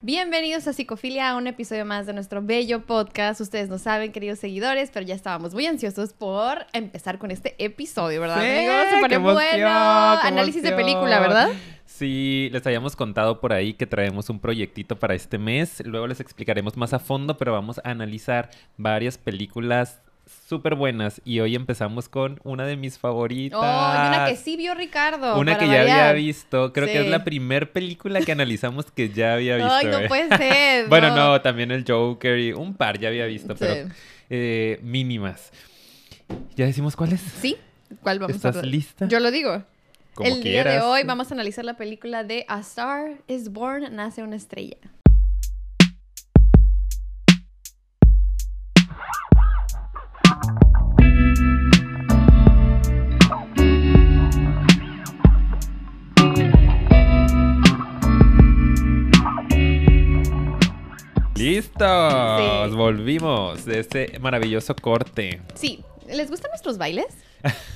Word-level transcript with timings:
Bienvenidos 0.00 0.68
a 0.68 0.72
Psicofilia, 0.72 1.28
a 1.28 1.36
un 1.36 1.48
episodio 1.48 1.84
más 1.84 2.06
de 2.06 2.12
nuestro 2.12 2.40
bello 2.40 2.86
podcast. 2.86 3.40
Ustedes 3.40 3.68
no 3.68 3.78
saben, 3.78 4.12
queridos 4.12 4.38
seguidores, 4.38 4.92
pero 4.94 5.04
ya 5.04 5.16
estábamos 5.16 5.54
muy 5.54 5.66
ansiosos 5.66 6.12
por 6.12 6.66
empezar 6.72 7.18
con 7.18 7.32
este 7.32 7.56
episodio, 7.58 8.20
¿verdad, 8.20 8.40
Sí, 8.40 8.46
amigos? 8.46 8.86
Se 8.94 9.00
pone 9.00 9.18
bueno. 9.18 9.68
Análisis 9.68 10.62
de 10.62 10.70
película, 10.70 11.18
¿verdad? 11.18 11.48
Sí, 11.84 12.48
les 12.52 12.64
habíamos 12.64 12.94
contado 12.94 13.40
por 13.40 13.52
ahí 13.52 13.74
que 13.74 13.88
traemos 13.88 14.30
un 14.30 14.38
proyectito 14.38 15.00
para 15.00 15.16
este 15.16 15.36
mes. 15.36 15.82
Luego 15.84 16.06
les 16.06 16.20
explicaremos 16.20 16.76
más 16.76 16.92
a 16.92 17.00
fondo, 17.00 17.36
pero 17.36 17.52
vamos 17.52 17.80
a 17.82 17.90
analizar 17.90 18.50
varias 18.76 19.18
películas 19.18 20.00
súper 20.48 20.74
buenas. 20.74 21.20
Y 21.24 21.40
hoy 21.40 21.54
empezamos 21.54 22.08
con 22.08 22.40
una 22.44 22.66
de 22.66 22.76
mis 22.76 22.98
favoritas. 22.98 23.58
Oh, 23.58 24.04
y 24.04 24.08
una 24.08 24.26
que 24.28 24.36
sí 24.36 24.56
vio 24.56 24.74
Ricardo. 24.74 25.38
Una 25.38 25.58
que 25.58 25.66
ya 25.66 25.80
había 25.82 26.12
visto. 26.12 26.72
Creo 26.72 26.86
que 26.86 27.00
es 27.00 27.08
la 27.08 27.24
primer 27.24 27.72
película 27.72 28.20
que 28.20 28.32
analizamos 28.32 28.90
que 28.90 29.10
ya 29.10 29.34
había 29.34 29.56
visto. 29.56 29.72
Ay, 29.72 29.86
no 29.86 29.98
eh. 30.00 30.08
puede 30.08 30.36
ser. 30.36 30.88
Bueno, 30.88 31.14
no, 31.14 31.40
también 31.40 31.70
el 31.70 31.84
Joker 31.86 32.38
y 32.38 32.52
un 32.52 32.74
par 32.74 32.98
ya 32.98 33.08
había 33.08 33.26
visto, 33.26 33.54
Sí. 33.54 33.58
pero 33.60 33.88
eh, 34.30 34.78
mínimas. 34.82 35.52
¿Ya 36.56 36.66
decimos 36.66 36.96
cuáles? 36.96 37.20
¿Sí? 37.20 37.56
¿Cuál 38.02 38.18
vamos 38.18 38.44
a 38.44 38.48
¿Estás 38.48 38.64
lista? 38.64 39.06
Yo 39.08 39.20
lo 39.20 39.30
digo. 39.30 39.64
Como 40.14 40.28
El 40.28 40.42
día 40.42 40.64
de 40.64 40.80
hoy 40.80 41.04
vamos 41.04 41.30
a 41.30 41.34
analizar 41.34 41.64
la 41.64 41.76
película 41.76 42.24
de 42.24 42.44
A 42.48 42.58
Star 42.60 43.18
is 43.28 43.52
Born, 43.52 43.94
Nace 43.94 44.22
una 44.22 44.36
estrella. 44.36 44.76
¡Listos! 61.38 62.70
Sí. 62.70 62.76
Volvimos 62.76 63.64
de 63.64 63.78
este 63.78 64.18
maravilloso 64.18 64.74
corte. 64.74 65.40
Sí, 65.54 65.84
¿les 66.08 66.28
gustan 66.30 66.50
nuestros 66.50 66.78
bailes? 66.78 67.06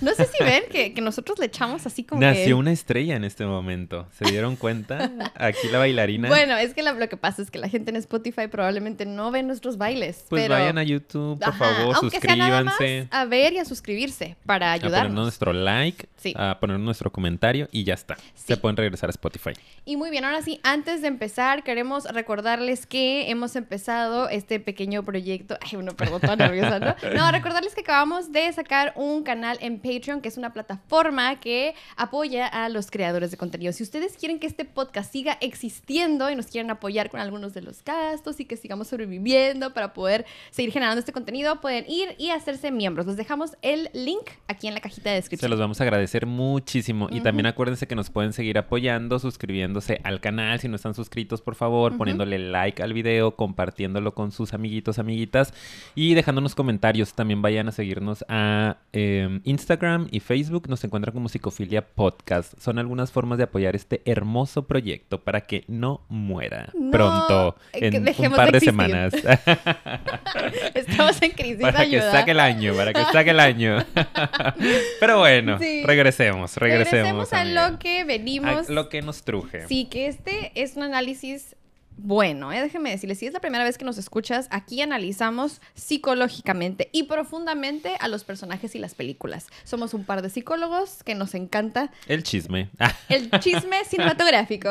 No 0.01 0.13
sé 0.15 0.27
si 0.27 0.43
ven 0.45 0.65
que, 0.71 0.93
que 0.95 1.01
nosotros 1.01 1.39
le 1.39 1.47
echamos 1.47 1.87
así 1.87 2.05
como 2.05 2.21
que... 2.21 2.27
Nació 2.27 2.57
una 2.59 2.73
estrella 2.73 3.17
en 3.17 3.25
este 3.25 3.45
momento. 3.47 4.07
¿Se 4.19 4.25
dieron 4.31 4.57
cuenta? 4.57 5.11
Aquí 5.37 5.69
la 5.71 5.79
bailarina. 5.79 6.29
Bueno, 6.29 6.57
es 6.57 6.75
que 6.75 6.83
la- 6.83 6.93
lo 6.93 7.09
que 7.09 7.17
pasa 7.17 7.43
es 7.43 7.51
que 7.51 7.59
la 7.59 7.69
gente 7.69 7.91
en 7.91 7.97
Spotify 7.97 8.49
probablemente 8.49 9.07
no 9.07 9.31
ve 9.31 9.43
nuestros 9.43 9.79
bailes. 9.79 10.25
pues 10.29 10.43
pero... 10.45 10.55
vayan 10.55 10.79
a 10.79 10.83
YouTube, 10.83 11.39
por 11.39 11.49
Ajá, 11.49 11.59
favor, 11.75 11.97
aunque 12.03 12.21
sea 12.21 12.37
nada 12.37 12.63
más 12.65 12.75
suscríbanse. 12.75 13.09
a 13.11 13.25
ver 13.25 13.53
y 13.53 13.59
a 13.59 13.65
suscribirse 13.65 14.37
para 14.47 14.73
A 14.73 14.77
poner 14.77 14.87
ayudarnos. 14.87 15.23
nuestro 15.25 15.53
like, 15.53 16.09
Sí. 16.17 16.35
a 16.37 16.59
poner 16.61 16.79
nuestro 16.79 17.11
comentario 17.11 17.69
y 17.73 17.83
ya 17.85 17.95
está. 17.95 18.17
Sí. 18.35 18.45
Se 18.47 18.57
pueden 18.57 18.77
regresar 18.77 19.09
a 19.09 19.13
Spotify. 19.13 19.51
Y 19.85 19.97
muy 19.97 20.11
bien, 20.11 20.25
ahora 20.25 20.41
sí, 20.43 20.61
antes 20.63 21.03
de 21.03 21.09
empezar, 21.09 21.65
queremos 21.65 22.05
recordarles 22.05 22.87
que 22.87 23.29
hemos 23.31 23.57
empezado 23.57 24.29
este 24.29 24.61
pequeño 24.61 25.03
proyecto. 25.05 25.59
Ay, 25.61 25.71
bueno, 25.75 25.93
perdón, 25.97 26.21
toda 26.21 26.37
nerviosa, 26.37 26.79
¿no? 26.79 26.95
No, 27.17 27.31
recordarles 27.33 27.75
que 27.75 27.81
acabamos 27.81 28.31
de 28.33 28.53
sacar 28.53 28.93
un 28.97 29.23
canal 29.25 29.52
en 29.61 29.78
Patreon, 29.78 30.20
que 30.20 30.28
es 30.28 30.36
una 30.36 30.53
plataforma 30.53 31.41
que 31.41 31.75
apoya 31.97 32.47
a 32.47 32.69
los 32.69 32.91
creadores 32.91 33.31
de 33.31 33.36
contenido. 33.36 33.72
Si 33.72 33.83
ustedes 33.83 34.17
quieren 34.17 34.39
que 34.39 34.47
este 34.47 34.64
podcast 34.64 35.12
siga 35.12 35.39
existiendo 35.41 36.31
y 36.31 36.36
nos 36.36 36.47
quieren 36.47 36.70
apoyar 36.70 37.11
con 37.11 37.20
algunos 37.20 37.55
de 37.55 37.62
los 37.62 37.84
gastos 37.84 38.41
y 38.41 38.44
que 38.44 38.56
sigamos 38.56 38.89
sobreviviendo 38.89 39.75
para 39.75 39.92
poder 39.92 40.25
seguir 40.50 40.72
generando 40.72 40.98
este 40.98 41.12
contenido, 41.12 41.61
pueden 41.61 41.84
ir 41.89 42.14
y 42.19 42.31
hacerse 42.31 42.70
miembros. 42.70 43.06
Les 43.06 43.17
dejamos 43.17 43.56
el 43.62 43.91
link 43.92 44.31
aquí 44.48 44.67
en 44.69 44.75
la 44.75 44.81
cajita 44.81 45.11
de 45.11 45.17
Se 45.17 45.22
descripción. 45.22 45.50
los 45.50 45.61
vamos 45.61 45.81
a 45.81 45.84
agradecer 45.84 46.27
muchísimo. 46.27 47.09
Y 47.11 47.20
también 47.20 47.47
acuérdense 47.47 47.87
que 47.87 47.94
nos 47.94 48.11
pueden 48.11 48.33
seguir 48.33 48.59
apoyando, 48.59 49.19
suscribiéndose 49.19 50.00
al 50.05 50.20
canal 50.20 50.61
si 50.61 50.69
no 50.69 50.77
están 50.77 50.94
suscritos, 50.94 51.42
por 51.42 51.55
favor, 51.55 51.97
poniéndole 51.97 52.39
like 52.39 52.83
al 52.83 52.92
video, 52.92 53.37
compartiéndolo 53.37 54.14
con 54.14 54.33
sus 54.33 54.55
amiguitos, 54.55 54.98
amiguitas 54.98 55.53
y 55.94 56.14
dejándonos 56.14 56.55
comentarios. 56.55 57.14
También 57.14 57.42
vayan 57.42 57.69
a 57.69 57.72
seguirnos 57.72 58.25
a 58.28 58.78
eh, 58.92 59.41
Instagram 59.45 60.09
y 60.11 60.21
Facebook. 60.21 60.69
Nos 60.69 60.83
encuentran 60.84 61.12
como 61.15 61.28
Psicofilia 61.28 61.87
Podcast. 61.87 62.59
Son 62.59 62.78
algunas 62.78 63.12
formas 63.12 63.39
de 63.39 63.44
apoyar 63.44 63.77
este 63.77 64.03
hermoso 64.05 64.66
proyecto 64.66 65.22
para 65.22 65.43
que 65.43 65.65
no 65.69 66.05
muera 66.09 66.71
No, 66.75 66.91
pronto, 66.91 67.56
eh, 67.72 67.91
en 67.93 68.31
un 68.31 68.37
par 68.37 68.53
de 68.53 68.61
semanas. 68.61 69.12
Estamos 70.75 71.21
en 71.22 71.31
crisis 71.33 71.61
para 71.61 71.87
que 71.89 72.00
saque 72.00 72.31
el 72.33 72.41
año, 72.41 72.75
para 72.75 72.93
que 72.93 73.05
saque 73.12 73.31
el 73.31 73.41
año. 73.41 73.78
Pero 75.00 75.19
bueno, 75.19 75.59
Sí. 75.59 75.83
regresemos, 75.84 76.56
regresemos. 76.56 76.93
Regresemos 76.93 77.33
a 77.33 77.41
amiga. 77.43 77.71
lo 77.71 77.78
que 77.78 78.05
venimos. 78.05 78.69
A 78.69 78.72
lo 78.72 78.89
que 78.89 79.03
nos 79.03 79.22
truje. 79.22 79.66
Sí, 79.69 79.87
que 79.87 80.06
este 80.06 80.53
es 80.61 80.77
un 80.77 80.83
análisis 80.84 81.56
bueno, 81.97 82.53
¿eh? 82.53 82.60
déjeme 82.60 82.91
decirles, 82.91 83.19
si 83.19 83.26
es 83.26 83.32
la 83.32 83.41
primera 83.41 83.64
vez 83.64 83.78
que 83.78 83.84
nos 83.84 83.98
escuchas, 83.98 84.48
aquí 84.50 84.80
analizamos 84.82 85.60
psicológicamente 85.75 86.88
y 86.92 87.04
profundamente 87.04 87.97
a 88.00 88.08
los 88.08 88.25
personajes 88.25 88.75
y 88.75 88.78
las 88.78 88.94
películas. 88.94 89.47
Somos 89.64 89.94
un 89.94 90.04
par 90.04 90.20
de 90.22 90.30
psicólogos 90.30 91.03
que 91.04 91.14
nos 91.14 91.34
encanta 91.34 91.91
El 92.08 92.22
chisme. 92.22 92.70
el 93.08 93.30
chisme 93.41 93.84
cinematográfico. 93.84 94.69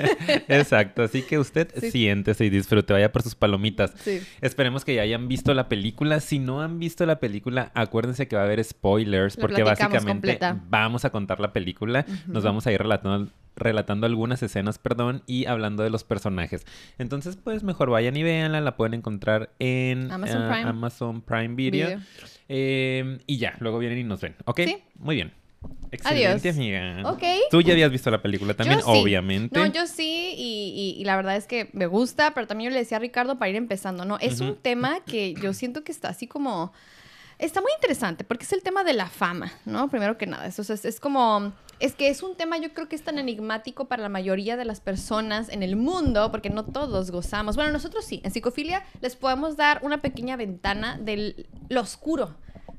Exacto, 0.48 1.02
así 1.02 1.22
que 1.22 1.38
usted 1.38 1.72
Sí. 1.80 1.90
siéntese 1.90 2.44
y 2.44 2.50
disfrute, 2.50 2.92
vaya 2.92 3.10
por 3.12 3.22
sus 3.22 3.34
palomitas. 3.34 3.92
Sí. 4.02 4.20
Esperemos 4.40 4.84
que 4.84 4.94
ya 4.94 5.02
hayan 5.02 5.28
visto 5.28 5.54
la 5.54 5.68
película. 5.68 6.20
Si 6.20 6.38
no 6.38 6.60
han 6.60 6.78
visto 6.78 7.06
la 7.06 7.18
película, 7.20 7.70
acuérdense 7.74 8.28
que 8.28 8.36
va 8.36 8.42
a 8.42 8.44
haber 8.44 8.62
spoilers 8.62 9.36
porque 9.36 9.62
básicamente 9.62 10.06
completa. 10.06 10.60
vamos 10.68 11.04
a 11.04 11.10
contar 11.10 11.40
la 11.40 11.52
película. 11.52 12.04
Nos 12.26 12.44
vamos 12.44 12.66
a 12.66 12.72
ir 12.72 12.78
relatando, 12.80 13.30
relatando 13.56 14.06
algunas 14.06 14.42
escenas, 14.42 14.78
perdón, 14.78 15.22
y 15.26 15.46
hablando 15.46 15.82
de 15.82 15.90
los 15.90 16.04
personajes. 16.04 16.66
Entonces, 16.98 17.36
pues 17.36 17.62
mejor 17.62 17.90
vayan 17.90 18.16
y 18.16 18.22
véanla. 18.22 18.60
La 18.60 18.76
pueden 18.76 18.94
encontrar 18.94 19.50
en 19.58 20.10
Amazon 20.10 20.42
ah, 20.42 20.48
Prime. 20.52 20.68
Amazon 20.70 21.20
Prime 21.22 21.54
Video. 21.54 21.86
Video. 21.88 22.00
Eh, 22.48 23.18
y 23.26 23.38
ya, 23.38 23.56
luego 23.60 23.78
vienen 23.78 23.98
y 23.98 24.04
nos 24.04 24.20
ven. 24.20 24.34
¿Ok? 24.44 24.60
Sí. 24.64 24.78
Muy 24.96 25.14
bien. 25.16 25.32
Excelente, 25.90 26.50
amiga. 26.50 27.02
Ok. 27.10 27.22
Tú 27.50 27.62
ya 27.62 27.72
habías 27.72 27.90
visto 27.90 28.10
la 28.10 28.20
película 28.20 28.52
también, 28.54 28.80
Yo 28.80 28.84
sí. 28.86 29.00
obviamente. 29.00 29.58
No, 29.58 29.64
yo 29.66 29.86
sí, 29.86 30.34
y, 30.36 30.94
y- 30.96 31.00
y 31.00 31.04
la 31.04 31.16
verdad 31.16 31.36
es 31.36 31.46
que 31.46 31.70
me 31.72 31.86
gusta, 31.86 32.32
pero 32.34 32.46
también 32.46 32.70
yo 32.70 32.74
le 32.74 32.80
decía 32.80 32.98
a 32.98 33.00
Ricardo 33.00 33.38
para 33.38 33.48
ir 33.50 33.56
empezando, 33.56 34.04
¿no? 34.04 34.18
Es 34.18 34.40
un 34.40 34.56
tema 34.56 35.00
que 35.06 35.34
yo 35.34 35.54
siento 35.54 35.84
que 35.84 35.92
está 35.92 36.08
así 36.08 36.26
como... 36.26 36.72
Está 37.44 37.60
muy 37.60 37.72
interesante 37.74 38.24
porque 38.24 38.44
es 38.44 38.52
el 38.54 38.62
tema 38.62 38.84
de 38.84 38.94
la 38.94 39.06
fama, 39.06 39.52
¿no? 39.66 39.88
Primero 39.90 40.16
que 40.16 40.26
nada, 40.26 40.46
eso 40.46 40.62
es, 40.62 40.84
es 40.84 40.98
como... 40.98 41.52
Es 41.78 41.94
que 41.94 42.08
es 42.08 42.22
un 42.22 42.36
tema 42.36 42.56
yo 42.56 42.72
creo 42.72 42.88
que 42.88 42.96
es 42.96 43.02
tan 43.02 43.18
enigmático 43.18 43.86
para 43.86 44.02
la 44.02 44.08
mayoría 44.08 44.56
de 44.56 44.64
las 44.64 44.80
personas 44.80 45.50
en 45.50 45.62
el 45.62 45.76
mundo 45.76 46.30
porque 46.30 46.48
no 46.48 46.64
todos 46.64 47.10
gozamos. 47.10 47.56
Bueno, 47.56 47.70
nosotros 47.72 48.04
sí, 48.04 48.22
en 48.24 48.30
psicofilia 48.30 48.82
les 49.02 49.16
podemos 49.16 49.58
dar 49.58 49.80
una 49.82 50.00
pequeña 50.00 50.36
ventana 50.36 50.96
del 50.96 51.46
lo 51.68 51.82
oscuro 51.82 52.34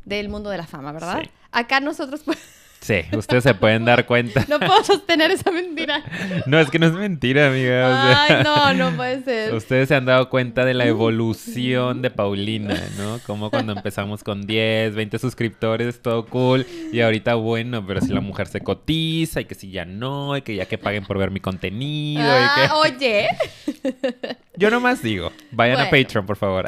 del 0.05 0.29
mundo 0.29 0.49
de 0.49 0.57
la 0.57 0.65
fama, 0.65 0.93
¿verdad? 0.93 1.19
Sí. 1.21 1.29
Acá 1.51 1.79
nosotros 1.79 2.23
Sí, 2.85 3.01
ustedes 3.17 3.43
se 3.43 3.55
pueden 3.55 3.83
dar 3.83 4.05
cuenta. 4.05 4.45
no 4.47 4.59
puedo 4.59 4.83
sostener 4.83 5.31
esa 5.31 5.49
mentira. 5.49 6.03
No, 6.45 6.59
es 6.59 6.69
que 6.69 6.77
no 6.77 6.85
es 6.85 6.93
mentira, 6.93 7.47
amiga. 7.47 7.87
o 7.87 7.89
sea, 7.89 8.23
Ay, 8.25 8.43
no, 8.43 8.73
no 8.91 8.95
puede 8.95 9.23
ser. 9.23 9.55
Ustedes 9.55 9.87
se 9.87 9.95
han 9.95 10.05
dado 10.05 10.29
cuenta 10.29 10.63
de 10.65 10.75
la 10.75 10.85
evolución 10.85 12.03
de 12.03 12.11
Paulina, 12.11 12.79
¿no? 12.99 13.19
Como 13.25 13.49
cuando 13.49 13.73
empezamos 13.73 14.23
con 14.23 14.45
10, 14.45 14.93
20 14.93 15.17
suscriptores, 15.17 15.99
todo 15.99 16.27
cool. 16.27 16.67
Y 16.91 17.01
ahorita, 17.01 17.33
bueno, 17.33 17.83
pero 17.87 18.01
si 18.01 18.13
la 18.13 18.21
mujer 18.21 18.45
se 18.45 18.61
cotiza 18.61 19.41
y 19.41 19.45
que 19.45 19.55
si 19.55 19.71
ya 19.71 19.85
no, 19.85 20.37
y 20.37 20.43
que 20.43 20.55
ya 20.55 20.65
que 20.65 20.77
paguen 20.77 21.05
por 21.05 21.17
ver 21.17 21.31
mi 21.31 21.39
contenido. 21.39 22.21
y 22.21 22.27
Ah, 22.27 22.53
que... 22.55 22.71
oye, 22.93 23.27
Yo 24.57 24.69
nomás 24.69 25.01
digo, 25.01 25.31
vayan 25.51 25.79
a. 25.79 25.89
Patreon, 25.89 26.25
por 26.27 26.37
favor. 26.37 26.65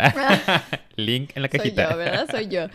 Link 0.95 1.29
en 1.35 1.43
la 1.43 1.47
soy 1.47 1.59
cajita. 1.59 1.91
yo, 1.91 1.97
¿verdad? 1.97 2.27
Soy 2.29 2.47
yo. 2.47 2.65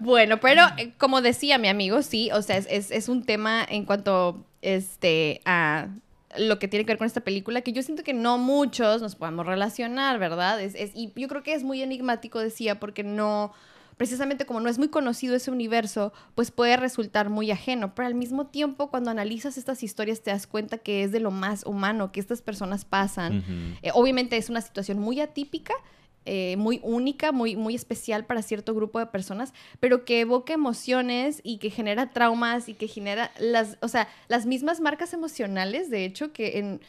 Bueno, 0.00 0.38
pero 0.40 0.62
eh, 0.76 0.92
como 0.98 1.20
decía 1.20 1.58
mi 1.58 1.68
amigo, 1.68 2.02
sí, 2.02 2.30
o 2.32 2.42
sea, 2.42 2.56
es, 2.56 2.66
es- 2.70 2.90
es 2.90 3.08
un 3.08 3.24
tema 3.24 3.64
en 3.68 3.84
cuanto 3.84 4.44
este, 4.62 5.40
a 5.44 5.88
lo 6.36 6.58
que 6.58 6.68
tiene 6.68 6.84
que 6.84 6.92
ver 6.92 6.98
con 6.98 7.06
esta 7.06 7.22
película 7.22 7.62
que 7.62 7.72
yo 7.72 7.82
siento 7.82 8.02
que 8.04 8.12
no 8.12 8.36
muchos 8.38 9.00
nos 9.00 9.14
podemos 9.16 9.46
relacionar, 9.46 10.18
¿verdad? 10.18 10.60
Es, 10.60 10.74
es- 10.74 10.92
y 10.94 11.12
yo 11.16 11.28
creo 11.28 11.42
que 11.42 11.54
es 11.54 11.64
muy 11.64 11.82
enigmático, 11.82 12.38
decía, 12.38 12.78
porque 12.78 13.02
no, 13.02 13.52
precisamente 13.96 14.44
como 14.44 14.60
no 14.60 14.68
es 14.68 14.78
muy 14.78 14.88
conocido 14.88 15.34
ese 15.34 15.50
universo, 15.50 16.12
pues 16.34 16.50
puede 16.50 16.76
resultar 16.76 17.30
muy 17.30 17.50
ajeno, 17.50 17.94
pero 17.94 18.06
al 18.06 18.14
mismo 18.14 18.46
tiempo 18.46 18.90
cuando 18.90 19.10
analizas 19.10 19.56
estas 19.58 19.82
historias 19.82 20.20
te 20.20 20.30
das 20.30 20.46
cuenta 20.46 20.78
que 20.78 21.02
es 21.02 21.12
de 21.12 21.20
lo 21.20 21.30
más 21.30 21.64
humano 21.64 22.12
que 22.12 22.20
estas 22.20 22.42
personas 22.42 22.84
pasan. 22.84 23.42
Eh, 23.82 23.90
obviamente 23.94 24.36
es 24.36 24.50
una 24.50 24.60
situación 24.60 24.98
muy 24.98 25.20
atípica, 25.20 25.72
eh, 26.30 26.56
muy 26.58 26.78
única, 26.82 27.32
muy, 27.32 27.56
muy 27.56 27.74
especial 27.74 28.26
para 28.26 28.42
cierto 28.42 28.74
grupo 28.74 28.98
de 28.98 29.06
personas, 29.06 29.54
pero 29.80 30.04
que 30.04 30.20
evoca 30.20 30.52
emociones 30.52 31.40
y 31.42 31.56
que 31.56 31.70
genera 31.70 32.10
traumas 32.10 32.68
y 32.68 32.74
que 32.74 32.86
genera 32.86 33.32
las, 33.38 33.78
o 33.80 33.88
sea, 33.88 34.08
las 34.28 34.44
mismas 34.44 34.80
marcas 34.80 35.14
emocionales, 35.14 35.88
de 35.88 36.04
hecho, 36.04 36.30
que 36.34 36.58
en 36.58 36.80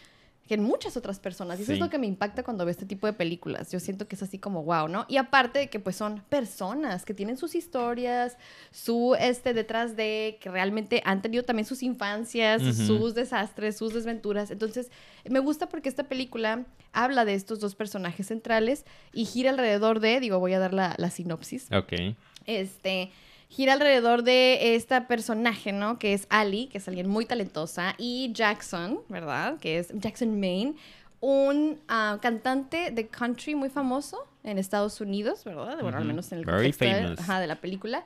que 0.49 0.55
en 0.55 0.63
muchas 0.63 0.97
otras 0.97 1.19
personas. 1.19 1.59
Y 1.59 1.61
eso 1.61 1.73
es 1.73 1.79
lo 1.79 1.91
que 1.91 1.99
me 1.99 2.07
impacta 2.07 2.41
cuando 2.41 2.65
veo 2.65 2.71
este 2.71 2.87
tipo 2.87 3.05
de 3.05 3.13
películas. 3.13 3.71
Yo 3.71 3.79
siento 3.79 4.07
que 4.07 4.15
es 4.15 4.23
así 4.23 4.39
como 4.39 4.63
wow, 4.63 4.87
¿no? 4.87 5.05
Y 5.07 5.17
aparte 5.17 5.59
de 5.59 5.69
que 5.69 5.79
pues 5.79 5.95
son 5.95 6.23
personas 6.27 7.05
que 7.05 7.13
tienen 7.13 7.37
sus 7.37 7.53
historias, 7.53 8.35
su 8.71 9.15
este 9.19 9.53
detrás 9.53 9.95
de 9.95 10.39
que 10.41 10.49
realmente 10.49 11.03
han 11.05 11.21
tenido 11.21 11.43
también 11.43 11.67
sus 11.67 11.83
infancias, 11.83 12.63
sus 12.63 13.13
desastres, 13.13 13.77
sus 13.77 13.93
desventuras. 13.93 14.49
Entonces, 14.49 14.89
me 15.29 15.37
gusta 15.37 15.69
porque 15.69 15.87
esta 15.87 16.05
película 16.05 16.65
habla 16.93 17.25
de 17.25 17.35
estos 17.35 17.59
dos 17.59 17.75
personajes 17.75 18.25
centrales 18.25 18.85
y 19.13 19.25
gira 19.25 19.51
alrededor 19.51 19.99
de, 19.99 20.19
digo, 20.19 20.39
voy 20.39 20.53
a 20.53 20.59
dar 20.59 20.73
la, 20.73 20.95
la 20.97 21.11
sinopsis. 21.11 21.67
Ok. 21.71 21.93
Este, 22.47 23.11
gira 23.49 23.73
alrededor 23.73 24.23
de 24.23 24.75
esta 24.75 25.07
personaje, 25.07 25.71
¿no? 25.71 25.99
Que 25.99 26.13
es 26.13 26.27
Ali, 26.29 26.67
que 26.67 26.77
es 26.77 26.87
alguien 26.87 27.09
muy 27.09 27.25
talentosa, 27.25 27.95
y 27.97 28.31
Jackson, 28.33 28.99
¿verdad? 29.09 29.57
Que 29.59 29.79
es 29.79 29.89
Jackson 29.93 30.39
Maine, 30.39 30.75
un 31.19 31.79
ah, 31.87 32.19
cantante 32.21 32.91
de 32.91 33.07
country 33.07 33.55
muy 33.55 33.69
famoso 33.69 34.25
en 34.43 34.57
Estados 34.57 35.01
Unidos, 35.01 35.43
¿verdad? 35.43 35.79
Bueno, 35.81 35.97
al 35.97 36.05
menos 36.05 36.31
en 36.31 36.39
el 36.39 36.45
contexto 36.45 36.85
de, 36.85 37.47
la 37.47 37.55
película. 37.59 38.05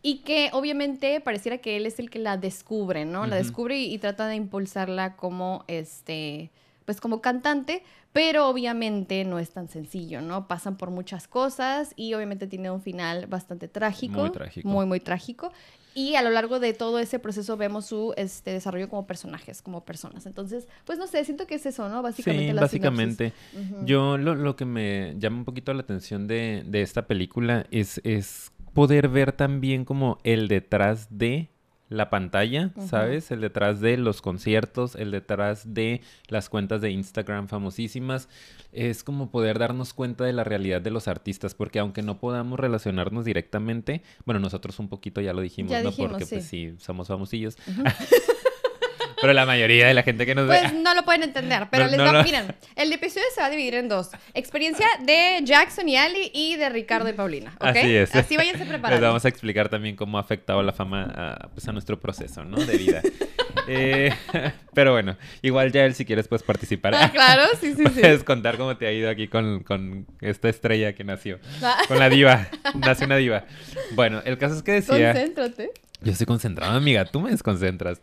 Y 0.00 0.18
que 0.18 0.50
obviamente 0.52 1.20
pareciera 1.20 1.58
que 1.58 1.76
él 1.76 1.86
es 1.86 1.98
el 1.98 2.10
que 2.10 2.18
la 2.18 2.36
descubre, 2.36 3.04
¿no? 3.04 3.26
La 3.26 3.36
descubre 3.36 3.78
y, 3.78 3.92
y, 3.92 3.98
trata 3.98 4.26
de 4.28 4.36
impulsarla 4.36 5.16
como 5.16 5.64
este 5.66 6.50
pues 6.84 7.00
como 7.00 7.20
cantante, 7.20 7.82
pero 8.12 8.48
obviamente 8.48 9.24
no 9.24 9.38
es 9.38 9.50
tan 9.50 9.68
sencillo, 9.68 10.20
¿no? 10.20 10.46
Pasan 10.46 10.76
por 10.76 10.90
muchas 10.90 11.26
cosas 11.26 11.92
y 11.96 12.14
obviamente 12.14 12.46
tiene 12.46 12.70
un 12.70 12.80
final 12.80 13.26
bastante 13.26 13.68
trágico. 13.68 14.20
Muy 14.20 14.30
trágico. 14.30 14.68
Muy, 14.68 14.86
muy 14.86 15.00
trágico. 15.00 15.52
Y 15.94 16.16
a 16.16 16.22
lo 16.22 16.30
largo 16.30 16.58
de 16.58 16.72
todo 16.72 16.98
ese 16.98 17.20
proceso 17.20 17.56
vemos 17.56 17.86
su 17.86 18.14
este, 18.16 18.50
desarrollo 18.50 18.88
como 18.88 19.06
personajes, 19.06 19.62
como 19.62 19.84
personas. 19.84 20.26
Entonces, 20.26 20.66
pues 20.84 20.98
no 20.98 21.06
sé, 21.06 21.24
siento 21.24 21.46
que 21.46 21.54
es 21.54 21.66
eso, 21.66 21.88
¿no? 21.88 22.02
Básicamente. 22.02 22.52
Sí, 22.52 22.58
básicamente. 22.58 23.32
Yo 23.84 24.18
lo, 24.18 24.34
lo, 24.34 24.56
que 24.56 24.64
me 24.64 25.14
llama 25.18 25.38
un 25.38 25.44
poquito 25.44 25.72
la 25.72 25.82
atención 25.82 26.26
de, 26.26 26.64
de 26.66 26.82
esta 26.82 27.06
película 27.06 27.66
es, 27.70 28.00
es 28.02 28.50
poder 28.72 29.08
ver 29.08 29.32
también 29.32 29.84
como 29.84 30.18
el 30.24 30.48
detrás 30.48 31.06
de 31.16 31.53
la 31.94 32.10
pantalla, 32.10 32.70
¿sabes? 32.88 33.30
El 33.30 33.40
detrás 33.40 33.80
de 33.80 33.96
los 33.96 34.20
conciertos, 34.20 34.94
el 34.96 35.10
detrás 35.10 35.74
de 35.74 36.02
las 36.28 36.48
cuentas 36.48 36.80
de 36.80 36.90
Instagram 36.90 37.48
famosísimas. 37.48 38.28
Es 38.72 39.04
como 39.04 39.30
poder 39.30 39.58
darnos 39.58 39.94
cuenta 39.94 40.24
de 40.24 40.32
la 40.32 40.44
realidad 40.44 40.82
de 40.82 40.90
los 40.90 41.08
artistas, 41.08 41.54
porque 41.54 41.78
aunque 41.78 42.02
no 42.02 42.18
podamos 42.18 42.58
relacionarnos 42.58 43.24
directamente, 43.24 44.02
bueno, 44.24 44.40
nosotros 44.40 44.78
un 44.78 44.88
poquito 44.88 45.20
ya 45.20 45.32
lo 45.32 45.40
dijimos, 45.40 45.72
¿no? 45.82 45.92
porque 45.92 46.26
pues 46.26 46.44
sí, 46.44 46.74
somos 46.78 47.08
famosillos. 47.08 47.56
Pero 49.24 49.32
la 49.32 49.46
mayoría 49.46 49.86
de 49.86 49.94
la 49.94 50.02
gente 50.02 50.26
que 50.26 50.34
nos 50.34 50.46
ve... 50.46 50.58
Pues 50.60 50.74
no 50.74 50.94
lo 50.94 51.04
pueden 51.04 51.22
entender, 51.22 51.66
pero 51.70 51.86
les 51.86 51.96
no, 51.96 52.22
Miren, 52.22 52.54
el 52.76 52.92
episodio 52.92 53.24
se 53.34 53.40
va 53.40 53.46
a 53.46 53.50
dividir 53.50 53.74
en 53.74 53.88
dos. 53.88 54.10
Experiencia 54.34 54.86
de 55.00 55.40
Jackson 55.42 55.88
y 55.88 55.96
Ali 55.96 56.30
y 56.34 56.56
de 56.56 56.68
Ricardo 56.68 57.08
y 57.08 57.14
Paulina, 57.14 57.54
¿ok? 57.58 57.66
Así 57.66 57.96
es. 57.96 58.14
Así 58.14 58.36
váyanse 58.36 58.66
preparando. 58.66 59.00
Les 59.00 59.00
vamos 59.00 59.24
a 59.24 59.28
explicar 59.28 59.70
también 59.70 59.96
cómo 59.96 60.18
ha 60.18 60.20
afectado 60.20 60.62
la 60.62 60.72
fama 60.72 61.10
a, 61.14 61.48
pues, 61.48 61.66
a 61.66 61.72
nuestro 61.72 61.98
proceso, 61.98 62.44
¿no? 62.44 62.58
De 62.58 62.76
vida. 62.76 63.00
eh, 63.68 64.12
pero 64.74 64.92
bueno, 64.92 65.16
igual 65.40 65.72
ya 65.72 65.86
él 65.86 65.94
si 65.94 66.04
quieres 66.04 66.28
puedes 66.28 66.42
participar. 66.42 66.94
Ah, 66.94 67.10
claro, 67.10 67.44
sí, 67.58 67.74
sí, 67.74 67.84
sí. 67.94 68.00
Puedes 68.00 68.24
contar 68.24 68.58
cómo 68.58 68.76
te 68.76 68.86
ha 68.86 68.92
ido 68.92 69.08
aquí 69.08 69.28
con, 69.28 69.62
con 69.62 70.06
esta 70.20 70.50
estrella 70.50 70.92
que 70.92 71.04
nació. 71.04 71.38
Ah. 71.62 71.78
Con 71.88 71.98
la 71.98 72.10
diva. 72.10 72.48
Nació 72.74 73.06
una 73.06 73.16
diva. 73.16 73.44
Bueno, 73.92 74.20
el 74.26 74.36
caso 74.36 74.56
es 74.56 74.62
que 74.62 74.72
decía... 74.72 75.12
Concéntrate. 75.12 75.70
Yo 76.04 76.12
estoy 76.12 76.26
concentrado, 76.26 76.76
amiga, 76.76 77.04
tú 77.06 77.20
me 77.20 77.30
desconcentras. 77.30 78.00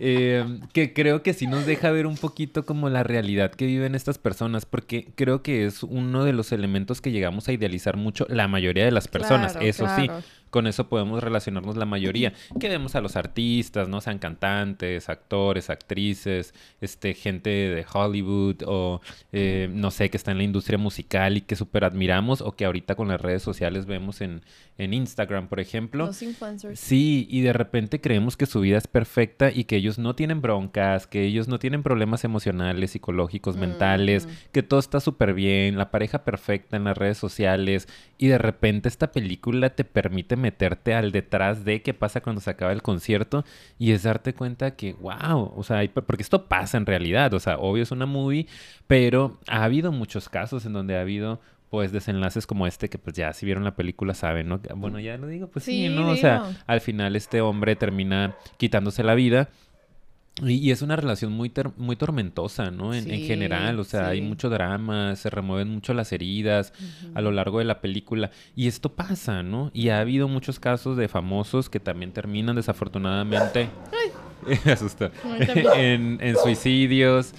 Eh, 0.00 0.44
que 0.72 0.92
creo 0.92 1.22
que 1.22 1.32
sí 1.34 1.46
nos 1.46 1.66
deja 1.66 1.90
ver 1.92 2.06
un 2.06 2.16
poquito 2.16 2.64
como 2.64 2.88
la 2.88 3.04
realidad 3.04 3.52
que 3.52 3.66
viven 3.66 3.94
estas 3.94 4.18
personas, 4.18 4.66
porque 4.66 5.08
creo 5.14 5.42
que 5.42 5.66
es 5.66 5.84
uno 5.84 6.24
de 6.24 6.32
los 6.32 6.50
elementos 6.50 7.00
que 7.00 7.12
llegamos 7.12 7.48
a 7.48 7.52
idealizar 7.52 7.96
mucho 7.96 8.26
la 8.28 8.48
mayoría 8.48 8.84
de 8.84 8.90
las 8.90 9.06
personas, 9.06 9.56
eso 9.60 9.86
sí 9.96 10.10
con 10.54 10.68
eso 10.68 10.88
podemos 10.88 11.20
relacionarnos 11.20 11.76
la 11.76 11.84
mayoría. 11.84 12.32
Que 12.60 12.68
vemos 12.68 12.94
a 12.94 13.00
los 13.00 13.16
artistas, 13.16 13.88
¿no? 13.88 14.00
Sean 14.00 14.20
cantantes, 14.20 15.08
actores, 15.08 15.68
actrices, 15.68 16.54
este, 16.80 17.14
gente 17.14 17.50
de 17.50 17.84
Hollywood 17.92 18.62
o 18.64 19.00
eh, 19.32 19.68
no 19.72 19.90
sé, 19.90 20.10
que 20.10 20.16
está 20.16 20.30
en 20.30 20.38
la 20.38 20.44
industria 20.44 20.78
musical 20.78 21.36
y 21.36 21.40
que 21.40 21.56
súper 21.56 21.84
admiramos 21.84 22.40
o 22.40 22.52
que 22.52 22.66
ahorita 22.66 22.94
con 22.94 23.08
las 23.08 23.20
redes 23.20 23.42
sociales 23.42 23.86
vemos 23.86 24.20
en, 24.20 24.42
en 24.78 24.94
Instagram, 24.94 25.48
por 25.48 25.58
ejemplo. 25.58 26.06
Los 26.06 26.22
influencers. 26.22 26.78
Sí, 26.78 27.26
y 27.28 27.40
de 27.40 27.52
repente 27.52 28.00
creemos 28.00 28.36
que 28.36 28.46
su 28.46 28.60
vida 28.60 28.78
es 28.78 28.86
perfecta 28.86 29.50
y 29.50 29.64
que 29.64 29.74
ellos 29.74 29.98
no 29.98 30.14
tienen 30.14 30.40
broncas, 30.40 31.08
que 31.08 31.24
ellos 31.24 31.48
no 31.48 31.58
tienen 31.58 31.82
problemas 31.82 32.22
emocionales, 32.22 32.92
psicológicos, 32.92 33.56
mentales, 33.56 34.28
mm. 34.28 34.30
que 34.52 34.62
todo 34.62 34.78
está 34.78 35.00
súper 35.00 35.34
bien, 35.34 35.78
la 35.78 35.90
pareja 35.90 36.22
perfecta 36.22 36.76
en 36.76 36.84
las 36.84 36.96
redes 36.96 37.18
sociales 37.18 37.88
y 38.18 38.28
de 38.28 38.38
repente 38.38 38.88
esta 38.88 39.10
película 39.10 39.70
te 39.70 39.82
permite 39.82 40.36
meterte 40.44 40.92
al 40.92 41.10
detrás 41.10 41.64
de 41.64 41.80
qué 41.80 41.94
pasa 41.94 42.20
cuando 42.20 42.42
se 42.42 42.50
acaba 42.50 42.70
el 42.72 42.82
concierto 42.82 43.46
y 43.78 43.92
es 43.92 44.02
darte 44.02 44.34
cuenta 44.34 44.76
que, 44.76 44.92
wow, 44.92 45.52
o 45.56 45.62
sea, 45.62 45.80
porque 45.92 46.22
esto 46.22 46.44
pasa 46.46 46.76
en 46.76 46.84
realidad, 46.84 47.32
o 47.32 47.40
sea, 47.40 47.56
obvio 47.56 47.82
es 47.82 47.90
una 47.90 48.04
movie, 48.04 48.46
pero 48.86 49.40
ha 49.48 49.64
habido 49.64 49.90
muchos 49.90 50.28
casos 50.28 50.66
en 50.66 50.74
donde 50.74 50.98
ha 50.98 51.00
habido 51.00 51.40
pues 51.70 51.92
desenlaces 51.92 52.46
como 52.46 52.66
este 52.66 52.90
que 52.90 52.98
pues 52.98 53.16
ya 53.16 53.32
si 53.32 53.46
vieron 53.46 53.64
la 53.64 53.74
película 53.74 54.12
saben, 54.12 54.48
¿no? 54.48 54.60
Bueno, 54.76 55.00
ya 55.00 55.16
lo 55.16 55.26
digo, 55.26 55.48
pues 55.48 55.64
sí, 55.64 55.88
¿no? 55.88 56.10
O 56.10 56.16
sea, 56.16 56.44
al 56.66 56.80
final 56.82 57.16
este 57.16 57.40
hombre 57.40 57.74
termina 57.74 58.36
quitándose 58.58 59.02
la 59.02 59.14
vida 59.14 59.48
y, 60.42 60.72
es 60.72 60.82
una 60.82 60.96
relación 60.96 61.32
muy, 61.32 61.52
muy 61.76 61.94
tormentosa, 61.94 62.70
¿no? 62.72 62.92
En, 62.92 63.06
general, 63.06 63.78
o 63.78 63.84
sea, 63.84 64.08
hay 64.08 64.20
mucho 64.20 64.50
drama, 64.50 65.14
se 65.14 65.30
remueven 65.30 65.68
mucho 65.68 65.94
las 65.94 66.12
heridas 66.12 66.72
a 67.14 67.20
lo 67.20 67.30
largo 67.30 67.60
de 67.60 67.64
la 67.64 67.80
película. 67.80 68.32
Y 68.56 68.66
esto 68.66 68.92
pasa, 68.94 69.44
¿no? 69.44 69.70
Y 69.72 69.90
ha 69.90 70.00
habido 70.00 70.26
muchos 70.26 70.58
casos 70.58 70.96
de 70.96 71.06
famosos 71.06 71.70
que 71.70 71.78
también 71.78 72.12
terminan 72.12 72.56
desafortunadamente... 72.56 73.68
Me 74.64 74.72
asustó. 74.72 75.10
en, 75.76 76.18
en, 76.20 76.36
suicidios. 76.36 77.32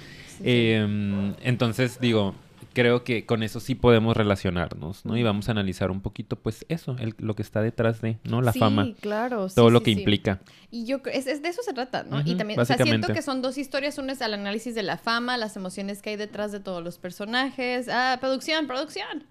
Em, 0.44 1.36
entonces, 1.44 2.00
digo, 2.00 2.33
creo 2.75 3.04
que 3.04 3.25
con 3.25 3.42
eso 3.42 3.60
sí 3.60 3.74
podemos 3.74 4.16
relacionarnos, 4.16 5.06
¿no? 5.06 5.18
Y 5.18 5.24
vamos 5.24 5.48
a 5.48 5.51
analizar 5.54 5.89
un 5.89 6.01
poquito, 6.01 6.36
pues, 6.36 6.66
eso, 6.69 6.95
lo 7.18 7.36
que 7.36 7.42
está 7.42 7.62
detrás 7.62 8.01
de, 8.01 8.19
¿no? 8.24 8.44
La 8.44 8.54
fama. 8.54 8.86
Sí, 8.86 8.95
claro. 9.01 9.48
todo 9.50 9.72
lo 9.72 9.81
que 9.81 9.89
implica. 9.89 10.42
Y 10.69 10.86
yo 10.86 11.01
es, 11.12 11.25
es, 11.25 11.42
de 11.42 11.50
eso 11.50 11.63
se 11.63 11.74
trata, 11.74 12.04
¿no? 12.04 12.22
y 12.22 12.36
también, 12.36 12.60
o 12.60 12.66
sea, 12.66 12.77
siento 12.77 13.12
que 13.13 13.24
son 13.24 13.42
dos 13.42 13.57
historias. 13.57 13.98
Una 13.98 14.13
es 14.13 14.22
el 14.22 14.33
análisis 14.33 14.75
de 14.75 14.83
la 14.83 14.98
fama, 14.98 15.38
las 15.38 15.56
emociones 15.56 16.01
que 16.01 16.12
hay 16.12 16.16
detrás 16.18 16.51
de 16.51 16.60
todos 16.60 16.83
los 16.83 17.00
personajes. 17.00 17.88
Ah, 17.89 18.18
producción, 18.19 18.68
producción. 18.68 19.24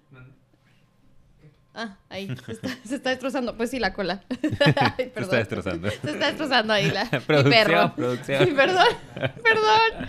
Ah, 1.74 1.98
ahí, 2.08 2.28
se 2.84 2.94
está, 2.94 3.10
destrozando. 3.10 3.56
Pues 3.56 3.70
sí, 3.70 3.78
la 3.78 3.92
cola. 3.92 4.22
Ay, 4.96 5.10
se 5.12 5.20
está 5.20 5.36
destrozando. 5.36 5.90
Se 5.90 6.10
está 6.10 6.26
destrozando 6.28 6.72
ahí 6.72 6.90
la... 6.90 7.04
producción, 7.26 7.50
perro. 7.50 7.94
producción. 7.94 8.46
Sí, 8.46 8.52
perdón, 8.52 8.86
perdón. 9.14 10.08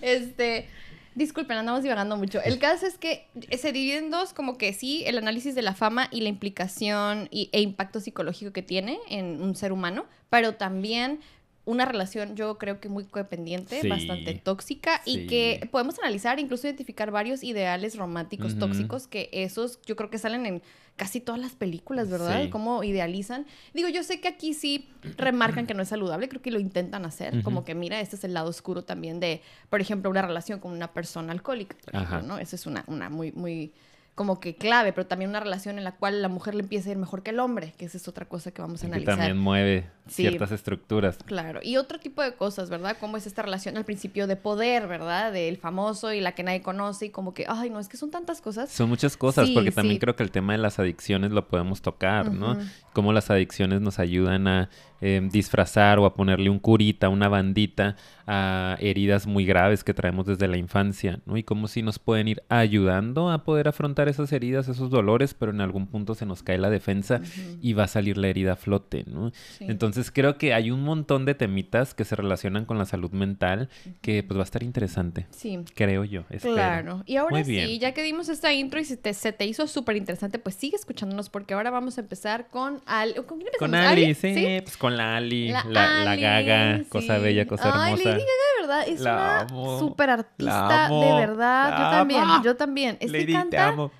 Este... 0.00 0.68
Disculpen, 1.18 1.58
andamos 1.58 1.82
divagando 1.82 2.16
mucho. 2.16 2.40
El 2.44 2.60
caso 2.60 2.86
es 2.86 2.96
que 2.96 3.26
se 3.58 3.72
divide 3.72 3.98
en 3.98 4.12
dos, 4.12 4.32
como 4.32 4.56
que 4.56 4.72
sí, 4.72 5.02
el 5.04 5.18
análisis 5.18 5.56
de 5.56 5.62
la 5.62 5.74
fama 5.74 6.06
y 6.12 6.20
la 6.20 6.28
implicación 6.28 7.26
y, 7.32 7.50
e 7.50 7.60
impacto 7.60 7.98
psicológico 7.98 8.52
que 8.52 8.62
tiene 8.62 9.00
en 9.08 9.42
un 9.42 9.56
ser 9.56 9.72
humano, 9.72 10.06
pero 10.30 10.54
también 10.54 11.18
una 11.64 11.86
relación 11.86 12.36
yo 12.36 12.56
creo 12.56 12.78
que 12.78 12.88
muy 12.88 13.04
codependiente, 13.04 13.86
bastante 13.88 14.34
tóxica 14.34 15.02
y 15.04 15.26
que 15.26 15.68
podemos 15.72 15.98
analizar, 15.98 16.38
incluso 16.38 16.68
identificar 16.68 17.10
varios 17.10 17.42
ideales 17.42 17.96
románticos 17.96 18.56
tóxicos 18.56 19.08
que 19.08 19.28
esos 19.32 19.80
yo 19.86 19.96
creo 19.96 20.10
que 20.10 20.18
salen 20.18 20.46
en 20.46 20.62
casi 20.98 21.20
todas 21.20 21.40
las 21.40 21.52
películas, 21.52 22.10
¿verdad? 22.10 22.50
Cómo 22.50 22.84
idealizan. 22.84 23.46
Digo, 23.72 23.88
yo 23.88 24.02
sé 24.02 24.20
que 24.20 24.28
aquí 24.28 24.52
sí 24.52 24.90
remarcan 25.16 25.66
que 25.66 25.72
no 25.72 25.82
es 25.82 25.88
saludable, 25.88 26.28
creo 26.28 26.42
que 26.42 26.50
lo 26.50 26.60
intentan 26.60 27.06
hacer, 27.06 27.42
como 27.42 27.64
que 27.64 27.74
mira, 27.74 28.00
este 28.00 28.16
es 28.16 28.24
el 28.24 28.34
lado 28.34 28.50
oscuro 28.50 28.84
también 28.84 29.20
de, 29.20 29.40
por 29.70 29.80
ejemplo, 29.80 30.10
una 30.10 30.20
relación 30.20 30.60
con 30.60 30.72
una 30.72 30.92
persona 30.92 31.32
alcohólica, 31.32 31.76
¿no? 32.22 32.38
Esa 32.38 32.56
es 32.56 32.66
una, 32.66 32.84
una 32.88 33.08
muy, 33.08 33.32
muy 33.32 33.72
como 34.18 34.40
que 34.40 34.56
clave, 34.56 34.92
pero 34.92 35.06
también 35.06 35.30
una 35.30 35.38
relación 35.38 35.78
en 35.78 35.84
la 35.84 35.92
cual 35.92 36.22
la 36.22 36.28
mujer 36.28 36.56
le 36.56 36.62
empieza 36.62 36.88
a 36.88 36.90
ir 36.92 36.98
mejor 36.98 37.22
que 37.22 37.30
el 37.30 37.38
hombre, 37.38 37.72
que 37.78 37.84
esa 37.84 37.98
es 37.98 38.08
otra 38.08 38.24
cosa 38.24 38.50
que 38.50 38.60
vamos 38.60 38.82
a 38.82 38.88
analizar. 38.88 39.14
Que 39.14 39.16
también 39.16 39.38
mueve 39.38 39.86
ciertas 40.08 40.50
estructuras. 40.50 41.18
Claro, 41.24 41.60
y 41.62 41.76
otro 41.76 42.00
tipo 42.00 42.20
de 42.20 42.34
cosas, 42.34 42.68
¿verdad? 42.68 42.96
Cómo 42.98 43.16
es 43.16 43.28
esta 43.28 43.42
relación 43.42 43.76
al 43.76 43.84
principio 43.84 44.26
de 44.26 44.34
poder, 44.34 44.88
¿verdad? 44.88 45.32
Del 45.32 45.56
famoso 45.56 46.12
y 46.12 46.20
la 46.20 46.32
que 46.32 46.42
nadie 46.42 46.62
conoce 46.62 47.06
y 47.06 47.10
como 47.10 47.32
que, 47.32 47.44
ay, 47.46 47.70
no, 47.70 47.78
es 47.78 47.88
que 47.88 47.96
son 47.96 48.10
tantas 48.10 48.40
cosas. 48.40 48.72
Son 48.72 48.88
muchas 48.88 49.16
cosas, 49.16 49.50
porque 49.50 49.70
también 49.70 50.00
creo 50.00 50.16
que 50.16 50.24
el 50.24 50.32
tema 50.32 50.52
de 50.52 50.58
las 50.58 50.80
adicciones 50.80 51.30
lo 51.30 51.46
podemos 51.46 51.80
tocar, 51.80 52.32
¿no? 52.32 52.58
Cómo 52.98 53.12
las 53.12 53.30
adicciones 53.30 53.80
nos 53.80 54.00
ayudan 54.00 54.48
a 54.48 54.70
em, 55.00 55.30
disfrazar 55.30 56.00
o 56.00 56.04
a 56.04 56.16
ponerle 56.16 56.50
un 56.50 56.58
curita, 56.58 57.08
una 57.08 57.28
bandita 57.28 57.94
a 58.26 58.76
heridas 58.80 59.24
muy 59.24 59.46
graves 59.46 59.84
que 59.84 59.94
traemos 59.94 60.26
desde 60.26 60.48
la 60.48 60.56
infancia, 60.56 61.20
¿no? 61.24 61.36
Y 61.36 61.44
cómo 61.44 61.68
si 61.68 61.80
nos 61.80 62.00
pueden 62.00 62.26
ir 62.26 62.42
ayudando 62.48 63.30
a 63.30 63.44
poder 63.44 63.68
afrontar 63.68 64.08
esas 64.08 64.32
heridas, 64.32 64.66
esos 64.68 64.90
dolores, 64.90 65.32
pero 65.32 65.52
en 65.52 65.60
algún 65.60 65.86
punto 65.86 66.16
se 66.16 66.26
nos 66.26 66.42
cae 66.42 66.58
la 66.58 66.70
defensa 66.70 67.20
y 67.62 67.72
va 67.74 67.84
a 67.84 67.86
salir 67.86 68.18
la 68.18 68.26
herida 68.26 68.54
a 68.54 68.56
flote, 68.56 69.04
¿no? 69.06 69.30
Entonces 69.60 70.10
creo 70.10 70.36
que 70.36 70.52
hay 70.52 70.72
un 70.72 70.82
montón 70.82 71.24
de 71.24 71.36
temitas 71.36 71.94
que 71.94 72.04
se 72.04 72.16
relacionan 72.16 72.64
con 72.64 72.78
la 72.78 72.84
salud 72.84 73.12
mental 73.12 73.68
que 74.00 74.24
pues 74.24 74.36
va 74.36 74.42
a 74.42 74.44
estar 74.44 74.64
interesante. 74.64 75.28
Sí. 75.30 75.60
Creo 75.76 76.02
yo. 76.02 76.24
Claro. 76.42 77.04
Y 77.06 77.14
ahora 77.14 77.44
sí, 77.44 77.78
ya 77.78 77.92
que 77.92 78.02
dimos 78.02 78.28
esta 78.28 78.52
intro 78.52 78.80
y 78.80 78.84
se 78.84 78.96
te, 78.96 79.14
se 79.14 79.32
te 79.32 79.46
hizo 79.46 79.68
súper 79.68 79.96
interesante, 79.96 80.40
pues 80.40 80.56
sigue 80.56 80.74
escuchándonos 80.74 81.30
porque 81.30 81.54
ahora 81.54 81.70
vamos 81.70 81.96
a 81.96 82.00
empezar 82.00 82.48
con 82.50 82.82
¿Con 83.26 83.38
quién 83.38 83.50
Con 83.58 83.74
Ali, 83.74 84.14
Sí, 84.14 84.60
pues 84.62 84.76
con 84.76 84.96
la 84.96 85.16
Ali, 85.16 85.48
la, 85.48 85.64
la, 85.64 86.16
gaga, 86.16 86.82
cosa 86.88 87.18
bella, 87.18 87.46
cosa 87.46 87.68
hermosa. 87.68 87.86
Ay, 87.86 87.96
Lady 87.96 88.04
Gaga 88.04 88.22
de 88.22 88.60
verdad 88.60 88.88
es 88.88 89.00
una 89.00 89.78
súper 89.78 90.10
artista, 90.10 90.88
de 90.88 91.26
verdad. 91.26 91.78
Yo 91.78 91.90
también, 91.90 92.24
yo 92.44 92.56
también. 92.56 92.96
Es 93.00 93.10
Lady, 93.10 93.26
que 93.26 93.32
canta... 93.32 93.50
te 93.50 93.58
amo. 93.58 93.92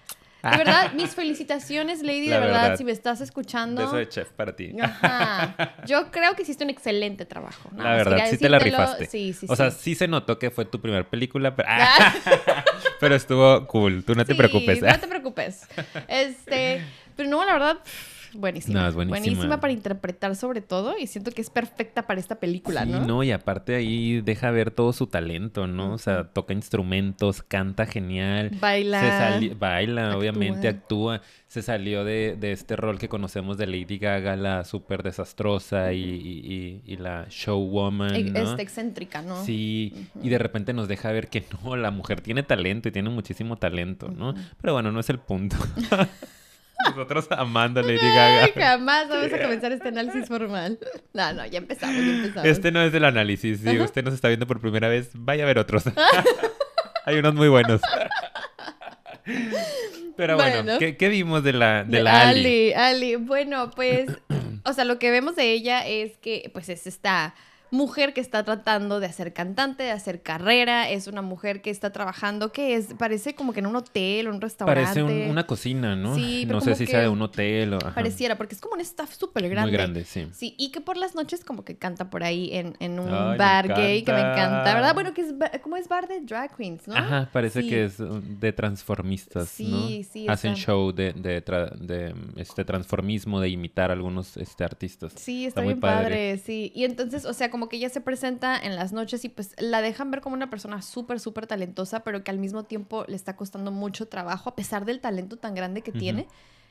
De 0.43 0.51
verdad, 0.57 0.93
mis 0.93 1.15
felicitaciones, 1.15 2.03
Lady, 2.03 2.29
de 2.29 2.39
verdad, 2.39 2.77
si 2.77 2.85
me 2.85 2.93
estás 2.93 3.21
escuchando. 3.21 3.83
Beso 3.83 3.97
de 3.97 4.09
chef 4.09 4.31
para 4.31 4.55
ti. 4.55 4.75
Ajá. 4.81 5.75
Yo 5.87 6.11
creo 6.11 6.35
que 6.35 6.43
hiciste 6.43 6.65
un 6.65 6.71
excelente 6.71 7.25
trabajo. 7.25 7.71
la 7.77 7.97
verdad, 7.97 8.27
sí 8.31 8.39
te 8.39 8.49
la 8.49 8.59
rifaste. 8.59 9.07
Sí, 9.07 9.33
sí, 9.33 9.47
o 9.49 9.57
sea, 9.57 9.71
sí 9.71 9.95
se 9.95 10.07
notó 10.07 10.39
que 10.39 10.51
fue 10.51 10.65
tu 10.65 10.81
primera 10.81 11.09
película, 11.09 11.55
pero, 11.55 11.69
ah. 11.73 12.15
pero 13.01 13.15
estuvo 13.15 13.67
cool. 13.67 14.05
Tú 14.05 14.15
no 14.15 14.25
te 14.25 14.35
preocupes. 14.35 14.81
No 14.81 14.99
te 14.99 15.09
preocupes. 15.09 15.67
Este, 16.07 16.85
pero 17.17 17.29
no, 17.29 17.45
la 17.45 17.53
verdad, 17.55 17.79
buenísima. 18.35 18.91
buenísima. 18.91 19.61
para 19.61 19.73
interpretar 19.73 20.37
sobre 20.37 20.61
todo 20.61 20.97
y 20.99 21.07
siento 21.07 21.31
que 21.31 21.41
es 21.41 21.51
perfecta 21.51 22.07
para 22.07 22.21
esta 22.21 22.37
película, 22.37 22.85
sí, 22.85 22.91
¿no? 22.91 23.23
y 23.23 23.33
aparte 23.33 23.75
ahí 23.75 24.21
deja 24.21 24.51
ver 24.51 24.71
todo 24.71 24.93
su 24.93 25.07
talento, 25.07 25.67
¿no? 25.67 25.93
O 25.93 25.99
sea, 25.99 26.25
toca 26.25 26.53
instrumentos, 26.53 27.43
canta 27.43 27.87
genial. 27.87 28.51
Baila. 28.61 29.41
baila, 29.59 30.17
obviamente, 30.17 30.69
actúa. 30.69 31.21
Se 31.47 31.63
salió 31.63 32.05
de, 32.05 32.37
este 32.43 32.77
rol 32.77 32.99
que 32.99 33.09
conocemos 33.09 33.57
de 33.57 33.67
Lady 33.67 33.99
Gaga, 33.99 34.37
la 34.37 34.65
súper 34.65 35.03
desastrosa 35.03 35.93
y, 35.93 36.97
la 36.99 37.27
showwoman, 37.31 38.15
e, 38.15 38.25
¿no? 38.25 38.55
Es 38.55 38.59
excéntrica, 38.59 39.23
¿no? 39.23 39.45
Sí, 39.45 40.09
y 40.23 40.29
de 40.29 40.39
repente 40.39 40.73
nos 40.73 40.89
deja 40.89 41.11
ver 41.13 41.29
que 41.29 41.45
no, 41.65 41.77
la 41.77 41.91
mujer 41.91 42.21
tiene 42.21 42.43
talento 42.43 42.89
y 42.89 42.93
tiene 42.93 43.11
muchísimo 43.11 43.57
talento, 43.57 44.09
¿no? 44.09 44.35
Pero 44.61 44.75
bueno, 44.75 44.93
no 44.93 45.01
es 45.01 45.11
el 45.11 45.19
punto. 45.19 45.57
Nosotros 46.87 47.27
amando 47.31 47.81
a 47.81 47.83
Lady 47.83 47.97
Gaga. 47.97 48.49
jamás 48.55 49.09
vamos 49.09 49.33
a 49.33 49.43
comenzar 49.43 49.73
este 49.73 49.89
análisis 49.89 50.29
formal. 50.29 50.79
No, 51.13 51.33
no, 51.33 51.47
ya 51.47 51.59
empezamos, 51.59 51.97
ya 51.97 52.13
empezamos. 52.13 52.45
Este 52.49 52.73
no 52.73 52.83
es 52.83 52.95
el 52.95 53.05
análisis. 53.05 53.61
Si 53.61 53.81
usted 53.81 54.05
nos 54.05 54.15
está 54.15 54.29
viendo 54.29 54.47
por 54.47 54.61
primera 54.61 54.89
vez, 54.89 55.11
vaya 55.15 55.45
a 55.45 55.47
ver 55.47 55.59
otros. 55.59 55.85
Hay 57.05 57.17
unos 57.17 57.35
muy 57.35 57.49
buenos. 57.49 57.81
Pero 60.17 60.37
bueno, 60.37 60.79
¿qué, 60.79 61.09
vimos 61.09 61.45
de 61.45 61.53
la, 61.53 61.85
de, 61.85 62.03
la 62.03 62.29
Ali? 62.29 62.73
Ali? 62.73 62.73
Ali, 62.73 63.17
bueno, 63.17 63.71
pues, 63.71 64.11
o 64.65 64.73
sea, 64.73 64.85
lo 64.85 64.99
que 64.99 65.11
vemos 65.11 65.37
de 65.37 65.53
ella 65.53 65.87
es 65.87 66.17
que, 66.19 66.51
pues, 66.53 66.69
es 66.69 66.87
esta 66.87 67.35
mujer 67.71 68.15
que 68.15 68.21
está 68.21 68.45
tratando 68.45 69.01
de 69.01 69.07
hacer 69.07 69.33
cantante, 69.33 69.83
de 69.83 69.91
hacer 69.91 70.23
carrera, 70.23 70.89
es 70.89 71.07
una 71.07 71.23
mujer 71.23 71.61
que 71.61 71.71
está 71.71 71.93
trabajando, 71.93 72.53
que 72.53 72.75
es, 72.75 72.95
parece 72.99 73.35
como 73.35 73.53
que 73.53 73.61
en 73.61 73.67
un 73.67 73.77
hotel 73.77 74.29
o 74.29 74.31
un 74.31 74.41
restaurante. 74.41 75.01
Parece 75.01 75.31
una 75.31 75.47
cocina, 75.47 75.97
¿no? 75.97 76.15
Sí, 76.15 76.47
No 76.47 76.61
sé 76.61 76.75
si 76.75 76.87
sea 76.87 77.01
de 77.01 77.09
un 77.09 77.21
hotel 77.23 77.75
o... 77.75 77.79
Pareciera, 77.79 78.37
porque 78.37 78.55
es 78.55 78.61
como 78.61 78.75
un 78.75 78.81
staff 78.81 79.13
súper 79.13 79.49
grande. 79.49 79.71
Muy 79.71 79.77
grande, 79.77 80.05
sí. 80.05 80.29
Sí, 80.33 80.55
y 80.59 80.71
que 80.71 80.81
por 80.81 80.97
las 80.97 81.15
noches 81.15 81.45
como 81.45 81.65
que 81.65 81.77
canta 81.77 82.11
por 82.11 82.23
ahí 82.23 82.51
en, 82.53 82.77
en 82.81 82.99
un 82.99 83.11
bar 83.11 83.69
gay, 83.69 84.03
que 84.03 84.13
me 84.13 84.21
encanta, 84.21 84.75
¿verdad? 84.75 84.95
Bueno, 84.95 85.15
que 85.15 85.23
es 85.23 85.35
como 85.63 85.77
es 85.77 85.89
bar 85.89 86.09
de 86.09 86.21
drag 86.21 86.57
queens, 86.57 86.87
¿no? 86.89 86.95
Ajá, 86.97 87.29
parece 87.33 87.67
que 87.67 87.85
es 87.85 87.97
de 87.99 88.53
transformistas, 88.53 89.49
sí, 89.49 89.69
¿no? 89.69 89.89
Sí, 89.89 90.05
sí. 90.05 90.27
Hacen 90.29 90.55
show 90.55 90.93
de, 90.93 91.13
de, 91.13 91.41
de, 91.41 92.15
este 92.37 92.65
transformismo, 92.65 93.41
de 93.41 93.49
imitar 93.49 93.91
a 93.91 93.95
algunos 93.95 94.37
este, 94.37 94.65
artistas. 94.65 95.13
Sí, 95.17 95.47
está, 95.47 95.63
muy 95.63 95.75
padre. 95.75 96.39
sí. 96.39 96.73
Y 96.75 96.85
entonces, 96.85 97.25
o 97.25 97.33
sea, 97.33 97.51
como 97.51 97.58
que 97.67 97.77
ella 97.77 97.89
se 97.89 98.01
presenta 98.01 98.59
en 98.59 98.77
las 98.77 98.93
noches 98.93 99.25
y 99.25 99.29
pues 99.29 99.55
la 99.59 99.81
dejan 99.81 100.11
ver 100.11 100.21
como 100.21 100.35
una 100.35 100.51
persona 100.51 100.83
súper, 100.83 101.19
súper 101.19 101.47
talentosa, 101.47 102.05
pero 102.05 102.23
que 102.23 102.31
al 102.31 102.39
mismo 102.39 102.65
tiempo 102.65 103.05
le 103.09 103.17
está 103.17 103.35
costando 103.35 103.73
mucho 103.73 104.07
trabajo, 104.07 104.51
a 104.51 104.55
pesar 104.55 104.85
del 104.85 105.01
talento 105.01 105.37
tan 105.37 105.55
grande 105.55 105.83
que 105.83 105.93
tiene. 105.93 106.29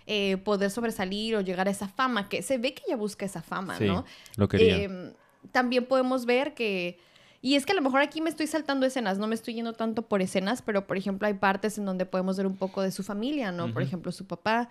Eh, 0.10 0.38
poder 0.38 0.72
sobresalir 0.72 1.36
o 1.36 1.41
llegar 1.41 1.67
a 1.67 1.72
esa 1.72 1.89
fama, 1.89 2.29
que 2.29 2.41
se 2.41 2.58
ve 2.58 2.74
que 2.74 2.82
ella 2.88 2.96
busca 2.96 3.25
esa 3.25 3.41
fama, 3.41 3.77
¿no? 3.77 4.06
Lo 4.38 4.48
quería. 4.48 4.84
Em, 4.84 5.12
también 5.51 5.86
podemos 5.86 6.25
ver 6.25 6.53
que 6.53 6.98
y 7.41 7.56
es 7.56 7.65
que 7.65 7.72
a 7.72 7.75
lo 7.75 7.82
mejor 7.82 8.01
aquí 8.01 8.20
me 8.22 8.29
estoy 8.29 8.48
saltando 8.48 8.86
escenas, 8.86 9.20
no 9.20 9.27
me 9.27 9.36
estoy 9.36 9.53
yendo 9.53 9.74
tanto 9.74 10.01
por 10.01 10.22
escenas, 10.22 10.62
pero 10.62 10.88
por 10.88 10.98
ejemplo 10.98 11.27
hay 11.27 11.36
partes 11.36 11.77
en 11.77 11.86
donde 11.86 12.06
podemos 12.06 12.38
ver 12.38 12.48
un 12.48 12.58
poco 12.58 12.82
de 12.82 12.91
su 12.91 13.03
familia, 13.03 13.51
¿no? 13.51 13.72
Por 13.72 13.84
ejemplo, 13.84 14.12
su 14.12 14.25
papá 14.25 14.70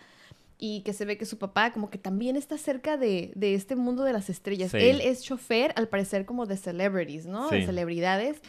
y 0.59 0.81
que 0.83 0.93
se 0.93 1.05
ve 1.05 1.19
que 1.19 1.27
su 1.27 1.39
papá 1.39 1.73
como 1.73 1.91
que 1.91 1.99
también 1.99 2.37
está 2.37 2.57
cerca 2.57 2.97
de, 2.97 3.33
este 3.41 3.77
mundo 3.77 4.05
de 4.05 4.13
las 4.13 4.31
estrellas. 4.31 4.73
Él 4.75 5.01
es 5.01 5.23
chofer, 5.23 5.73
al 5.77 5.89
parecer, 5.89 6.25
como 6.25 6.47
de 6.47 6.57
celebrities, 6.57 7.27
¿no? 7.27 7.49
De 7.49 7.65
celebridades. 7.65 8.41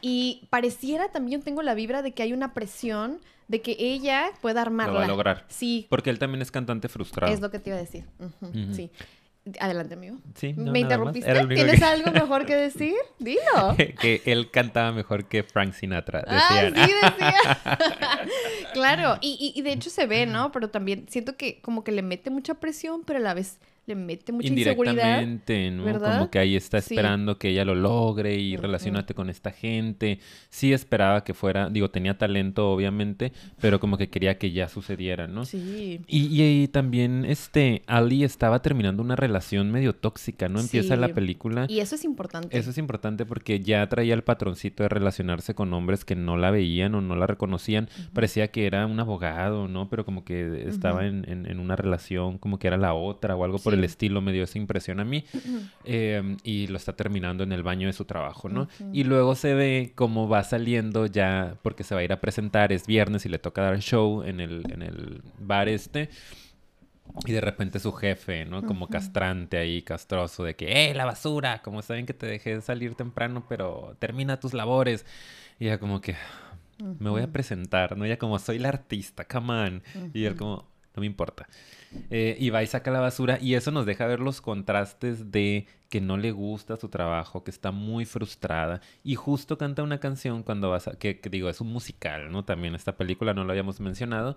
Y 0.00 0.46
pareciera 0.50 1.10
también, 1.10 1.42
tengo 1.42 1.62
la 1.62 1.74
vibra 1.74 2.02
de 2.02 2.12
que 2.12 2.22
hay 2.22 2.32
una 2.32 2.54
presión 2.54 3.20
de 3.48 3.62
que 3.62 3.76
ella 3.78 4.30
pueda 4.40 4.62
armarla. 4.62 4.92
Lo 4.92 4.98
va 4.98 5.04
a 5.04 5.08
lograr. 5.08 5.44
Sí. 5.48 5.86
Porque 5.88 6.10
él 6.10 6.18
también 6.18 6.42
es 6.42 6.50
cantante 6.50 6.88
frustrado. 6.88 7.32
Es 7.32 7.40
lo 7.40 7.50
que 7.50 7.58
te 7.58 7.70
iba 7.70 7.76
a 7.78 7.80
decir. 7.80 8.04
Sí. 8.72 8.90
Adelante, 9.60 9.94
amigo. 9.94 10.16
Sí, 10.34 10.54
¿Me 10.54 10.80
interrumpiste? 10.80 11.46
¿Tienes 11.46 11.82
algo 11.82 12.10
mejor 12.10 12.46
que 12.46 12.56
decir? 12.56 12.94
Dilo. 13.18 13.76
que 14.00 14.22
él 14.26 14.50
cantaba 14.50 14.90
mejor 14.92 15.26
que 15.26 15.44
Frank 15.44 15.72
Sinatra. 15.72 16.24
Ah, 16.26 16.48
sí, 16.50 16.72
decía. 16.72 18.28
claro, 18.72 19.18
y, 19.20 19.52
y, 19.54 19.62
de 19.62 19.72
hecho 19.72 19.90
se 19.90 20.06
ve, 20.06 20.26
¿no? 20.26 20.50
Pero 20.50 20.70
también 20.70 21.06
siento 21.08 21.36
que 21.36 21.60
como 21.60 21.84
que 21.84 21.92
le 21.92 22.02
mete 22.02 22.30
mucha 22.30 22.54
presión, 22.54 23.04
pero 23.04 23.20
a 23.20 23.22
la 23.22 23.34
vez 23.34 23.58
le 23.86 23.94
mete 23.94 24.32
mucha 24.32 24.48
Indirectamente, 24.48 25.70
¿no? 25.70 26.00
Como 26.00 26.30
que 26.30 26.40
ahí 26.40 26.56
está 26.56 26.78
esperando 26.78 27.38
que 27.38 27.50
ella 27.50 27.64
lo 27.64 27.76
logre 27.76 28.34
y 28.34 28.56
relacionate 28.56 29.14
con 29.14 29.30
esta 29.30 29.52
gente. 29.52 30.18
Sí 30.50 30.72
esperaba 30.72 31.22
que 31.22 31.34
fuera, 31.34 31.70
digo, 31.70 31.90
tenía 31.90 32.18
talento 32.18 32.70
obviamente, 32.70 33.32
pero 33.60 33.78
como 33.78 33.96
que 33.96 34.08
quería 34.08 34.38
que 34.38 34.50
ya 34.50 34.68
sucediera, 34.68 35.28
¿no? 35.28 35.44
Sí. 35.44 36.00
Y, 36.08 36.42
y, 36.42 36.68
también, 36.68 37.24
este, 37.24 37.82
Ali 37.86 38.24
estaba 38.24 38.60
terminando 38.60 39.02
una 39.02 39.14
relación 39.14 39.70
medio 39.70 39.94
tóxica, 39.94 40.48
¿no? 40.48 40.58
Empieza 40.58 40.96
la 40.96 41.14
película. 41.14 41.66
Y 41.68 41.78
eso 41.78 41.94
es 41.94 42.04
importante. 42.04 42.58
Eso 42.58 42.70
es 42.70 42.78
importante 42.78 43.24
porque 43.24 43.60
ya 43.60 43.88
traía 43.88 44.14
el 44.14 44.24
patroncito 44.24 44.82
de 44.82 44.88
relacionarse 44.88 45.54
con 45.54 45.72
hombres 45.72 46.04
que 46.04 46.16
no 46.16 46.36
la 46.36 46.50
veían 46.50 46.96
o 46.96 47.00
no 47.00 47.14
la 47.14 47.28
reconocían. 47.28 47.88
Parecía 48.12 48.48
que 48.48 48.66
era 48.66 48.84
un 48.86 48.98
abogado, 48.98 49.68
¿no? 49.68 49.88
Pero 49.88 50.04
como 50.04 50.24
que 50.24 50.64
estaba 50.68 51.06
en, 51.06 51.24
en, 51.28 51.60
una 51.60 51.76
relación, 51.76 52.38
como 52.38 52.58
que 52.58 52.66
era 52.66 52.76
la 52.76 52.92
otra 52.94 53.36
o 53.36 53.44
algo 53.44 53.58
por 53.58 53.75
el 53.76 53.84
estilo 53.84 54.20
me 54.20 54.32
dio 54.32 54.44
esa 54.44 54.58
impresión 54.58 55.00
a 55.00 55.04
mí. 55.04 55.24
Em, 55.84 56.36
y 56.42 56.66
lo 56.66 56.76
está 56.76 56.94
terminando 56.94 57.44
en 57.44 57.52
el 57.52 57.62
baño 57.62 57.86
de 57.86 57.92
su 57.92 58.04
trabajo, 58.04 58.48
¿no? 58.48 58.68
Y 58.92 59.04
luego 59.04 59.34
se 59.34 59.54
ve 59.54 59.92
cómo 59.94 60.28
va 60.28 60.42
saliendo 60.44 61.06
ya, 61.06 61.56
porque 61.62 61.84
se 61.84 61.94
va 61.94 62.00
a 62.00 62.04
ir 62.04 62.12
a 62.12 62.20
presentar, 62.20 62.72
es 62.72 62.86
viernes 62.86 63.26
y 63.26 63.28
le 63.28 63.38
toca 63.38 63.62
dar 63.62 63.78
show 63.80 64.22
en 64.22 64.40
el, 64.40 64.62
en 64.70 64.82
el 64.82 65.22
bar 65.38 65.68
este. 65.68 66.10
Y 67.24 67.32
de 67.32 67.40
repente 67.40 67.78
su 67.78 67.92
jefe, 67.92 68.44
¿no? 68.44 68.62
Como 68.62 68.88
castrante 68.88 69.58
ahí, 69.58 69.82
castroso, 69.82 70.44
de 70.44 70.54
que, 70.54 70.90
¡eh, 70.90 70.94
la 70.94 71.04
basura! 71.04 71.62
Como 71.62 71.82
saben 71.82 72.04
que 72.04 72.14
te 72.14 72.26
dejé 72.26 72.60
salir 72.60 72.94
temprano, 72.94 73.46
pero 73.48 73.96
termina 73.98 74.38
tus 74.38 74.52
labores. 74.54 75.06
Y 75.58 75.66
ya 75.66 75.78
como 75.78 76.00
que, 76.00 76.16
me 76.98 77.10
voy 77.10 77.22
a 77.22 77.32
presentar, 77.32 77.96
¿no? 77.96 78.06
Ya 78.06 78.18
como, 78.18 78.38
soy 78.38 78.58
la 78.58 78.68
artista, 78.68 79.24
come 79.24 79.52
on. 79.52 79.82
Y 80.12 80.24
él 80.24 80.36
como, 80.36 80.68
no 80.94 81.00
me 81.00 81.06
importa. 81.06 81.48
Eh, 82.10 82.36
y 82.38 82.50
va 82.50 82.62
y 82.62 82.66
saca 82.66 82.90
la 82.90 83.00
basura 83.00 83.38
y 83.40 83.54
eso 83.54 83.70
nos 83.70 83.86
deja 83.86 84.06
ver 84.06 84.20
los 84.20 84.40
contrastes 84.40 85.30
de 85.30 85.66
que 85.88 86.00
no 86.00 86.16
le 86.16 86.32
gusta 86.32 86.76
su 86.76 86.88
trabajo, 86.88 87.44
que 87.44 87.50
está 87.50 87.70
muy 87.70 88.04
frustrada 88.04 88.80
y 89.04 89.14
justo 89.14 89.56
canta 89.56 89.82
una 89.82 89.98
canción 89.98 90.42
cuando 90.42 90.70
vas 90.70 90.88
a, 90.88 90.92
que, 90.92 91.20
digo, 91.30 91.48
es 91.48 91.60
un 91.60 91.72
musical, 91.72 92.32
¿no? 92.32 92.44
También 92.44 92.74
esta 92.74 92.96
película 92.96 93.34
no 93.34 93.44
lo 93.44 93.50
habíamos 93.50 93.78
mencionado, 93.78 94.36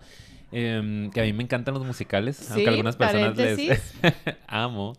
em, 0.52 1.10
que 1.10 1.22
a 1.22 1.24
mí 1.24 1.34
me 1.34 1.44
encantan 1.44 1.74
los 1.74 1.86
musicales, 1.86 2.52
aunque 2.52 2.70
algunas 2.70 2.96
personas 2.96 3.36
les 3.36 3.96
amo, 4.48 4.94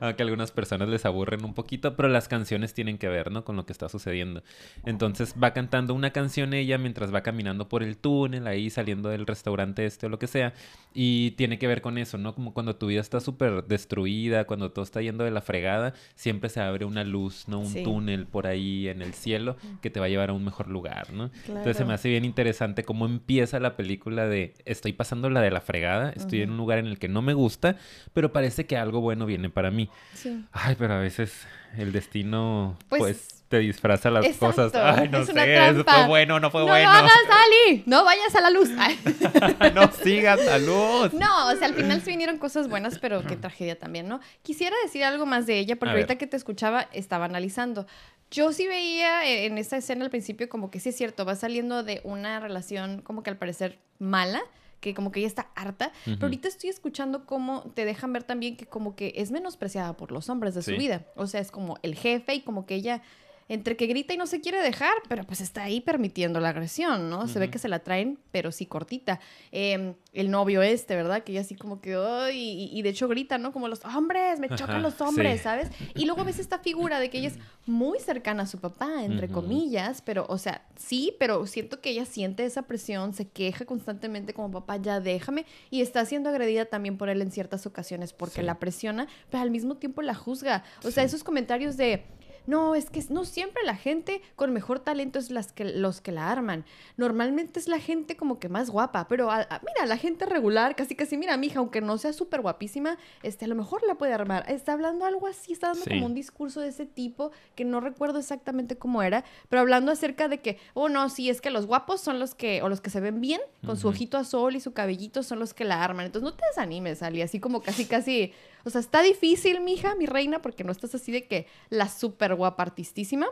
aunque 0.00 0.22
algunas 0.22 0.50
personas 0.50 0.88
les 0.88 1.06
aburren 1.06 1.44
un 1.44 1.54
poquito, 1.54 1.96
pero 1.96 2.08
las 2.08 2.28
canciones 2.28 2.74
tienen 2.74 2.98
que 2.98 3.08
ver, 3.08 3.30
¿no? 3.30 3.44
Con 3.44 3.56
lo 3.56 3.64
que 3.64 3.72
está 3.72 3.88
sucediendo. 3.88 4.42
Entonces 4.84 5.34
va 5.42 5.52
cantando 5.52 5.94
una 5.94 6.10
canción 6.10 6.52
ella 6.52 6.76
mientras 6.76 7.14
va 7.14 7.22
caminando 7.22 7.68
por 7.68 7.82
el 7.82 7.96
túnel, 7.96 8.46
ahí 8.46 8.68
saliendo 8.68 9.08
del 9.08 9.26
restaurante 9.26 9.86
este 9.86 10.06
o 10.06 10.08
lo 10.08 10.18
que 10.18 10.26
sea, 10.26 10.52
y, 10.92 11.14
Y 11.14 11.30
tiene 11.32 11.58
que 11.58 11.66
ver 11.66 11.80
con 11.80 11.96
eso, 11.96 12.18
¿no? 12.18 12.34
Como 12.34 12.52
cuando 12.52 12.76
tu 12.76 12.88
vida 12.88 13.00
está 13.00 13.20
súper 13.20 13.64
destruida, 13.64 14.46
cuando 14.46 14.72
todo 14.72 14.82
está 14.84 15.00
yendo 15.00 15.22
de 15.22 15.30
la 15.30 15.40
fregada, 15.40 15.93
siempre 16.14 16.48
se 16.50 16.60
abre 16.60 16.84
una 16.84 17.04
luz, 17.04 17.44
¿no? 17.48 17.60
Un 17.60 17.66
Sí. 17.66 17.82
túnel 17.82 18.26
por 18.26 18.46
ahí 18.46 18.88
en 18.88 19.02
el 19.02 19.14
cielo 19.14 19.56
que 19.82 19.90
te 19.90 20.00
va 20.00 20.06
a 20.06 20.08
llevar 20.08 20.30
a 20.30 20.32
un 20.32 20.44
mejor 20.44 20.68
lugar, 20.68 21.12
¿no? 21.12 21.30
Entonces 21.46 21.76
se 21.76 21.84
me 21.84 21.94
hace 21.94 22.08
bien 22.08 22.24
interesante 22.24 22.84
cómo 22.84 23.06
empieza 23.06 23.58
la 23.60 23.76
película 23.76 24.26
de 24.26 24.54
estoy 24.64 24.92
pasando 24.92 25.30
la 25.30 25.40
de 25.40 25.50
la 25.50 25.60
fregada, 25.60 26.10
estoy 26.10 26.42
en 26.42 26.50
un 26.50 26.56
lugar 26.56 26.78
en 26.78 26.86
el 26.86 26.98
que 26.98 27.08
no 27.08 27.22
me 27.22 27.34
gusta, 27.34 27.76
pero 28.12 28.32
parece 28.32 28.66
que 28.66 28.76
algo 28.76 29.00
bueno 29.00 29.26
viene 29.26 29.50
para 29.50 29.70
mí. 29.70 29.88
Sí. 30.14 30.44
Ay, 30.52 30.76
pero 30.78 30.94
a 30.94 30.98
veces 30.98 31.46
el 31.76 31.92
destino, 31.92 32.76
Pues, 32.88 33.00
pues, 33.00 33.33
te 33.48 33.58
disfraza 33.58 34.10
las 34.10 34.24
exacto, 34.24 34.70
cosas. 34.70 34.74
Ay, 34.74 35.08
no 35.08 35.18
es 35.18 35.26
sé, 35.26 35.32
trampa. 35.32 35.94
fue 35.94 36.06
bueno, 36.08 36.40
no 36.40 36.50
fue 36.50 36.62
no 36.62 36.68
bueno. 36.68 36.84
lo 36.84 36.98
hagas, 36.98 37.12
Ali. 37.30 37.82
No 37.86 38.04
vayas 38.04 38.34
a 38.34 38.40
la 38.40 38.50
luz. 38.50 38.70
Ay. 38.78 38.98
no 39.74 39.92
sigas 39.92 40.40
a 40.48 40.58
luz. 40.58 41.12
No, 41.12 41.48
o 41.48 41.56
sea, 41.56 41.68
al 41.68 41.74
final 41.74 42.00
sí 42.00 42.10
vinieron 42.10 42.38
cosas 42.38 42.68
buenas, 42.68 42.98
pero 42.98 43.22
qué 43.22 43.36
tragedia 43.36 43.78
también, 43.78 44.08
¿no? 44.08 44.20
Quisiera 44.42 44.74
decir 44.82 45.04
algo 45.04 45.26
más 45.26 45.46
de 45.46 45.58
ella, 45.58 45.76
porque 45.76 45.90
A 45.90 45.94
ver. 45.94 46.02
ahorita 46.04 46.18
que 46.18 46.26
te 46.26 46.36
escuchaba 46.36 46.88
estaba 46.92 47.26
analizando. 47.26 47.86
Yo 48.30 48.52
sí 48.52 48.66
veía 48.66 49.24
eh, 49.28 49.46
en 49.46 49.58
esa 49.58 49.76
escena 49.76 50.04
al 50.04 50.10
principio 50.10 50.48
como 50.48 50.70
que 50.70 50.80
sí 50.80 50.88
es 50.88 50.96
cierto, 50.96 51.24
va 51.24 51.36
saliendo 51.36 51.82
de 51.84 52.00
una 52.04 52.40
relación 52.40 53.02
como 53.02 53.22
que 53.22 53.30
al 53.30 53.36
parecer 53.36 53.78
mala, 53.98 54.40
que 54.80 54.92
como 54.94 55.12
que 55.12 55.20
ella 55.20 55.28
está 55.28 55.48
harta, 55.54 55.92
pero 56.04 56.24
ahorita 56.24 56.48
estoy 56.48 56.68
escuchando 56.68 57.24
cómo 57.24 57.72
te 57.74 57.84
dejan 57.84 58.12
ver 58.12 58.24
también 58.24 58.56
que 58.56 58.66
como 58.66 58.96
que 58.96 59.14
es 59.16 59.30
menospreciada 59.30 59.96
por 59.96 60.12
los 60.12 60.28
hombres 60.28 60.54
de 60.54 60.62
su 60.62 60.72
vida. 60.72 61.06
O 61.14 61.26
sea, 61.26 61.40
es 61.40 61.50
como 61.50 61.78
el 61.82 61.94
jefe 61.94 62.34
y 62.34 62.40
como 62.42 62.66
que 62.66 62.74
ella 62.74 63.00
entre 63.48 63.76
que 63.76 63.86
grita 63.86 64.14
y 64.14 64.16
no 64.16 64.26
se 64.26 64.40
quiere 64.40 64.60
dejar, 64.62 64.94
pero 65.08 65.24
pues 65.24 65.40
está 65.40 65.64
ahí 65.64 65.80
permitiendo 65.80 66.40
la 66.40 66.50
agresión, 66.50 67.10
¿no? 67.10 67.28
Se 67.28 67.38
ve 67.38 67.50
que 67.50 67.58
se 67.58 67.68
la 67.68 67.80
traen, 67.80 68.18
pero 68.30 68.52
sí 68.52 68.66
cortita. 68.66 69.20
Eh, 69.52 69.94
el 70.12 70.30
novio 70.30 70.62
este, 70.62 70.94
¿verdad? 70.96 71.22
Que 71.24 71.32
ella 71.32 71.40
así 71.42 71.54
como 71.54 71.80
que, 71.80 71.90
y, 72.32 72.70
y 72.72 72.82
de 72.82 72.88
hecho 72.88 73.08
grita, 73.08 73.36
¿no? 73.38 73.52
Como 73.52 73.68
los 73.68 73.84
hombres, 73.84 74.38
me 74.40 74.48
chocan 74.48 74.70
Ajá, 74.70 74.78
los 74.78 75.00
hombres, 75.00 75.38
sí. 75.38 75.44
¿sabes? 75.44 75.68
Y 75.94 76.04
luego 76.06 76.24
ves 76.24 76.38
esta 76.38 76.58
figura 76.60 77.00
de 77.00 77.10
que 77.10 77.18
ella 77.18 77.28
es 77.28 77.38
muy 77.66 77.98
cercana 77.98 78.44
a 78.44 78.46
su 78.46 78.58
papá, 78.60 79.04
entre 79.04 79.28
comillas, 79.28 80.02
pero, 80.02 80.24
o 80.28 80.38
sea, 80.38 80.64
sí, 80.76 81.14
pero 81.18 81.46
siento 81.46 81.80
que 81.80 81.90
ella 81.90 82.04
siente 82.06 82.44
esa 82.44 82.62
presión, 82.62 83.12
se 83.14 83.28
queja 83.28 83.64
constantemente 83.64 84.32
como 84.34 84.50
papá, 84.50 84.76
ya 84.76 85.00
déjame, 85.00 85.46
y 85.70 85.80
está 85.82 86.04
siendo 86.06 86.30
agredida 86.30 86.66
también 86.66 86.96
por 86.96 87.08
él 87.08 87.20
en 87.22 87.30
ciertas 87.30 87.66
ocasiones 87.66 88.12
porque 88.12 88.40
Sí. 88.40 88.42
la 88.46 88.58
presiona, 88.58 89.06
pero 89.30 89.42
al 89.42 89.50
mismo 89.50 89.76
tiempo 89.76 90.00
la 90.02 90.14
juzga. 90.14 90.64
O 90.84 90.90
sea, 90.90 91.02
Sí. 91.02 91.08
esos 91.08 91.24
comentarios 91.24 91.76
de... 91.76 92.04
No, 92.46 92.74
es 92.74 92.90
que 92.90 93.02
no 93.10 93.24
siempre 93.24 93.62
la 93.64 93.74
gente 93.76 94.20
con 94.36 94.52
mejor 94.52 94.80
talento 94.80 95.18
es 95.18 95.30
las 95.30 95.52
que, 95.52 95.64
los 95.64 96.00
que 96.00 96.12
la 96.12 96.30
arman. 96.30 96.64
Normalmente 96.96 97.58
es 97.58 97.68
la 97.68 97.78
gente 97.78 98.16
como 98.16 98.38
que 98.38 98.48
más 98.48 98.70
guapa, 98.70 99.08
pero 99.08 99.30
a- 99.30 99.40
a- 99.48 99.60
mira, 99.66 99.86
la 99.86 99.96
gente 99.96 100.26
regular, 100.26 100.76
casi 100.76 100.94
casi, 100.94 101.16
mira, 101.16 101.36
mi 101.36 101.48
hija, 101.48 101.58
aunque 101.58 101.80
no 101.80 101.98
sea 101.98 102.12
súper 102.12 102.40
guapísima, 102.40 102.98
este, 103.22 103.44
a 103.44 103.48
lo 103.48 103.54
mejor 103.54 103.82
la 103.86 103.96
puede 103.96 104.12
armar. 104.12 104.44
Está 104.50 104.72
hablando 104.74 105.04
algo 105.04 105.26
así, 105.26 105.52
está 105.52 105.68
dando 105.68 105.84
Sí. 105.84 105.90
como 105.90 106.06
un 106.06 106.14
discurso 106.14 106.60
de 106.60 106.68
ese 106.68 106.86
tipo 106.86 107.30
que 107.54 107.64
no 107.64 107.80
recuerdo 107.80 108.18
exactamente 108.18 108.76
cómo 108.76 109.02
era, 109.02 109.24
pero 109.48 109.60
hablando 109.60 109.90
acerca 109.92 110.28
de 110.28 110.38
que, 110.40 110.58
oh 110.74 110.88
no, 110.88 111.08
sí, 111.08 111.30
es 111.30 111.40
que 111.40 111.50
los 111.50 111.66
guapos 111.66 112.00
son 112.00 112.18
los 112.18 112.34
que, 112.34 112.62
o 112.62 112.68
los 112.68 112.80
que 112.80 112.90
se 112.90 113.00
ven 113.00 113.20
bien, 113.20 113.40
con 113.64 113.76
su 113.76 113.88
ojito 113.88 114.16
azul 114.18 114.54
y 114.56 114.60
su 114.60 114.72
cabellito 114.72 115.22
son 115.22 115.38
los 115.38 115.54
que 115.54 115.64
la 115.64 115.82
arman. 115.82 116.06
Entonces 116.06 116.30
no 116.30 116.36
te 116.36 116.44
desanimes, 116.48 117.02
Ali, 117.02 117.22
así 117.22 117.40
como 117.40 117.62
casi 117.62 117.86
casi, 117.86 118.32
o 118.64 118.70
sea, 118.70 118.80
está 118.80 119.02
difícil, 119.02 119.60
mija, 119.60 119.94
mi 119.96 120.06
reina, 120.06 120.40
porque 120.42 120.64
no 120.64 120.72
estás 120.72 120.94
así 120.94 121.12
de 121.12 121.26
que 121.26 121.46
la 121.70 121.88
súper 121.88 122.34
guapa 122.34 122.62
artistísima, 122.62 123.26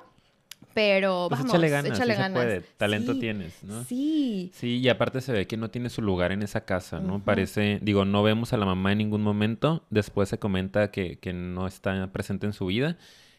pero 0.74 1.26
Pues 1.28 1.40
vamos, 1.40 1.52
échale 1.54 1.68
ganas, 1.68 1.92
échale 1.92 2.12
sí 2.12 2.16
se 2.16 2.22
ganas. 2.22 2.44
puede. 2.44 2.60
Talento 2.76 3.12
Sí, 3.14 3.20
tienes, 3.20 3.62
¿no? 3.64 3.84
Sí. 3.84 4.50
Sí, 4.54 4.78
y 4.78 4.88
aparte 4.88 5.20
se 5.20 5.32
ve 5.32 5.46
que 5.46 5.56
no 5.56 5.70
tiene 5.70 5.90
su 5.90 6.00
lugar 6.02 6.32
en 6.32 6.42
esa 6.42 6.64
casa, 6.64 7.00
¿no? 7.00 7.18
Parece, 7.22 7.78
digo, 7.82 8.04
no 8.04 8.22
vemos 8.22 8.52
a 8.52 8.56
la 8.56 8.64
mamá 8.66 8.92
en 8.92 8.98
ningún 8.98 9.22
momento. 9.22 9.84
Después 9.90 10.28
se 10.28 10.38
comenta 10.38 10.90
que, 10.90 11.18
que 11.18 11.32
no 11.32 11.66
está 11.66 12.10
presente 12.12 12.46
en 12.46 12.52
su 12.54 12.66
vida, 12.66 12.96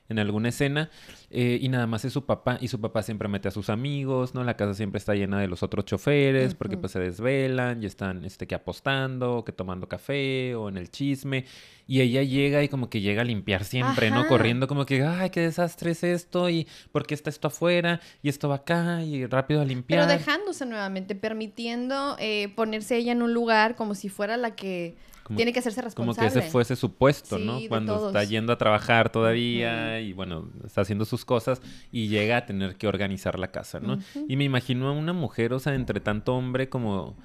en 0.10 0.20
alguna 0.20 0.50
escena. 0.50 0.92
eh, 1.32 1.58
y 1.60 1.70
nada 1.70 1.88
más 1.88 2.06
es 2.06 2.14
su 2.14 2.26
papá. 2.26 2.60
Y 2.62 2.68
su 2.68 2.80
papá 2.80 3.02
siempre 3.02 3.28
mete 3.28 3.48
a 3.48 3.52
sus 3.52 3.70
amigos, 3.70 4.36
¿no? 4.36 4.44
La 4.44 4.56
casa 4.56 4.76
siempre 4.76 5.00
está 5.00 5.16
llena 5.16 5.40
de 5.40 5.48
los 5.48 5.64
otros 5.64 5.86
choferes, 5.86 6.54
porque 6.54 6.78
pues 6.78 6.92
se 6.92 7.00
desvelan 7.00 7.82
y 7.82 7.88
están, 7.88 8.26
este, 8.26 8.46
que 8.46 8.54
apostando, 8.54 9.44
que 9.44 9.54
tomando 9.54 9.88
café, 9.88 10.54
o 10.54 10.70
en 10.70 10.78
el 10.78 10.92
chisme. 10.92 11.46
Y 11.86 12.00
ella 12.02 12.24
llega 12.24 12.64
y 12.64 12.70
como 12.70 12.90
que 12.90 13.02
llega 13.02 13.24
a 13.24 13.26
limpiar 13.26 13.66
siempre, 13.66 14.10
¿no? 14.10 14.26
Corriendo 14.28 14.68
como 14.68 14.86
que, 14.86 15.04
ay, 15.04 15.30
qué 15.32 15.42
desastre 15.42 15.92
es 15.92 16.04
esto, 16.04 16.50
y 16.50 16.66
por 16.94 17.06
qué 17.06 17.14
está 17.14 17.30
esto 17.30 17.50
afuera, 17.50 18.00
y 18.22 18.30
esto 18.30 18.48
va 18.48 18.56
acá, 18.56 19.04
y 19.04 19.26
rápido 19.26 19.60
a 19.62 19.66
limpiar. 19.66 20.08
Pero 20.08 20.12
dejándose 20.20 20.66
nuevamente, 20.66 21.14
permitiendo 21.14 22.16
eh, 22.20 22.50
ponerse 22.56 22.96
ella 22.98 23.12
en 23.12 23.22
un 23.22 23.34
lugar 23.34 23.76
como 23.76 23.96
si 23.96 24.08
fuera 24.08 24.38
la 24.38 24.56
que 24.56 24.96
Como- 25.24 25.36
tiene 25.38 25.52
que 25.52 25.60
hacerse 25.60 25.82
Como 25.94 26.12
responsable. 26.14 26.32
que 26.34 26.40
ese 26.40 26.52
fuese 26.52 26.76
su 26.78 26.94
puesto, 26.94 27.38
Sí, 27.38 27.44
¿no? 27.46 27.60
Cuando 27.68 27.96
todos. 27.96 28.08
está 28.08 28.24
yendo 28.24 28.54
a 28.54 28.58
trabajar 28.58 29.10
todavía 29.12 30.00
y 30.00 30.14
bueno, 30.14 30.50
está 30.66 30.82
haciendo 30.82 31.04
sus 31.06 31.26
cosas 31.26 31.62
y 31.92 32.08
llega 32.08 32.38
a 32.38 32.46
tener 32.46 32.76
que 32.78 32.88
organizar 32.88 33.38
la 33.40 33.52
casa, 33.52 33.80
¿no? 33.82 34.00
Y 34.28 34.38
me 34.38 34.46
imagino 34.46 34.88
a 34.88 34.92
una 34.94 35.12
mujer, 35.14 35.52
o 35.54 35.60
sea, 35.60 35.76
entre 35.76 36.00
tanto 36.00 36.34
hombre 36.36 36.70
como 36.70 37.18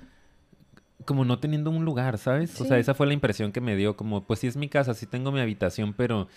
como 1.05 1.25
no 1.25 1.38
teniendo 1.38 1.71
un 1.71 1.85
lugar, 1.85 2.19
¿sabes? 2.19 2.61
O 2.61 2.64
sea, 2.64 2.78
esa 2.78 2.95
fue 2.95 3.07
la 3.07 3.14
impresión 3.14 3.52
que 3.52 3.61
me 3.61 3.76
dio, 3.76 3.97
como 3.97 4.25
pues 4.25 4.40
sí 4.40 4.47
es 4.47 4.57
mi 4.57 4.69
casa, 4.69 4.95
sí 4.95 5.07
tengo 5.07 5.33
mi 5.33 5.40
habitación, 5.40 5.95
pero 5.95 6.28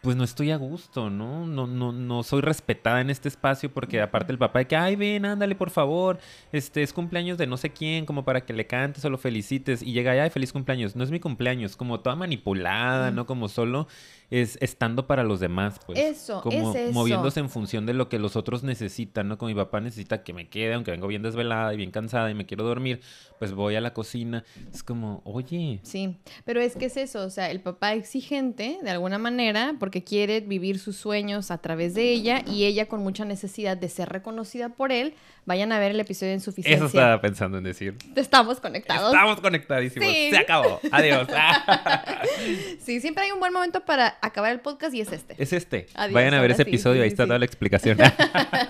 pues 0.00 0.16
no 0.16 0.22
estoy 0.22 0.52
a 0.52 0.56
gusto, 0.56 1.10
¿no? 1.10 1.46
No, 1.46 1.66
no, 1.66 1.90
no 1.90 2.22
soy 2.22 2.40
respetada 2.40 3.00
en 3.00 3.10
este 3.10 3.28
espacio 3.28 3.72
porque 3.72 4.00
aparte 4.00 4.32
el 4.32 4.38
papá 4.38 4.60
de 4.60 4.66
que, 4.66 4.76
ay, 4.76 4.94
ven, 4.94 5.24
ándale, 5.24 5.56
por 5.56 5.70
favor, 5.70 6.18
este 6.52 6.82
es 6.82 6.92
cumpleaños 6.92 7.36
de 7.36 7.48
no 7.48 7.56
sé 7.56 7.70
quién, 7.70 8.06
como 8.06 8.24
para 8.24 8.42
que 8.42 8.52
le 8.52 8.66
cantes 8.66 9.04
o 9.04 9.10
lo 9.10 9.18
felicites 9.18 9.82
y 9.82 9.92
llega, 9.92 10.12
ay, 10.12 10.30
feliz 10.30 10.52
cumpleaños. 10.52 10.94
No 10.94 11.02
es 11.02 11.10
mi 11.10 11.18
cumpleaños, 11.18 11.76
como 11.76 12.00
toda 12.00 12.14
manipulada. 12.14 13.10
¿no? 13.10 13.26
Como 13.26 13.48
solo 13.48 13.88
es 14.30 14.58
estando 14.60 15.06
para 15.06 15.24
los 15.24 15.40
demás, 15.40 15.80
pues. 15.86 15.98
Eso, 15.98 16.42
como 16.42 16.74
es 16.74 16.76
eso. 16.76 16.92
moviéndose 16.92 17.40
en 17.40 17.48
función 17.48 17.86
de 17.86 17.94
lo 17.94 18.08
que 18.08 18.18
los 18.18 18.36
otros 18.36 18.62
necesitan, 18.62 19.28
¿no? 19.28 19.38
Como 19.38 19.48
mi 19.48 19.54
papá 19.54 19.80
necesita 19.80 20.22
que 20.22 20.32
me 20.32 20.48
quede, 20.48 20.74
aunque 20.74 20.90
vengo 20.90 21.06
bien 21.06 21.22
desvelada 21.22 21.72
y 21.72 21.76
bien 21.76 21.90
cansada 21.90 22.30
y 22.30 22.34
me 22.34 22.46
quiero 22.46 22.64
dormir, 22.64 23.00
pues 23.38 23.52
voy 23.52 23.76
a 23.76 23.80
la 23.80 23.94
cocina. 23.94 24.44
Es 24.72 24.82
como, 24.82 25.22
oye, 25.24 25.80
Sí, 25.82 26.16
pero 26.44 26.60
es 26.60 26.76
que 26.76 26.86
es 26.86 26.96
eso, 26.96 27.24
o 27.24 27.30
sea, 27.30 27.50
el 27.50 27.60
papá 27.60 27.94
exigente 27.94 28.78
de 28.82 28.90
alguna 28.90 29.18
manera 29.18 29.74
porque 29.78 30.04
quiere 30.04 30.40
vivir 30.40 30.78
sus 30.78 30.96
sueños 30.96 31.50
a 31.50 31.58
través 31.58 31.94
de 31.94 32.10
ella 32.10 32.42
y 32.46 32.64
ella 32.64 32.86
con 32.86 33.02
mucha 33.02 33.24
necesidad 33.24 33.76
de 33.76 33.88
ser 33.88 34.08
reconocida 34.08 34.70
por 34.70 34.92
él. 34.92 35.14
Vayan 35.46 35.72
a 35.72 35.78
ver 35.78 35.92
el 35.92 36.00
episodio 36.00 36.30
de 36.30 36.34
insuficiencia. 36.34 36.76
eso 36.76 36.86
estaba 36.86 37.20
pensando 37.22 37.56
en 37.56 37.64
decir. 37.64 37.96
Estamos 38.14 38.60
conectados. 38.60 39.10
Estamos 39.14 39.40
conectadísimos. 39.40 40.06
Sí. 40.06 40.28
Se 40.30 40.36
acabó. 40.36 40.78
Adiós. 40.90 41.26
Sí, 42.80 43.00
siempre 43.00 43.24
hay 43.24 43.32
un 43.32 43.40
buen 43.40 43.52
momento 43.52 43.84
para 43.84 44.17
acabar 44.22 44.52
el 44.52 44.60
podcast 44.60 44.94
y 44.94 45.00
es 45.00 45.12
este. 45.12 45.34
es 45.38 45.52
este. 45.52 45.86
Adiós, 45.94 46.14
Vayan 46.14 46.34
a 46.34 46.40
ver 46.40 46.50
ese 46.50 46.64
sí, 46.64 46.70
episodio, 46.70 46.96
sí, 46.96 47.02
ahí 47.02 47.08
está 47.08 47.26
toda 47.26 47.38
la 47.38 47.44
explicación. 47.44 47.98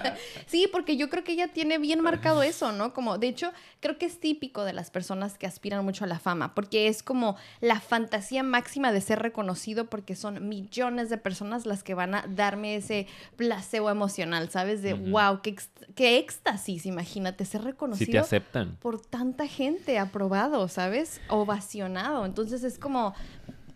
Sí, 0.47 0.69
porque 0.73 0.97
yo 0.97 1.11
creo 1.11 1.25
que 1.25 1.33
ella 1.33 1.49
tiene 1.49 1.79
bien 1.79 2.01
marcado 2.01 2.43
eso, 2.43 2.73
¿no? 2.73 2.95
Como, 2.95 3.19
de 3.19 3.29
hecho, 3.29 3.53
creo 3.81 3.99
que 3.99 4.07
es 4.07 4.19
típico 4.19 4.65
de 4.65 4.73
las 4.73 4.91
personas 4.91 5.37
que 5.37 5.47
aspiran 5.47 5.85
mucho 5.85 6.05
a 6.05 6.07
la 6.07 6.19
fama, 6.19 6.55
porque 6.55 6.89
es 6.89 7.03
como 7.03 7.37
la 7.61 7.81
fantasía 7.81 8.43
máxima 8.43 8.91
de 8.91 9.01
ser 9.01 9.19
reconocido, 9.19 9.91
porque 9.91 10.15
son 10.15 10.49
millones 10.49 11.11
de 11.11 11.19
personas 11.19 11.67
las 11.67 11.83
que 11.83 11.95
van 11.95 12.15
a 12.15 12.25
darme 12.29 12.77
ese 12.77 13.07
placebo 13.37 13.91
emocional, 13.91 14.49
¿sabes? 14.49 14.83
De, 14.83 14.95
wow, 14.95 15.41
qué, 15.43 15.55
qué 15.95 16.19
éxtasis, 16.19 16.87
imagínate, 16.87 17.45
ser 17.45 17.61
si 17.61 17.65
te 17.65 17.71
reconocido 17.71 18.21
aceptan. 18.21 18.77
por 18.77 19.01
tanta 19.01 19.47
gente 19.47 19.99
aprobado, 19.99 20.69
¿sabes? 20.69 21.21
Ovacionado. 21.29 22.25
Entonces 22.25 22.65
es 22.65 22.79
como 22.79 23.15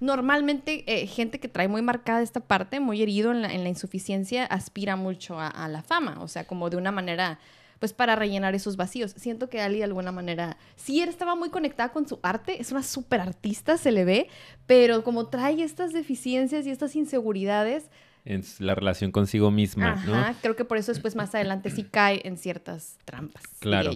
normalmente 0.03 0.85
eh, 0.87 1.07
gente 1.07 1.39
que 1.39 1.49
trae 1.49 1.69
muy 1.69 1.81
marcada 1.81 2.23
esta 2.23 2.41
parte, 2.41 2.81
muy 2.81 3.01
herido 3.01 3.31
en 3.31 3.41
la, 3.43 3.53
en 3.53 3.63
la 3.63 3.69
insuficiencia, 3.69 4.45
aspira 4.45 4.97
mucho 4.97 5.39
a, 5.39 5.47
a 5.47 5.69
la 5.69 5.83
fama, 5.83 6.19
o 6.21 6.29
sea, 6.29 6.45
como 6.45 6.69
de 6.71 6.77
una 6.77 6.91
manera, 6.91 7.39
pues 7.79 7.93
para 7.93 8.17
rellenar 8.17 8.55
esos 8.55 8.77
vacíos. 8.77 9.15
Siento 9.17 9.49
que 9.49 9.61
Ali 9.61 9.79
de 9.79 9.85
alguna 9.85 10.11
manera, 10.11 10.57
sí 10.75 11.01
él 11.01 11.09
estaba 11.09 11.37
muy 11.37 11.51
conectada 11.51 11.93
con 11.93 12.09
su 12.09 12.19
arte, 12.23 12.61
es 12.61 12.73
una 12.73 12.83
súper 12.83 13.21
artista, 13.21 13.77
se 13.79 13.93
le 13.93 14.05
ve, 14.05 14.29
pero 14.67 15.05
como 15.05 15.29
trae 15.29 15.63
estas 15.63 15.93
deficiencias 15.93 16.67
y 16.67 16.71
estas 16.71 16.97
inseguridades, 16.97 17.89
Es 18.25 18.61
la 18.61 18.75
relación 18.75 19.13
consigo 19.13 19.51
misma, 19.51 20.03
¿no? 20.07 20.15
creo 20.43 20.57
que 20.57 20.65
por 20.65 20.79
eso 20.79 20.93
después 20.93 21.15
más 21.17 21.35
adelante 21.35 21.71
sí 21.71 21.85
cae 21.85 22.21
en 22.25 22.39
ciertas 22.39 22.99
trampas. 23.05 23.43
Claro. 23.61 23.93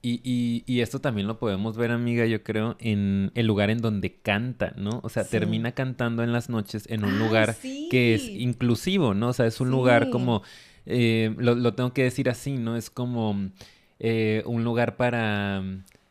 Y, 0.00 0.20
y, 0.22 0.62
y 0.72 0.80
esto 0.80 1.00
también 1.00 1.26
lo 1.26 1.38
podemos 1.38 1.76
ver, 1.76 1.90
amiga, 1.90 2.24
yo 2.24 2.42
creo, 2.44 2.76
en 2.78 3.32
el 3.34 3.46
lugar 3.46 3.68
en 3.70 3.78
donde 3.78 4.14
canta, 4.14 4.72
¿no? 4.76 5.00
O 5.02 5.08
sea, 5.08 5.24
Sí. 5.24 5.30
termina 5.32 5.72
cantando 5.72 6.22
en 6.22 6.32
las 6.32 6.48
noches 6.48 6.86
en 6.88 7.04
un 7.04 7.14
Ay, 7.14 7.18
lugar 7.18 7.56
que 7.90 8.14
es 8.14 8.28
inclusivo, 8.28 9.14
¿no? 9.14 9.28
O 9.30 9.32
sea, 9.32 9.46
es 9.46 9.60
un 9.60 9.70
lugar 9.70 10.08
como, 10.10 10.42
eh, 10.86 11.34
lo, 11.38 11.56
lo 11.56 11.74
tengo 11.74 11.92
que 11.92 12.04
decir 12.04 12.30
así, 12.30 12.52
¿no? 12.52 12.76
Es 12.76 12.90
como 12.90 13.50
eh, 13.98 14.42
un 14.46 14.62
lugar 14.62 14.96
para 14.96 15.62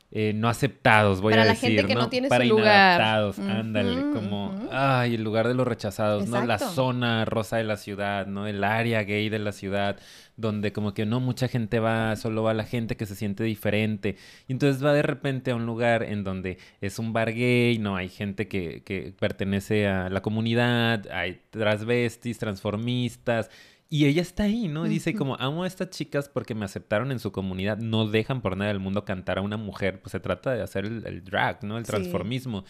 eh, 0.09 0.31
no 0.33 0.47
aceptados, 0.47 1.19
voy 1.19 1.33
Para 1.33 1.41
a 1.43 1.45
la 1.45 1.51
decir, 1.51 1.71
gente 1.71 1.85
que 1.85 1.93
¿no? 1.95 2.01
no 2.01 2.09
tiene 2.09 2.29
Para 2.29 2.45
su 2.45 2.49
lugar. 2.51 2.65
inadaptados, 2.65 3.39
ándale, 3.39 4.13
como, 4.13 4.55
ay, 4.71 5.15
el 5.15 5.23
lugar 5.23 5.47
de 5.49 5.53
los 5.53 5.67
rechazados, 5.67 6.27
¿no? 6.29 6.45
La 6.45 6.57
zona 6.59 7.25
rosa 7.25 7.57
de 7.57 7.65
la 7.65 7.75
ciudad, 7.75 8.25
¿no? 8.25 8.47
El 8.47 8.63
área 8.63 9.03
gay 9.03 9.27
de 9.27 9.39
la 9.39 9.51
ciudad, 9.51 9.99
donde 10.37 10.71
como 10.71 10.93
que 10.93 11.05
no 11.05 11.19
mucha 11.19 11.49
gente 11.49 11.79
va, 11.79 12.15
solo 12.15 12.41
va 12.43 12.53
la 12.53 12.63
gente 12.63 12.95
que 12.95 13.05
se 13.05 13.15
siente 13.15 13.43
diferente. 13.43 14.15
Y 14.47 14.53
entonces 14.53 14.83
va 14.83 14.93
de 14.93 15.01
repente 15.01 15.51
a 15.51 15.55
un 15.55 15.65
lugar 15.65 16.03
en 16.03 16.23
donde 16.23 16.57
es 16.79 16.99
un 16.99 17.11
bar 17.11 17.33
gay, 17.33 17.77
no 17.77 17.97
hay 17.97 18.07
gente 18.07 18.47
que, 18.47 18.83
que 18.83 19.13
pertenece 19.19 19.87
a 19.87 20.09
la 20.09 20.21
comunidad, 20.21 21.05
hay 21.11 21.41
transvestis, 21.49 22.39
transformistas. 22.39 23.49
Y 23.89 24.05
ella 24.05 24.21
está 24.21 24.43
ahí, 24.43 24.67
¿no? 24.67 24.85
Y 24.85 24.89
dice 24.89 25.13
como, 25.13 25.35
amo 25.39 25.63
a 25.63 25.67
estas 25.67 25.89
chicas 25.91 26.27
porque 26.27 26.53
me 26.53 26.65
aceptaron 26.65 27.11
en 27.13 27.19
su 27.19 27.31
comunidad, 27.31 27.77
no 27.77 28.05
dejan 28.05 28.41
por 28.41 28.57
nada 28.57 28.69
del 28.69 28.79
mundo 28.81 29.05
cantar 29.05 29.37
a 29.37 29.41
una 29.41 29.55
mujer, 29.55 30.01
pues 30.01 30.11
se 30.11 30.19
trata 30.19 30.51
de 30.53 30.61
hacer 30.61 30.83
el, 30.85 31.05
el 31.07 31.23
drag, 31.23 31.63
¿no? 31.63 31.77
El 31.77 31.85
Sí. 31.85 31.91
transformismo. 31.91 32.65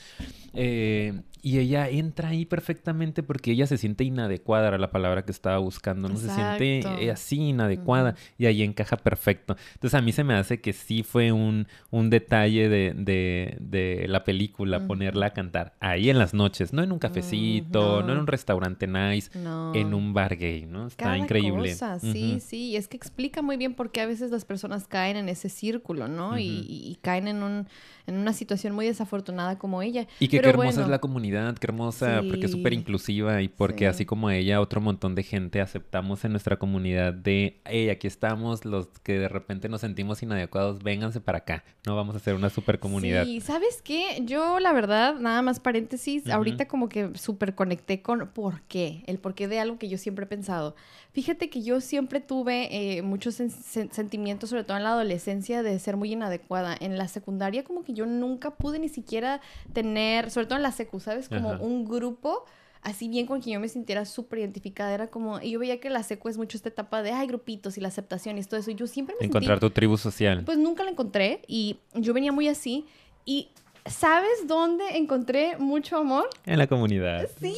Eh, 0.54 1.22
y 1.42 1.60
ella 1.60 1.88
entra 1.88 2.30
ahí 2.30 2.46
perfectamente 2.46 3.24
porque 3.24 3.52
ella 3.52 3.68
se 3.68 3.78
siente 3.78 4.04
inadecuada, 4.04 4.68
era 4.70 4.78
la 4.78 4.92
palabra 4.92 5.24
que 5.24 5.32
estaba 5.32 5.60
buscando, 5.60 6.10
¿no? 6.10 6.18
Se 6.18 6.30
siente 6.30 6.80
eh, 7.06 7.12
así, 7.12 7.38
inadecuada, 7.50 8.16
y 8.38 8.48
ahí 8.48 8.64
encaja 8.64 8.98
perfecto. 8.98 9.56
Entonces 9.76 9.98
a 9.98 10.02
mí 10.02 10.12
se 10.12 10.24
me 10.24 10.34
hace 10.34 10.60
que 10.62 10.74
sí 10.74 11.04
fue 11.04 11.32
un, 11.32 11.68
un 11.90 12.10
detalle 12.10 12.70
de, 12.70 12.94
de- 12.96 13.58
de 13.60 14.06
la 14.08 14.24
película, 14.24 14.88
ponerla 14.88 15.28
a 15.28 15.34
cantar 15.34 15.76
ahí 15.80 16.10
en 16.10 16.18
las 16.20 16.34
noches, 16.34 16.74
no 16.74 16.84
en 16.84 16.92
un 16.92 17.00
cafecito, 17.00 18.02
no, 18.04 18.14
en 18.14 18.20
un 18.20 18.28
restaurante 18.28 18.88
nice, 18.88 19.30
No. 19.40 19.74
en 19.74 19.94
un 19.94 20.14
bar 20.14 20.36
gay, 20.38 20.66
¿no? 20.66 20.88
Está 20.88 21.07
Increíble. 21.16 21.72
cosa, 21.72 22.00
sí, 22.00 22.40
sí. 22.42 22.70
Y 22.72 22.76
es 22.76 22.88
que 22.88 22.98
explica 22.98 23.42
muy 23.42 23.56
bien 23.58 23.74
por 23.76 23.92
qué 23.92 24.02
a 24.02 24.06
veces 24.06 24.32
las 24.32 24.44
personas 24.46 24.88
caen 24.88 25.16
en 25.16 25.30
ese 25.30 25.48
círculo, 25.50 26.08
¿no? 26.08 26.38
y- 26.68 26.92
y 26.92 26.96
caen 27.02 27.28
en, 27.28 27.44
un, 27.44 27.68
en 28.08 28.18
una 28.18 28.34
situación 28.34 28.74
muy 28.74 28.86
desafortunada 28.88 29.60
como 29.60 29.82
ella. 29.82 30.08
Y 30.20 30.28
que 30.30 30.38
Pero 30.38 30.44
qué 30.54 30.60
hermosa 30.60 30.82
es 30.82 30.88
la 30.88 31.00
comunidad, 31.00 31.56
qué 31.58 31.68
hermosa, 31.68 32.24
porque 32.28 32.46
es 32.46 32.52
súper 32.52 32.74
inclusiva 32.74 33.42
y 33.42 33.48
porque 33.48 33.80
Sí. 33.80 33.86
así 33.86 34.06
como 34.06 34.30
ella, 34.30 34.60
otro 34.62 34.82
montón 34.82 35.14
de 35.14 35.24
gente 35.24 35.62
aceptamos 35.62 36.24
en 36.26 36.32
nuestra 36.32 36.58
comunidad 36.58 37.14
de, 37.14 37.60
hey, 37.66 37.90
aquí 37.90 38.08
estamos, 38.08 38.66
los 38.66 38.88
que 39.04 39.20
de 39.20 39.28
repente 39.28 39.70
nos 39.70 39.82
sentimos 39.82 40.24
inadecuados, 40.24 40.82
vénganse 40.82 41.20
para 41.22 41.40
acá, 41.40 41.64
no 41.86 41.96
vamos 41.96 42.16
a 42.16 42.18
hacer 42.18 42.34
una 42.34 42.50
super 42.50 42.80
comunidad. 42.80 43.26
Sí, 43.26 43.42
¿sabes 43.42 43.82
qué? 43.84 44.22
Yo, 44.26 44.60
la 44.60 44.72
verdad, 44.74 45.16
nada 45.20 45.42
más 45.42 45.60
paréntesis, 45.60 46.28
ahorita 46.30 46.68
como 46.68 46.90
que 46.90 47.12
súper 47.16 47.56
conecté 47.56 48.02
con 48.02 48.30
por 48.34 48.62
qué, 48.64 49.04
el 49.08 49.20
porqué 49.20 49.48
de 49.48 49.60
algo 49.60 49.78
que 49.78 49.90
yo 49.90 49.98
siempre 49.98 50.24
he 50.26 50.28
pensado. 50.28 50.76
Fíjate 51.12 51.50
que 51.50 51.62
yo 51.64 51.82
siempre 51.82 52.20
tuve 52.22 52.70
eh, 52.98 53.02
muchos 53.02 53.40
sen- 53.40 53.50
sen- 53.52 53.92
sentimientos, 53.92 54.50
sobre 54.50 54.64
todo 54.64 54.78
en 54.78 54.84
la 54.84 54.92
adolescencia, 54.92 55.64
de 55.64 55.78
ser 55.80 55.98
muy 55.98 56.12
inadecuada. 56.14 56.76
En 56.80 56.98
la 56.98 57.08
secundaria 57.08 57.64
como 57.64 57.84
que 57.84 57.94
yo 57.98 58.06
nunca 58.06 58.52
pude 58.52 58.80
ni 58.80 58.90
siquiera 58.90 59.42
tener, 59.74 60.32
sobre 60.32 60.48
todo 60.48 60.58
en 60.58 60.64
la 60.64 60.72
secu, 60.72 61.00
¿sabes? 61.00 61.28
Como 61.30 61.52
Ajá. 61.52 61.64
un 61.64 61.86
grupo 61.86 62.46
así 62.82 63.10
bien 63.10 63.26
con 63.26 63.42
quien 63.42 63.56
yo 63.56 63.60
me 63.60 63.68
sintiera 63.68 64.06
súper 64.06 64.40
identificada. 64.40 64.94
Era 64.94 65.08
como, 65.08 65.42
y 65.42 65.52
yo 65.52 65.60
veía 65.60 65.80
que 65.80 65.90
la 65.90 66.04
secu 66.04 66.30
es 66.30 66.38
mucho 66.38 66.56
esta 66.58 66.70
etapa 66.70 67.02
de, 67.04 67.12
ay, 67.12 67.28
grupitos 67.28 67.78
y 67.78 67.82
la 67.82 67.90
aceptación 67.90 68.38
y 68.38 68.44
todo 68.44 68.60
eso. 68.60 68.72
Y 68.72 68.76
yo 68.76 68.88
siempre 68.88 69.16
me 69.16 69.20
sentí 69.22 69.36
Encontrar 69.36 69.60
tu 69.60 69.70
tribu 69.72 69.98
social. 69.98 70.44
pues 70.46 70.58
nunca 70.58 70.84
la 70.84 70.92
encontré 70.92 71.42
y 71.48 71.78
yo 71.96 72.14
venía 72.14 72.32
muy 72.32 72.48
así. 72.48 72.86
Y 73.26 73.50
¿sabes 73.90 74.48
dónde 74.48 74.84
encontré 74.98 75.58
mucho 75.58 75.98
amor? 75.98 76.30
En 76.46 76.58
la 76.58 76.68
comunidad. 76.68 77.28
Sí, 77.42 77.56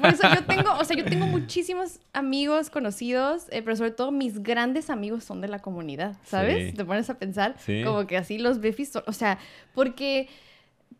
por 0.00 0.10
eso 0.10 0.22
yo 0.34 0.44
tengo, 0.44 0.72
o 0.78 0.84
sea, 0.84 0.96
yo 0.96 1.04
tengo 1.04 1.26
muchísimos 1.26 1.98
amigos 2.12 2.70
conocidos, 2.70 3.44
eh, 3.50 3.62
pero 3.62 3.76
sobre 3.76 3.90
todo 3.92 4.10
mis 4.10 4.42
grandes 4.42 4.90
amigos 4.90 5.24
son 5.24 5.40
de 5.40 5.48
la 5.48 5.58
comunidad, 5.60 6.16
¿sabes? 6.24 6.70
Sí. 6.70 6.76
Te 6.76 6.84
pones 6.84 7.08
a 7.10 7.14
pensar, 7.18 7.54
Sí. 7.58 7.82
como 7.84 8.06
que 8.06 8.16
así 8.16 8.38
los 8.38 8.60
befis, 8.60 8.90
son- 8.90 9.04
o 9.06 9.12
sea, 9.12 9.38
porque 9.74 10.28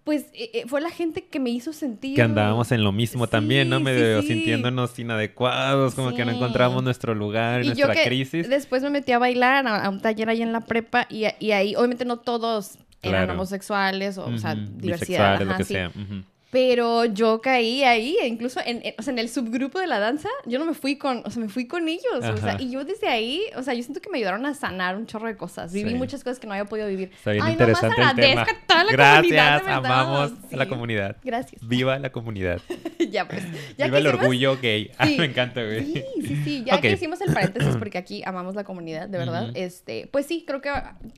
pues 0.05 0.23
eh, 0.33 0.51
eh, 0.55 0.64
fue 0.66 0.81
la 0.81 0.90
gente 0.90 1.23
que 1.27 1.38
me 1.38 1.51
hizo 1.51 1.73
sentir 1.73 2.16
Que 2.16 2.23
andábamos 2.23 2.73
en 2.73 2.83
lo 2.83 2.90
mismo 2.90 3.29
también, 3.29 3.68
¿no? 3.68 3.79
Sí, 3.79 3.85
Medio 3.85 4.21
sí. 4.23 4.29
sintiéndonos 4.29 4.99
inadecuados, 4.99 5.95
como 5.95 6.12
que 6.14 6.25
no 6.25 6.33
Sí. 6.33 6.37
encontramos 6.38 6.83
nuestro 6.83 7.14
lugar, 7.14 7.61
Y 7.62 7.68
yo 7.68 7.87
nuestra 7.87 7.95
que 7.95 8.05
crisis. 8.09 8.49
después 8.49 8.83
me 8.83 8.90
metí 8.90 9.12
a 9.12 9.18
bailar 9.21 9.64
a, 9.66 9.85
a 9.85 9.88
un 9.90 10.01
taller 10.01 10.29
ahí 10.29 10.42
en 10.42 10.53
la 10.53 10.62
prepa 10.62 11.07
y, 11.09 11.27
y 11.38 11.53
ahí, 11.53 11.77
obviamente 11.77 12.05
no 12.05 12.16
todos 12.18 12.79
eran 13.03 13.25
Claro. 13.25 13.33
homosexuales 13.35 14.19
o, 14.19 14.27
o 14.27 14.38
sea, 14.38 14.55
diversidad. 14.55 15.38
bisexuales, 15.38 15.41
lo 15.47 15.51
ajá, 15.51 15.59
que 15.59 15.65
sí. 15.65 15.75
sea. 15.75 15.88
ujú. 15.88 16.23
Pero 16.51 17.07
yo 17.07 17.41
caí 17.41 17.83
ahí, 17.83 18.19
e 18.21 18.27
incluso 18.27 18.61
en, 18.62 18.83
en- 18.85 18.95
o 18.99 19.03
sea, 19.03 19.11
en 19.15 19.19
el 19.19 19.31
subgrupo 19.31 19.81
de 19.81 19.87
la 19.87 19.99
danza, 19.99 20.29
yo 20.45 20.59
no 20.59 20.67
me 20.67 20.75
fui 20.75 20.97
con, 20.99 21.23
o 21.25 21.31
sea, 21.31 21.43
me 21.43 21.49
fui 21.49 21.67
con 21.67 21.88
ellos. 21.88 22.05
O 22.19 22.37
sea, 22.37 22.51
Ajá. 22.53 22.57
y 22.62 22.71
yo 22.71 22.85
desde 22.85 23.09
ahí, 23.09 23.41
o 23.57 23.62
sea, 23.62 23.73
yo 23.73 23.83
siento 23.83 24.03
que 24.03 24.11
me 24.11 24.19
ayudaron 24.19 24.45
a 24.45 24.53
sanar 24.53 24.99
un 24.99 25.07
chorro 25.07 25.29
de 25.29 25.37
cosas. 25.38 25.73
Viví 25.73 25.88
Sí. 25.93 25.97
muchas 25.97 26.23
cosas 26.23 26.38
que 26.38 26.47
no 26.47 26.53
había 26.53 26.67
podido 26.67 26.88
vivir. 26.88 27.11
Está 27.15 27.31
bien 27.33 27.43
Ay, 27.43 27.53
interesante 27.53 27.97
nomás 27.99 28.11
el 28.11 28.21
tema. 28.21 28.41
agradezco 28.43 28.61
a 28.65 28.67
toda 28.67 28.85
la 28.85 28.91
comunidad, 28.93 29.23
de 29.23 29.29
Gracias, 29.65 29.77
amamos 29.79 30.33
la 30.53 30.65
Sí. 30.65 30.69
comunidad. 30.69 31.17
Gracias. 31.25 31.67
Viva 31.67 31.99
la 31.99 32.12
comunidad. 32.12 32.61
ya 33.11 33.27
pues. 33.27 33.43
Ya 33.79 33.87
Viva 33.87 33.97
que 33.97 34.01
el 34.03 34.07
hicimos- 34.09 34.21
orgullo 34.21 34.59
gay. 34.61 34.91
Ah, 34.99 35.07
Sí. 35.07 35.17
me 35.19 35.25
encanta, 35.25 35.65
güey. 35.65 35.87
Sí, 35.87 36.05
sí, 36.21 36.37
sí. 36.45 36.65
Ya 36.67 36.75
Ok. 36.75 36.81
que 36.83 36.93
hicimos 36.93 37.19
el 37.23 37.33
paréntesis, 37.33 37.77
porque 37.79 37.97
aquí 37.97 38.23
amamos 38.27 38.55
la 38.55 38.65
comunidad, 38.65 39.09
de 39.09 39.17
verdad. 39.17 39.45
Ujú. 39.45 39.53
Este, 39.55 40.07
pues 40.12 40.27
sí, 40.27 40.45
creo 40.47 40.61
que 40.61 40.71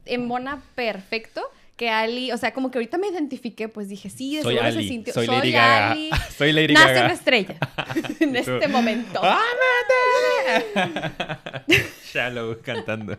embona 0.07 0.63
perfecto 0.77 1.43
que 1.77 1.91
Ali, 1.91 2.31
o 2.31 2.37
sea, 2.37 2.53
como 2.55 2.71
que 2.71 2.79
ahorita 2.79 2.99
me 2.99 3.09
identifiqué, 3.09 3.69
pues 3.69 3.89
dije, 3.89 4.09
sí, 4.09 4.37
de 4.37 4.43
Soy 4.43 4.55
seguro 4.55 4.73
se 4.73 4.83
sintió. 4.83 5.13
soy 5.13 5.27
Lady 5.27 5.51
Gaga. 5.53 5.91
Ali. 5.93 6.11
Soy 6.39 6.53
Lady 6.53 6.73
Nace 6.75 6.87
Gaga. 6.95 7.05
una 7.07 7.15
estrella 7.15 7.57
en 8.21 8.37
este 8.37 8.69
momento. 8.69 9.21
Shallow 12.13 12.59
cantando. 12.63 13.17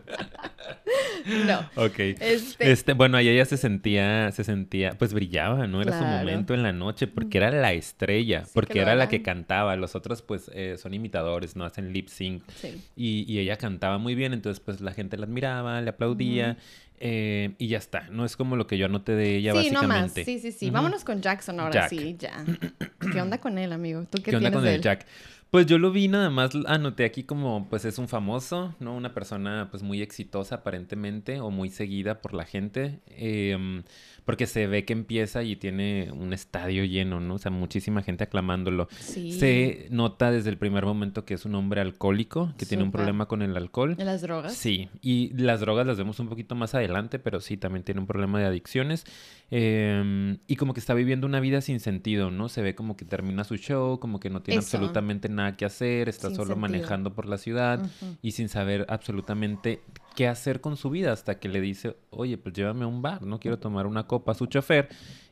No. 1.46 1.68
Ok. 1.76 1.98
Este- 1.98 2.70
Este, 2.72 2.92
bueno, 2.94 3.16
ahí 3.16 3.28
ella 3.28 3.44
se 3.44 3.56
sentía, 3.56 4.30
se 4.32 4.44
sentía, 4.44 4.92
pues 4.98 5.12
brillaba, 5.12 5.66
¿no? 5.66 5.82
Era 5.82 5.98
su 5.98 6.04
momento 6.04 6.54
en 6.54 6.62
la 6.62 6.72
noche, 6.72 7.06
porque 7.06 7.38
era 7.38 7.50
la 7.50 7.72
estrella, 7.72 8.44
Sí, 8.44 8.50
porque 8.54 8.80
era 8.80 8.94
la 8.94 9.08
que 9.08 9.22
cantaba. 9.22 9.76
Los 9.76 9.94
otros, 9.94 10.22
pues, 10.22 10.50
eh, 10.54 10.76
son 10.78 10.94
imitadores, 10.94 11.56
¿no? 11.56 11.64
Hacen 11.64 11.92
lip 11.92 12.08
sync. 12.08 12.42
Sí. 12.60 12.80
Y, 12.96 13.24
y 13.32 13.38
ella 13.40 13.56
cantaba 13.56 13.98
muy 13.98 14.14
bien, 14.14 14.32
entonces, 14.32 14.60
pues, 14.60 14.80
la 14.80 14.92
gente 14.92 15.16
la 15.16 15.26
admiraba, 15.26 15.80
le 15.80 15.90
aplaudía. 15.90 16.52
Ujú. 16.52 16.60
Eh, 16.98 17.54
y 17.58 17.68
ya 17.68 17.78
está. 17.78 18.08
No 18.10 18.24
es 18.24 18.36
como 18.36 18.56
lo 18.56 18.66
que 18.66 18.78
yo 18.78 18.86
anoté 18.86 19.12
de 19.12 19.36
ella, 19.36 19.52
sí, 19.52 19.70
no 19.70 19.82
más. 19.82 19.88
básicamente. 19.88 20.24
Sí, 20.24 20.38
sí, 20.38 20.52
sí. 20.52 20.70
Vámonos 20.70 21.04
con 21.04 21.20
Jackson 21.20 21.60
ahora 21.60 21.72
Jack. 21.72 21.90
sí, 21.90 22.16
ya. 22.18 22.44
¿Qué 23.12 23.20
onda 23.20 23.38
con 23.38 23.58
él, 23.58 23.72
amigo? 23.72 24.04
¿Tú 24.10 24.18
qué, 24.22 24.30
¿Qué 24.30 24.36
onda 24.36 24.50
con 24.50 24.64
de 24.64 24.76
el? 24.76 24.80
Jack? 24.80 25.06
Pues 25.50 25.66
yo 25.66 25.78
lo 25.78 25.92
vi 25.92 26.08
nada 26.08 26.28
más, 26.28 26.50
anoté 26.66 27.04
aquí 27.04 27.22
como 27.22 27.68
pues 27.68 27.84
es 27.84 27.98
un 27.98 28.08
famoso, 28.08 28.74
¿no? 28.80 28.94
Una 28.96 29.14
persona 29.14 29.68
pues 29.70 29.82
muy 29.82 30.02
exitosa 30.02 30.56
aparentemente 30.56 31.40
o 31.40 31.50
muy 31.50 31.70
seguida 31.70 32.20
por 32.20 32.34
la 32.34 32.44
gente, 32.44 32.98
em, 33.16 33.84
porque 34.26 34.46
se 34.46 34.66
ve 34.66 34.84
que 34.84 34.92
empieza 34.92 35.42
y 35.44 35.56
tiene 35.56 36.10
un 36.12 36.32
estadio 36.34 36.84
lleno, 36.84 37.20
¿no? 37.20 37.34
O 37.34 37.38
sea, 37.38 37.50
muchísima 37.52 38.02
gente 38.02 38.24
aclamándolo. 38.24 38.88
Sí. 38.98 39.32
Se 39.32 39.86
nota 39.90 40.30
desde 40.32 40.50
el 40.50 40.58
primer 40.58 40.84
momento 40.84 41.24
que 41.24 41.34
es 41.34 41.44
un 41.46 41.54
hombre 41.54 41.80
alcohólico, 41.80 42.52
que 42.58 42.66
tiene 42.66 42.82
un 42.82 42.90
problema 42.92 43.26
con 43.26 43.40
el 43.40 43.56
alcohol. 43.56 43.94
¿De 43.96 44.04
las 44.04 44.20
drogas? 44.22 44.52
Sí, 44.54 44.88
y 45.00 45.32
las 45.40 45.60
drogas 45.60 45.86
las 45.86 45.96
vemos 45.96 46.18
un 46.20 46.28
poquito 46.28 46.54
más 46.56 46.74
adelante, 46.74 47.18
pero 47.18 47.40
sí, 47.40 47.56
también 47.56 47.84
tiene 47.84 48.00
un 48.00 48.06
problema 48.06 48.38
de 48.40 48.46
adicciones. 48.46 49.04
em, 49.48 50.38
y 50.48 50.56
como 50.56 50.74
que 50.74 50.80
está 50.80 50.92
viviendo 50.92 51.24
una 51.24 51.38
vida 51.38 51.60
sin 51.60 51.78
sentido, 51.78 52.32
¿no? 52.32 52.48
Se 52.48 52.62
ve 52.62 52.74
como 52.74 52.96
que 52.96 53.04
termina 53.04 53.44
su 53.44 53.56
show, 53.56 54.00
como 54.00 54.18
que 54.18 54.28
no 54.28 54.42
tiene 54.42 54.58
Eso. 54.58 54.76
absolutamente 54.76 55.28
nada 55.28 55.56
que 55.56 55.64
hacer, 55.64 56.08
está 56.08 56.28
Sin 56.28 56.36
solo 56.36 56.54
sentido. 56.54 56.60
manejando 56.62 57.14
por 57.14 57.26
la 57.26 57.38
ciudad 57.38 57.88
y 58.22 58.32
sin 58.32 58.48
saber 58.48 58.86
absolutamente 58.88 59.80
qué 60.16 60.26
hacer 60.26 60.60
con 60.60 60.76
su 60.76 60.90
vida 60.90 61.12
hasta 61.12 61.38
que 61.38 61.48
le 61.48 61.60
dice, 61.60 61.96
oye, 62.10 62.36
pues 62.38 62.54
llévame 62.54 62.84
a 62.84 62.88
un 62.88 63.02
bar, 63.02 63.22
no 63.22 63.38
quiero 63.38 63.60
tomar 63.60 63.86
una 63.86 64.08
copa 64.08 64.32
a 64.32 64.34
su 64.34 64.46
chofer. 64.46 64.88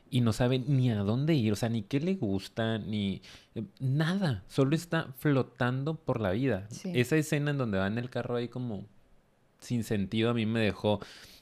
Y 0.09 0.21
no 0.21 0.31
sabe 0.31 0.59
ni 0.59 0.91
a 0.91 0.99
dónde 0.99 1.33
ir, 1.33 1.51
o 1.51 1.55
sea, 1.57 1.67
ni 1.67 1.81
qué 1.81 1.99
le 1.99 2.13
gusta, 2.13 2.77
ni 2.77 3.21
eh, 3.55 3.63
nada. 3.79 4.43
Solo 4.47 4.75
está 4.75 5.07
flotando 5.17 5.95
por 5.95 6.21
la 6.21 6.31
vida. 6.31 6.67
Sí. 6.69 6.91
Esa 6.93 7.17
escena 7.17 7.51
en 7.51 7.57
donde 7.57 7.79
va 7.79 7.87
en 7.87 7.97
el 7.97 8.09
carro 8.09 8.37
ahí 8.37 8.47
como 8.47 8.85
sin 9.59 9.83
sentido 9.83 10.29
a 10.29 10.33
mí 10.33 10.45
me 10.45 10.59
dejó 10.59 10.99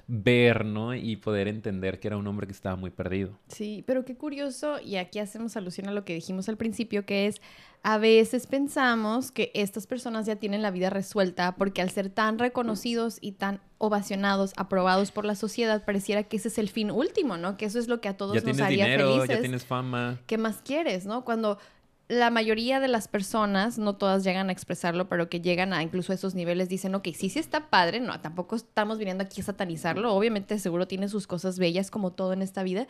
ver, 0.07 0.65
¿no? 0.65 0.95
Y 0.95 1.15
poder 1.15 1.47
entender 1.47 1.99
que 1.99 2.07
era 2.07 2.17
un 2.17 2.27
hombre 2.27 2.47
que 2.47 2.53
estaba 2.53 2.75
muy 2.75 2.89
perdido. 2.89 3.37
Sí, 3.47 3.83
pero 3.85 4.05
qué 4.05 4.15
curioso, 4.15 4.79
y 4.79 4.97
aquí 4.97 5.19
hacemos 5.19 5.55
alusión 5.55 5.87
a 5.87 5.91
lo 5.91 6.03
que 6.03 6.13
dijimos 6.13 6.49
al 6.49 6.57
principio, 6.57 7.05
que 7.05 7.27
es, 7.27 7.41
a 7.83 7.97
veces 7.97 8.47
pensamos 8.47 9.31
que 9.31 9.51
estas 9.53 9.87
personas 9.87 10.25
ya 10.25 10.37
tienen 10.37 10.61
la 10.61 10.71
vida 10.71 10.89
resuelta 10.89 11.55
porque 11.55 11.81
al 11.81 11.89
ser 11.89 12.09
tan 12.09 12.39
reconocidos 12.39 13.17
y 13.19 13.33
tan 13.33 13.59
ovacionados, 13.77 14.53
aprobados 14.55 15.11
por 15.11 15.25
la 15.25 15.35
sociedad, 15.35 15.83
pareciera 15.83 16.23
que 16.23 16.37
ese 16.37 16.47
es 16.47 16.57
el 16.57 16.69
fin 16.69 16.91
último, 16.91 17.35
¿no? 17.35 17.57
Que 17.57 17.65
eso 17.65 17.79
es 17.79 17.89
lo 17.89 17.99
que 17.99 18.07
a 18.07 18.15
todos 18.15 18.41
ya 18.41 18.41
nos 18.41 18.61
haría 18.61 18.85
dinero, 18.85 19.09
felices. 19.09 19.29
ya 19.35 19.41
tienes 19.41 19.65
fama. 19.65 20.17
¿Qué 20.27 20.37
más 20.37 20.61
quieres, 20.63 21.05
no? 21.05 21.25
Cuando 21.25 21.59
la 22.07 22.29
mayoría 22.29 22.79
de 22.79 22.87
las 22.87 23.07
personas, 23.07 23.77
no 23.77 23.95
todas 23.95 24.23
llegan 24.23 24.49
a 24.49 24.51
expresarlo, 24.51 25.07
pero 25.07 25.29
que 25.29 25.41
llegan 25.41 25.73
a 25.73 25.81
incluso 25.81 26.11
a 26.11 26.15
esos 26.15 26.35
niveles, 26.35 26.69
dicen, 26.69 26.95
ok, 26.95 27.07
sí, 27.15 27.29
sí 27.29 27.39
está 27.39 27.69
padre, 27.69 27.99
no, 27.99 28.19
tampoco 28.19 28.55
estamos 28.55 28.97
viniendo 28.97 29.23
aquí 29.23 29.41
a 29.41 29.45
satanizarlo, 29.45 30.13
obviamente 30.13 30.59
seguro 30.59 30.87
tiene 30.87 31.07
sus 31.07 31.27
cosas 31.27 31.57
bellas 31.59 31.89
como 31.89 32.11
todo 32.11 32.33
en 32.33 32.41
esta 32.41 32.63
vida, 32.63 32.87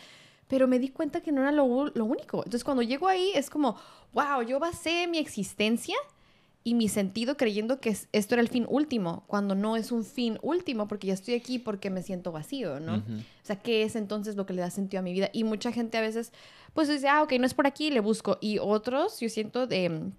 pero 0.47 0.67
me 0.67 0.79
di 0.79 0.89
cuenta 0.89 1.21
que 1.21 1.31
no 1.31 1.41
era 1.41 1.51
lo, 1.51 1.87
lo 1.93 2.05
único. 2.05 2.39
Entonces 2.39 2.63
cuando 2.63 2.83
llego 2.83 3.07
ahí 3.07 3.31
es 3.35 3.49
como, 3.49 3.77
wow, 4.13 4.41
yo 4.41 4.59
basé 4.59 5.07
mi 5.07 5.19
existencia 5.19 5.95
y 6.65 6.75
mi 6.75 6.87
sentido 6.87 7.35
creyendo 7.35 7.79
que 7.81 7.89
es- 7.89 8.07
esto 8.13 8.35
era 8.35 8.41
el 8.41 8.47
fin 8.47 8.65
último, 8.69 9.23
cuando 9.27 9.53
no 9.55 9.75
es 9.75 9.91
un 9.91 10.05
fin 10.05 10.39
último, 10.41 10.87
porque 10.87 11.07
ya 11.07 11.13
estoy 11.13 11.33
aquí 11.33 11.59
porque 11.59 11.89
me 11.89 12.01
siento 12.03 12.31
vacío, 12.31 12.79
¿no? 12.79 12.97
Ujú. 12.99 13.13
O 13.17 13.45
sea, 13.45 13.57
¿qué 13.57 13.83
es 13.83 13.95
entonces 13.97 14.35
lo 14.37 14.45
que 14.45 14.53
le 14.53 14.61
da 14.61 14.69
sentido 14.69 14.99
a 14.99 15.03
mi 15.03 15.11
vida? 15.13 15.29
Y 15.33 15.43
mucha 15.43 15.71
gente 15.73 15.97
a 15.97 16.01
veces, 16.01 16.31
pues 16.73 16.87
dice, 16.87 17.09
ah, 17.09 17.21
ok, 17.23 17.33
no 17.39 17.45
es 17.45 17.53
por 17.53 17.67
aquí, 17.67 17.91
le 17.91 17.99
busco. 17.99 18.37
Y 18.39 18.59
otros, 18.59 19.19
yo 19.19 19.27
siento 19.27 19.67
de, 19.67 19.89
mm, 19.89 20.11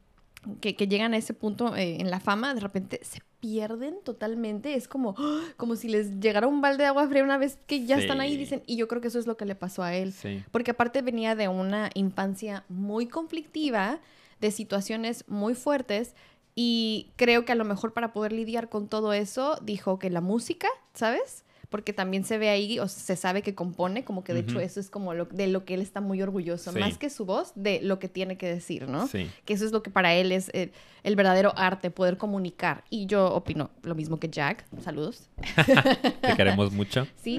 que, 0.60 0.76
que 0.76 0.86
llegan 0.86 1.14
a 1.14 1.16
ese 1.16 1.32
punto 1.32 1.74
eh, 1.74 1.96
en 2.00 2.10
la 2.10 2.20
fama, 2.20 2.52
de 2.54 2.60
repente 2.60 3.00
se 3.02 3.20
pierden 3.40 3.96
totalmente. 4.04 4.74
Es 4.74 4.86
como, 4.88 5.14
¡ah! 5.16 5.40
como 5.56 5.76
si 5.76 5.88
les 5.88 6.20
llegara 6.20 6.46
un 6.46 6.60
balde 6.60 6.82
de 6.82 6.88
agua 6.88 7.08
fría 7.08 7.24
una 7.24 7.38
vez 7.38 7.56
que 7.66 7.86
ya 7.86 7.96
están 7.96 8.20
ahí, 8.20 8.32
Sí. 8.32 8.36
dicen. 8.36 8.62
Y 8.66 8.76
yo 8.76 8.86
creo 8.86 9.00
que 9.00 9.08
eso 9.08 9.18
es 9.18 9.26
lo 9.26 9.38
que 9.38 9.46
le 9.46 9.54
pasó 9.54 9.82
a 9.82 9.94
él. 9.94 10.12
Sí. 10.12 10.42
Porque 10.50 10.72
aparte 10.72 11.00
venía 11.00 11.34
de 11.34 11.48
una 11.48 11.88
infancia 11.94 12.64
muy 12.68 13.06
conflictiva, 13.06 14.00
de 14.40 14.50
situaciones 14.50 15.24
muy 15.28 15.54
fuertes. 15.54 16.14
Y 16.54 17.10
creo 17.16 17.44
que 17.44 17.52
a 17.52 17.56
lo 17.56 17.64
mejor 17.64 17.92
para 17.92 18.12
poder 18.12 18.32
lidiar 18.32 18.68
con 18.68 18.88
todo 18.88 19.12
eso, 19.12 19.58
dijo 19.62 19.98
que 19.98 20.10
la 20.10 20.20
música, 20.20 20.68
¿sabes? 20.92 21.44
Porque 21.68 21.92
también 21.92 22.24
se 22.24 22.38
ve 22.38 22.50
ahí, 22.50 22.78
o 22.78 22.86
se 22.86 23.16
sabe 23.16 23.42
que 23.42 23.56
compone, 23.56 24.04
como 24.04 24.22
que 24.22 24.32
de 24.32 24.40
hecho 24.40 24.60
eso 24.60 24.78
es 24.78 24.90
como 24.90 25.12
lo, 25.14 25.24
de 25.24 25.48
lo 25.48 25.64
que 25.64 25.74
él 25.74 25.82
está 25.82 26.00
muy 26.00 26.22
orgulloso, 26.22 26.70
Sí. 26.70 26.78
más 26.78 26.98
que 26.98 27.10
su 27.10 27.24
voz, 27.24 27.50
de 27.56 27.80
lo 27.82 27.98
que 27.98 28.08
tiene 28.08 28.36
que 28.36 28.46
decir, 28.48 28.86
¿no? 28.86 29.08
Sí. 29.08 29.28
Que 29.44 29.54
eso 29.54 29.64
es 29.64 29.72
lo 29.72 29.82
que 29.82 29.90
para 29.90 30.14
él 30.14 30.30
es 30.30 30.50
eh, 30.54 30.70
el 31.02 31.16
verdadero 31.16 31.52
arte, 31.56 31.90
poder 31.90 32.16
comunicar. 32.16 32.84
Y 32.90 33.06
yo 33.06 33.26
opino 33.34 33.70
lo 33.82 33.96
mismo 33.96 34.20
que 34.20 34.28
Jack, 34.28 34.64
saludos. 34.82 35.28
Te 36.20 36.36
queremos 36.36 36.70
mucho. 36.70 37.08
¿sí? 37.20 37.38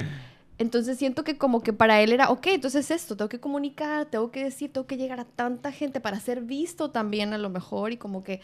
Entonces 0.58 0.98
siento 0.98 1.24
que 1.24 1.38
como 1.38 1.62
que 1.64 1.72
para 1.72 2.02
él 2.02 2.12
era, 2.12 2.30
ok, 2.30 2.48
entonces 2.48 2.92
esto, 2.92 3.16
tengo 3.16 3.30
que 3.30 3.40
comunicar, 3.40 4.06
tengo 4.08 4.32
que 4.32 4.44
decir, 4.44 4.74
tengo 4.74 4.88
que 4.88 4.98
llegar 4.98 5.20
a 5.22 5.26
tanta 5.26 5.72
gente 5.72 6.02
para 6.02 6.20
ser 6.20 6.42
visto 6.42 6.92
también 6.92 7.34
a 7.34 7.38
lo 7.38 7.50
mejor 7.50 7.94
y 7.94 7.98
como 7.98 8.24
que, 8.24 8.42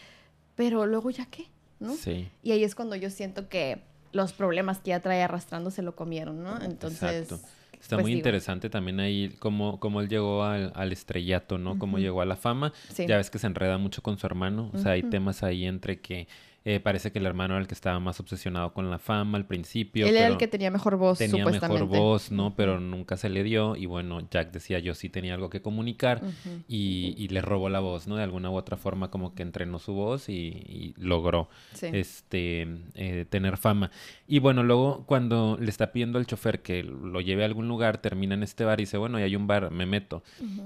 pero 0.56 0.86
luego 0.86 1.10
ya 1.10 1.26
qué, 1.26 1.46
¿no? 1.80 1.94
Sí. 1.94 2.28
Y 2.42 2.52
ahí 2.52 2.64
es 2.64 2.74
cuando 2.74 2.96
yo 2.96 3.10
siento 3.10 3.48
que 3.48 3.82
los 4.12 4.32
problemas 4.32 4.78
que 4.80 4.90
ya 4.90 5.00
trae 5.00 5.22
arrastrando 5.22 5.70
se 5.70 5.82
lo 5.82 5.96
comieron, 5.96 6.42
¿no? 6.42 6.60
Entonces... 6.62 7.22
Exacto. 7.30 7.48
Está 7.80 7.96
pues 7.96 8.04
muy 8.04 8.12
digo. 8.12 8.18
interesante 8.20 8.70
también 8.70 9.00
ahí 9.00 9.34
cómo, 9.40 9.80
cómo 9.80 10.00
él 10.00 10.08
llegó 10.08 10.44
al, 10.44 10.70
al 10.76 10.92
estrellato, 10.92 11.58
¿no? 11.58 11.80
Cómo 11.80 11.98
llegó 11.98 12.20
a 12.20 12.24
la 12.24 12.36
fama. 12.36 12.72
Sí. 12.92 13.06
Ya 13.08 13.16
ves 13.16 13.28
que 13.28 13.40
se 13.40 13.48
enreda 13.48 13.76
mucho 13.76 14.04
con 14.04 14.18
su 14.18 14.26
hermano. 14.26 14.70
O 14.72 14.78
sea, 14.78 14.92
hay 14.92 15.02
temas 15.02 15.42
ahí 15.42 15.64
entre 15.64 16.00
que 16.00 16.28
eh, 16.64 16.80
parece 16.80 17.12
que 17.12 17.18
el 17.18 17.26
hermano 17.26 17.54
era 17.54 17.60
el 17.60 17.66
que 17.66 17.74
estaba 17.74 17.98
más 18.00 18.20
obsesionado 18.20 18.72
con 18.72 18.90
la 18.90 18.98
fama 18.98 19.38
al 19.38 19.46
principio. 19.46 20.06
Él 20.06 20.16
era 20.16 20.28
el 20.28 20.36
que 20.36 20.48
tenía 20.48 20.70
mejor 20.70 20.96
voz, 20.96 21.18
tenía 21.18 21.44
supuestamente. 21.44 21.82
mejor 21.84 21.98
voz, 21.98 22.30
¿no? 22.30 22.54
Pero 22.54 22.78
nunca 22.80 23.16
se 23.16 23.28
le 23.28 23.42
dio. 23.42 23.76
Y 23.76 23.86
bueno, 23.86 24.20
Jack 24.30 24.52
decía 24.52 24.78
yo 24.78 24.94
sí 24.94 25.08
tenía 25.08 25.34
algo 25.34 25.50
que 25.50 25.60
comunicar. 25.62 26.20
Y, 26.68 27.14
y 27.18 27.28
le 27.28 27.40
robó 27.40 27.68
la 27.68 27.80
voz, 27.80 28.06
¿no? 28.06 28.16
De 28.16 28.22
alguna 28.22 28.50
u 28.50 28.54
otra 28.56 28.76
forma 28.76 29.10
como 29.10 29.34
que 29.34 29.42
entrenó 29.42 29.78
su 29.78 29.92
voz 29.92 30.28
y, 30.28 30.32
y 30.32 30.94
logró 30.98 31.48
Sí. 31.74 31.86
este 31.92 32.68
eh, 32.94 33.26
tener 33.28 33.56
fama. 33.56 33.90
Y 34.28 34.38
bueno, 34.38 34.62
luego 34.62 35.04
cuando 35.06 35.56
le 35.60 35.68
está 35.70 35.92
pidiendo 35.92 36.18
al 36.18 36.26
chofer 36.26 36.62
que 36.62 36.82
lo 36.82 37.20
lleve 37.20 37.42
a 37.42 37.46
algún 37.46 37.68
lugar, 37.68 37.98
termina 37.98 38.34
en 38.34 38.42
este 38.42 38.64
bar 38.64 38.80
y 38.80 38.84
dice, 38.84 38.96
bueno, 38.98 39.18
y 39.18 39.22
hay 39.22 39.36
un 39.36 39.46
bar, 39.46 39.70
me 39.70 39.86
meto. 39.86 40.22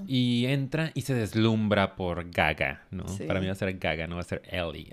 Y 0.07 0.45
entra 0.45 0.91
y 0.93 1.01
se 1.01 1.13
deslumbra 1.13 1.95
por 1.95 2.29
Gaga, 2.31 2.83
¿no? 2.91 3.07
Sí. 3.07 3.23
Para 3.23 3.39
mí 3.39 3.47
va 3.47 3.51
a 3.53 3.55
ser 3.55 3.77
Gaga, 3.77 4.07
no 4.07 4.15
va 4.15 4.21
a 4.21 4.25
ser 4.25 4.41
Ellie. 4.49 4.89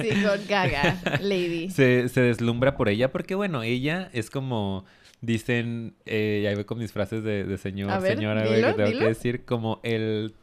Sí, 0.00 0.05
sí, 0.14 0.22
con 0.22 0.40
Gaga, 0.48 1.00
Lady. 1.20 1.70
se, 1.70 2.08
se 2.08 2.20
deslumbra 2.20 2.76
por 2.76 2.88
ella 2.88 3.10
porque, 3.12 3.34
bueno, 3.34 3.62
ella 3.62 4.10
es 4.12 4.30
como... 4.30 4.84
Dicen, 5.22 5.94
eh, 6.04 6.44
ahí 6.48 6.54
voy 6.54 6.64
con 6.64 6.78
mis 6.78 6.92
frases 6.92 7.24
de, 7.24 7.44
de 7.44 7.56
señor, 7.58 7.90
A 7.90 7.98
ver, 7.98 8.16
señora, 8.16 8.42
dilo, 8.44 8.68
que 8.68 8.72
tengo 8.74 8.88
dilo. 8.88 9.00
que 9.00 9.06
decir, 9.08 9.44
como 9.44 9.80
el... 9.82 10.34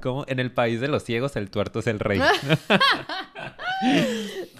Como 0.00 0.24
en 0.26 0.40
el 0.40 0.50
país 0.50 0.80
de 0.80 0.88
los 0.88 1.04
ciegos, 1.04 1.36
el 1.36 1.50
tuerto 1.50 1.78
es 1.80 1.86
el 1.86 2.00
rey. 2.00 2.20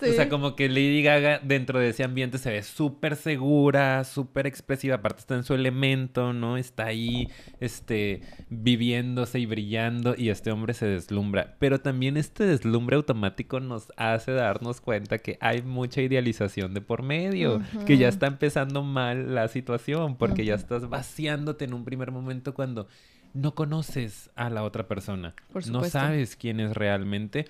Sí. 0.00 0.10
O 0.10 0.12
sea, 0.12 0.28
como 0.28 0.56
que 0.56 0.68
Lady 0.68 1.02
Gaga 1.02 1.40
dentro 1.42 1.78
de 1.78 1.90
ese 1.90 2.04
ambiente 2.04 2.38
se 2.38 2.50
ve 2.50 2.62
súper 2.62 3.16
segura, 3.16 4.04
súper 4.04 4.46
expresiva, 4.46 4.96
aparte 4.96 5.20
está 5.20 5.34
en 5.34 5.44
su 5.44 5.54
elemento, 5.54 6.32
¿no? 6.32 6.56
Está 6.56 6.86
ahí, 6.86 7.28
este, 7.60 8.20
viviéndose 8.50 9.38
y 9.38 9.46
brillando 9.46 10.14
y 10.16 10.30
este 10.30 10.50
hombre 10.50 10.74
se 10.74 10.86
deslumbra. 10.86 11.56
Pero 11.58 11.80
también 11.80 12.16
este 12.16 12.44
deslumbre 12.44 12.96
automático 12.96 13.60
nos 13.60 13.92
hace 13.96 14.32
darnos 14.32 14.80
cuenta 14.80 15.18
que 15.18 15.38
hay 15.40 15.62
mucha 15.62 16.02
idealización 16.02 16.74
de 16.74 16.80
por 16.80 17.02
medio, 17.02 17.62
que 17.86 17.96
ya 17.96 18.08
está 18.08 18.26
empezando 18.26 18.82
mal 18.82 19.34
la 19.34 19.48
situación, 19.48 20.16
porque 20.16 20.44
ya 20.44 20.54
estás 20.54 20.88
vaciándote 20.88 21.64
en 21.64 21.74
un 21.74 21.84
primer 21.84 22.10
momento 22.10 22.52
cuando 22.52 22.88
no 23.32 23.54
conoces 23.54 24.30
a 24.36 24.48
la 24.48 24.62
otra 24.62 24.86
persona, 24.86 25.34
Por 25.52 25.66
no 25.68 25.84
sabes 25.84 26.36
quién 26.36 26.60
es 26.60 26.74
realmente. 26.74 27.46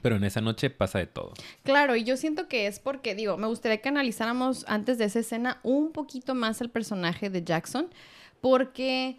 Pero 0.00 0.16
en 0.16 0.24
esa 0.24 0.40
noche 0.40 0.70
pasa 0.70 0.98
de 0.98 1.06
todo. 1.06 1.34
Claro, 1.64 1.96
y 1.96 2.04
yo 2.04 2.16
siento 2.16 2.48
que 2.48 2.66
es 2.66 2.78
porque, 2.78 3.14
digo, 3.14 3.36
me 3.36 3.46
gustaría 3.46 3.82
que 3.82 3.90
analizáramos 3.90 4.64
antes 4.66 4.96
de 4.96 5.04
esa 5.04 5.18
escena 5.18 5.60
un 5.62 5.92
poquito 5.92 6.34
más 6.34 6.60
el 6.62 6.70
personaje 6.70 7.28
de 7.28 7.44
Jackson, 7.44 7.88
porque 8.40 9.18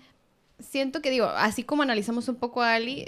siento 0.59 1.01
que, 1.01 1.11
digo, 1.11 1.25
así 1.25 1.63
como 1.63 1.83
analizamos 1.83 2.27
un 2.27 2.37
poco 2.37 2.61
a 2.63 2.73
Ali, 2.73 3.03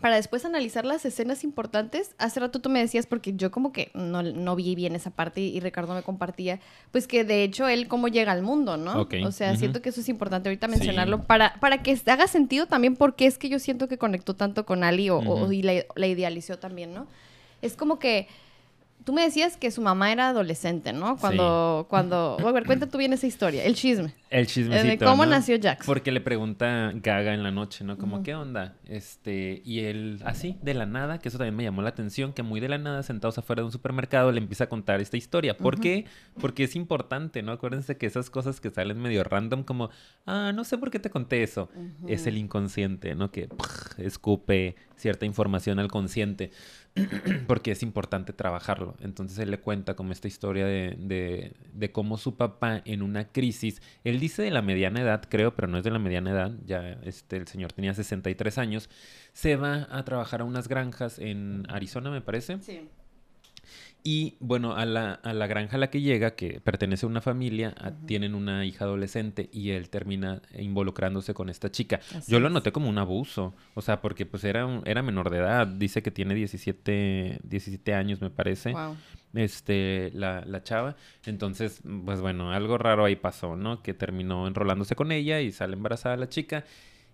para 0.00 0.16
después 0.16 0.44
analizar 0.44 0.84
las 0.84 1.04
escenas 1.06 1.42
importantes, 1.42 2.14
hace 2.18 2.40
rato 2.40 2.60
tú 2.60 2.68
me 2.68 2.80
decías, 2.80 3.06
porque 3.06 3.32
yo 3.34 3.50
como 3.50 3.72
que 3.72 3.90
no, 3.94 4.22
no 4.22 4.54
vi 4.56 4.74
bien 4.74 4.94
esa 4.94 5.10
parte 5.10 5.40
y 5.40 5.58
Ricardo 5.60 5.94
me 5.94 6.02
compartía, 6.02 6.60
pues 6.90 7.06
que 7.06 7.24
de 7.24 7.42
hecho 7.44 7.66
él 7.68 7.88
cómo 7.88 8.08
llega 8.08 8.32
al 8.32 8.42
mundo, 8.42 8.76
¿no? 8.76 9.00
O 9.24 9.32
sea, 9.32 9.56
siento 9.56 9.80
que 9.80 9.88
eso 9.88 10.00
es 10.00 10.08
importante 10.08 10.48
ahorita 10.48 10.66
Sí. 10.66 10.72
mencionarlo 10.72 11.22
para, 11.22 11.54
para 11.60 11.82
que 11.82 11.98
haga 12.06 12.26
sentido 12.26 12.66
también 12.66 12.96
porque 12.96 13.26
es 13.26 13.38
que 13.38 13.48
yo 13.48 13.58
siento 13.58 13.88
que 13.88 13.96
conectó 13.96 14.34
tanto 14.34 14.66
con 14.66 14.84
Ali 14.84 15.08
o, 15.08 15.18
o- 15.18 15.50
y 15.52 15.62
la, 15.62 15.84
la 15.94 16.06
idealizó 16.06 16.58
también, 16.58 16.92
¿no? 16.92 17.06
Es 17.62 17.74
como 17.74 17.98
que 17.98 18.28
tú 19.04 19.12
me 19.12 19.22
decías 19.22 19.56
que 19.56 19.70
su 19.70 19.80
mamá 19.82 20.10
era 20.12 20.28
adolescente, 20.30 20.92
¿no? 20.92 21.16
Cuando, 21.16 21.86
cuando, 21.88 22.36
a 22.40 22.52
ver, 22.52 22.64
cuenta 22.66 22.88
tú 22.88 22.98
bien 22.98 23.12
esa 23.12 23.26
historia, 23.26 23.64
el 23.64 23.74
chisme. 23.74 24.14
El 24.30 24.42
Eh, 24.42 24.46
chismecito. 24.46 24.88
de 24.88 24.98
¿Cómo 24.98 25.24
¿no? 25.24 25.30
nació 25.30 25.54
Jackson? 25.56 25.86
Porque 25.86 26.10
le 26.10 26.20
pregunta 26.20 26.90
Gaga 26.94 27.32
en 27.34 27.42
la 27.44 27.50
noche, 27.52 27.84
¿no? 27.84 27.96
Como. 27.96 28.22
¿qué 28.24 28.34
onda? 28.34 28.74
Este, 28.86 29.62
y 29.64 29.80
él, 29.80 30.20
así, 30.24 30.56
de 30.62 30.74
la 30.74 30.84
nada, 30.86 31.18
que 31.18 31.28
eso 31.28 31.38
también 31.38 31.54
me 31.54 31.62
llamó 31.62 31.82
la 31.82 31.90
atención, 31.90 32.32
que 32.32 32.42
muy 32.42 32.58
de 32.60 32.68
la 32.68 32.78
nada, 32.78 33.02
sentados 33.04 33.38
afuera 33.38 33.62
de 33.62 33.66
un 33.66 33.72
supermercado, 33.72 34.32
le 34.32 34.38
empieza 34.38 34.64
a 34.64 34.68
contar 34.68 35.00
esta 35.00 35.16
historia. 35.16 35.56
¿Por 35.56 35.78
qué? 35.80 36.06
Porque 36.40 36.64
es 36.64 36.74
importante, 36.74 37.42
¿no? 37.42 37.52
Acuérdense 37.52 37.96
que 37.96 38.06
esas 38.06 38.30
cosas 38.30 38.60
que 38.60 38.70
salen 38.70 38.98
medio 39.00 39.22
random, 39.22 39.62
como, 39.62 39.90
ah, 40.26 40.52
no 40.54 40.64
sé 40.64 40.76
por 40.78 40.90
qué 40.90 40.98
te 40.98 41.10
conté 41.10 41.42
eso. 41.44 41.68
Es 42.08 42.26
el 42.26 42.36
inconsciente, 42.38 43.14
¿no? 43.14 43.30
Que 43.30 43.48
escupe 43.98 44.76
cierta 44.96 45.26
información 45.26 45.78
al 45.78 45.88
consciente. 45.88 46.50
porque 47.46 47.72
es 47.72 47.82
importante 47.82 48.32
trabajarlo. 48.32 48.96
Entonces 49.00 49.38
él 49.38 49.50
le 49.50 49.58
cuenta 49.58 49.94
como 49.94 50.12
esta 50.12 50.28
historia 50.28 50.66
de, 50.66 50.96
de, 50.98 51.52
de 51.72 51.92
cómo 51.92 52.16
su 52.16 52.36
papá 52.36 52.82
en 52.84 53.02
una 53.02 53.28
crisis, 53.28 53.82
él 54.04 54.18
dice 54.18 54.42
de 54.42 54.50
la 54.50 54.62
mediana 54.62 55.00
edad, 55.00 55.22
creo, 55.28 55.54
pero 55.54 55.68
no 55.68 55.78
es 55.78 55.84
de 55.84 55.90
la 55.90 55.98
mediana 55.98 56.30
edad, 56.30 56.52
ya 56.64 56.98
este, 57.02 57.36
el 57.36 57.46
señor 57.46 57.72
tenía 57.72 57.94
63 57.94 58.58
años, 58.58 58.90
se 59.32 59.56
va 59.56 59.86
a 59.90 60.04
trabajar 60.04 60.40
a 60.40 60.44
unas 60.44 60.68
granjas 60.68 61.18
en 61.18 61.64
Arizona, 61.68 62.10
me 62.10 62.20
parece. 62.20 62.58
Sí. 62.60 62.88
Y 64.02 64.36
bueno, 64.38 64.76
a 64.76 64.84
la, 64.86 65.14
a 65.14 65.34
la 65.34 65.46
granja 65.48 65.76
a 65.76 65.80
la 65.80 65.90
que 65.90 66.00
llega, 66.00 66.36
que 66.36 66.60
pertenece 66.60 67.06
a 67.06 67.08
una 67.08 67.20
familia, 67.20 67.74
tienen 68.06 68.34
una 68.36 68.64
hija 68.64 68.84
adolescente 68.84 69.48
y 69.52 69.70
él 69.70 69.88
termina 69.90 70.42
involucrándose 70.56 71.34
con 71.34 71.48
esta 71.48 71.70
chica. 71.72 72.00
Así 72.14 72.30
Yo 72.30 72.38
lo 72.38 72.48
noté 72.48 72.70
como 72.70 72.88
un 72.88 72.98
abuso, 72.98 73.54
o 73.74 73.82
sea, 73.82 74.00
porque 74.00 74.24
pues 74.24 74.44
era, 74.44 74.64
un- 74.64 74.82
era 74.86 75.02
menor 75.02 75.30
de 75.30 75.38
edad, 75.38 75.66
dice 75.66 76.02
que 76.04 76.12
tiene 76.12 76.34
17, 76.36 77.40
17 77.42 77.94
años 77.94 78.20
me 78.20 78.30
parece, 78.30 78.70
Wow. 78.72 78.96
este, 79.34 80.10
la, 80.14 80.44
la 80.44 80.62
chava. 80.62 80.94
Entonces, 81.24 81.80
pues 82.04 82.20
bueno, 82.20 82.52
algo 82.52 82.78
raro 82.78 83.04
ahí 83.04 83.16
pasó, 83.16 83.56
¿no? 83.56 83.82
Que 83.82 83.92
terminó 83.94 84.46
enrolándose 84.46 84.94
con 84.94 85.10
ella 85.12 85.40
y 85.40 85.50
sale 85.52 85.74
embarazada 85.74 86.16
la 86.16 86.28
chica 86.28 86.64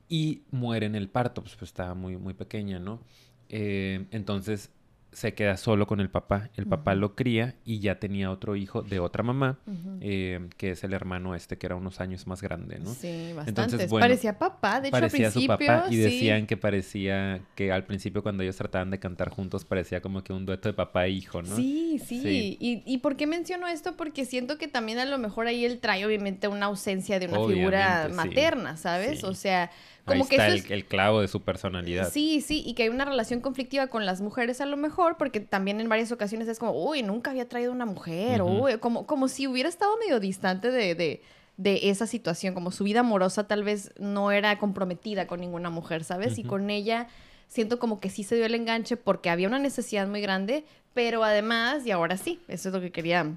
y 0.08 0.42
muere 0.50 0.86
en 0.86 0.94
el 0.94 1.08
parto, 1.08 1.40
pues, 1.42 1.56
pues 1.56 1.70
estaba 1.70 1.94
muy, 1.94 2.16
muy 2.18 2.34
pequeña, 2.34 2.78
¿no? 2.78 3.00
Eh, 3.48 4.06
entonces 4.10 4.70
se 5.12 5.34
queda 5.34 5.56
solo 5.56 5.86
con 5.86 6.00
el 6.00 6.10
papá. 6.10 6.50
El 6.56 6.66
papá 6.66 6.94
lo 6.94 7.14
cría 7.14 7.54
y 7.64 7.80
ya 7.80 7.98
tenía 7.98 8.30
otro 8.30 8.56
hijo 8.56 8.82
de 8.82 8.98
otra 8.98 9.22
mamá, 9.22 9.58
eh, 10.00 10.48
que 10.56 10.70
es 10.70 10.84
el 10.84 10.94
hermano 10.94 11.34
este, 11.34 11.58
que 11.58 11.66
era 11.66 11.76
unos 11.76 12.00
años 12.00 12.26
más 12.26 12.40
grande, 12.40 12.78
¿no? 12.78 12.92
Sí, 12.94 13.32
bastante. 13.34 13.62
Entonces, 13.62 13.90
bueno, 13.90 14.04
parecía 14.04 14.38
papá, 14.38 14.80
de 14.80 14.88
hecho 14.88 14.92
parecía 14.92 15.26
al 15.26 15.32
su 15.32 15.40
principio. 15.40 15.66
papá 15.66 15.86
y 15.90 15.96
sí. 15.96 16.00
decían 16.00 16.46
que 16.46 16.56
parecía 16.56 17.40
que 17.54 17.72
al 17.72 17.84
principio 17.84 18.22
cuando 18.22 18.42
ellos 18.42 18.56
trataban 18.56 18.90
de 18.90 18.98
cantar 18.98 19.28
juntos 19.28 19.64
parecía 19.64 20.00
como 20.00 20.24
que 20.24 20.32
un 20.32 20.46
dueto 20.46 20.68
de 20.68 20.72
papá 20.72 21.06
e 21.06 21.10
hijo, 21.10 21.42
¿no? 21.42 21.56
Sí, 21.56 22.00
sí. 22.04 22.20
Sí. 22.22 22.56
¿Y, 22.60 22.82
¿Y 22.86 22.98
por 22.98 23.16
qué 23.16 23.26
menciono 23.26 23.68
esto? 23.68 23.96
Porque 23.96 24.24
siento 24.24 24.56
que 24.56 24.68
también 24.68 24.98
a 24.98 25.04
lo 25.04 25.18
mejor 25.18 25.46
ahí 25.46 25.64
él 25.64 25.78
trae 25.78 26.06
obviamente 26.06 26.48
una 26.48 26.66
ausencia 26.66 27.18
de 27.18 27.26
una 27.26 27.46
figura 27.46 28.08
sí. 28.08 28.14
materna, 28.14 28.76
¿sabes? 28.76 29.24
O 29.24 29.34
sea, 29.34 29.70
Ahí 30.06 30.18
como 30.18 30.28
que 30.28 30.36
está 30.36 30.48
el, 30.48 30.54
es... 30.54 30.70
el 30.70 30.84
clavo 30.84 31.20
de 31.20 31.28
su 31.28 31.42
personalidad. 31.42 32.10
Sí, 32.10 32.40
sí, 32.40 32.62
y 32.66 32.74
que 32.74 32.84
hay 32.84 32.88
una 32.88 33.04
relación 33.04 33.40
conflictiva 33.40 33.86
con 33.86 34.04
las 34.04 34.20
mujeres 34.20 34.60
a 34.60 34.66
lo 34.66 34.76
mejor, 34.76 35.16
porque 35.16 35.40
también 35.40 35.80
en 35.80 35.88
varias 35.88 36.10
ocasiones 36.10 36.48
es 36.48 36.58
como, 36.58 36.72
uy, 36.72 37.02
nunca 37.02 37.30
había 37.30 37.48
traído 37.48 37.70
una 37.72 37.86
mujer, 37.86 38.42
Ujú. 38.42 38.64
uy, 38.64 38.78
como, 38.78 39.06
como 39.06 39.28
si 39.28 39.46
hubiera 39.46 39.68
estado 39.68 39.96
medio 39.98 40.18
distante 40.18 40.70
de, 40.70 40.94
de, 40.94 41.22
de 41.56 41.90
esa 41.90 42.06
situación, 42.06 42.54
como 42.54 42.72
su 42.72 42.82
vida 42.84 43.00
amorosa 43.00 43.46
tal 43.46 43.62
vez 43.62 43.92
no 43.98 44.32
era 44.32 44.58
comprometida 44.58 45.26
con 45.26 45.40
ninguna 45.40 45.70
mujer, 45.70 46.02
¿sabes? 46.02 46.38
Y 46.38 46.42
con 46.44 46.70
ella 46.70 47.06
siento 47.46 47.78
como 47.78 48.00
que 48.00 48.10
sí 48.10 48.24
se 48.24 48.34
dio 48.34 48.46
el 48.46 48.54
enganche 48.54 48.96
porque 48.96 49.30
había 49.30 49.46
una 49.46 49.58
necesidad 49.58 50.08
muy 50.08 50.20
grande, 50.20 50.64
pero 50.94 51.24
además, 51.24 51.86
y 51.86 51.90
ahora 51.90 52.16
sí, 52.16 52.40
eso 52.48 52.68
es 52.68 52.74
lo 52.74 52.80
que 52.80 52.92
quería 52.92 53.34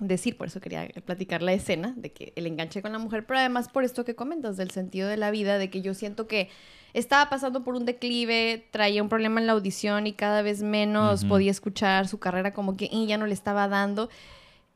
decir, 0.00 0.36
por 0.36 0.46
eso 0.46 0.60
quería 0.60 0.88
platicar 1.04 1.42
la 1.42 1.52
escena 1.52 1.92
de 1.96 2.10
que 2.10 2.32
el 2.36 2.46
enganche 2.46 2.80
con 2.80 2.92
la 2.92 2.98
mujer, 2.98 3.26
pero 3.26 3.38
además 3.38 3.68
por 3.68 3.84
esto 3.84 4.04
que 4.04 4.14
comentas, 4.14 4.56
del 4.56 4.70
sentido 4.70 5.08
de 5.08 5.16
la 5.16 5.30
vida, 5.30 5.58
de 5.58 5.68
que 5.68 5.82
yo 5.82 5.92
siento 5.92 6.26
que 6.26 6.48
estaba 6.94 7.28
pasando 7.28 7.62
por 7.64 7.74
un 7.74 7.84
declive, 7.84 8.66
traía 8.70 9.02
un 9.02 9.10
problema 9.10 9.40
en 9.40 9.46
la 9.46 9.52
audición 9.52 10.06
y 10.06 10.14
cada 10.14 10.40
vez 10.40 10.62
menos 10.62 11.26
podía 11.26 11.50
escuchar 11.50 12.08
su 12.08 12.18
carrera 12.18 12.54
como 12.54 12.76
que 12.78 12.88
y 12.90 13.06
ya 13.06 13.18
no 13.18 13.26
le 13.26 13.34
estaba 13.34 13.68
dando. 13.68 14.08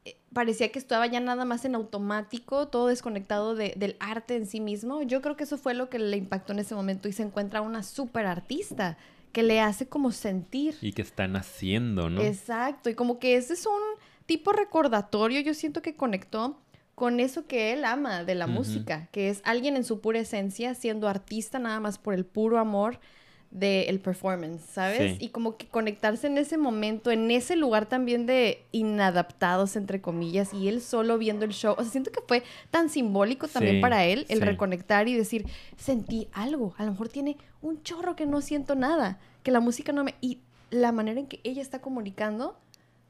Eh, 0.04 0.16
parecía 0.34 0.70
que 0.70 0.78
estaba 0.78 1.06
ya 1.06 1.20
nada 1.20 1.46
más 1.46 1.64
en 1.64 1.74
automático, 1.74 2.68
todo 2.68 2.88
desconectado 2.88 3.54
del 3.54 3.96
arte 4.00 4.36
en 4.36 4.46
sí 4.46 4.60
mismo. 4.60 5.00
Yo 5.02 5.22
creo 5.22 5.38
que 5.38 5.44
eso 5.44 5.56
fue 5.56 5.72
lo 5.72 5.88
que 5.88 5.98
le 5.98 6.18
impactó 6.18 6.52
en 6.52 6.58
ese 6.58 6.74
momento 6.74 7.08
y 7.08 7.12
se 7.12 7.22
encuentra 7.22 7.62
una 7.62 7.82
súper 7.82 8.26
artista 8.26 8.98
que 9.32 9.42
le 9.42 9.60
hace 9.60 9.88
como 9.88 10.12
sentir. 10.12 10.76
Y 10.80 10.92
que 10.92 11.02
están 11.02 11.36
haciendo, 11.36 12.10
¿no? 12.10 12.20
Exacto, 12.20 12.90
y 12.90 12.94
como 12.94 13.18
que 13.18 13.36
ese 13.36 13.54
es 13.54 13.66
un 13.66 13.80
tipo 14.26 14.52
recordatorio, 14.52 15.40
yo 15.40 15.54
siento 15.54 15.82
que 15.82 15.96
conectó 15.96 16.60
con 16.94 17.18
eso 17.18 17.46
que 17.46 17.72
él 17.72 17.84
ama 17.84 18.24
de 18.24 18.34
la 18.34 18.46
música, 18.46 19.08
que 19.10 19.30
es 19.30 19.40
alguien 19.44 19.76
en 19.76 19.84
su 19.84 20.00
pura 20.00 20.18
esencia, 20.18 20.74
siendo 20.74 21.08
artista 21.08 21.58
nada 21.58 21.80
más 21.80 21.96
por 21.96 22.12
el 22.12 22.26
puro 22.26 22.58
amor 22.58 23.00
del 23.50 23.98
performance, 23.98 24.62
¿sabes? 24.62 25.20
Y 25.20 25.30
como 25.30 25.56
que 25.56 25.66
conectarse 25.66 26.28
en 26.28 26.38
ese 26.38 26.56
momento, 26.56 27.10
en 27.10 27.30
ese 27.32 27.56
lugar 27.56 27.86
también 27.86 28.24
de 28.24 28.62
inadaptados, 28.70 29.74
entre 29.74 30.00
comillas, 30.00 30.54
y 30.54 30.68
él 30.68 30.80
solo 30.80 31.18
viendo 31.18 31.44
el 31.44 31.50
show. 31.50 31.74
O 31.76 31.82
sea, 31.82 31.90
siento 31.90 32.12
que 32.12 32.20
fue 32.26 32.44
tan 32.70 32.88
simbólico 32.88 33.48
también 33.48 33.80
para 33.80 34.04
él 34.04 34.24
el 34.28 34.40
reconectar 34.40 35.08
y 35.08 35.14
decir, 35.14 35.46
sentí 35.76 36.28
algo, 36.32 36.74
a 36.78 36.84
lo 36.84 36.92
mejor 36.92 37.08
tiene 37.08 37.38
un 37.60 37.82
chorro 37.82 38.14
que 38.14 38.26
no 38.26 38.40
siento 38.40 38.76
nada, 38.76 39.18
que 39.42 39.50
la 39.50 39.60
música 39.60 39.92
no 39.92 40.04
me... 40.04 40.14
Y 40.20 40.38
la 40.70 40.92
manera 40.92 41.18
en 41.18 41.26
que 41.26 41.40
ella 41.42 41.62
está 41.62 41.80
comunicando 41.80 42.56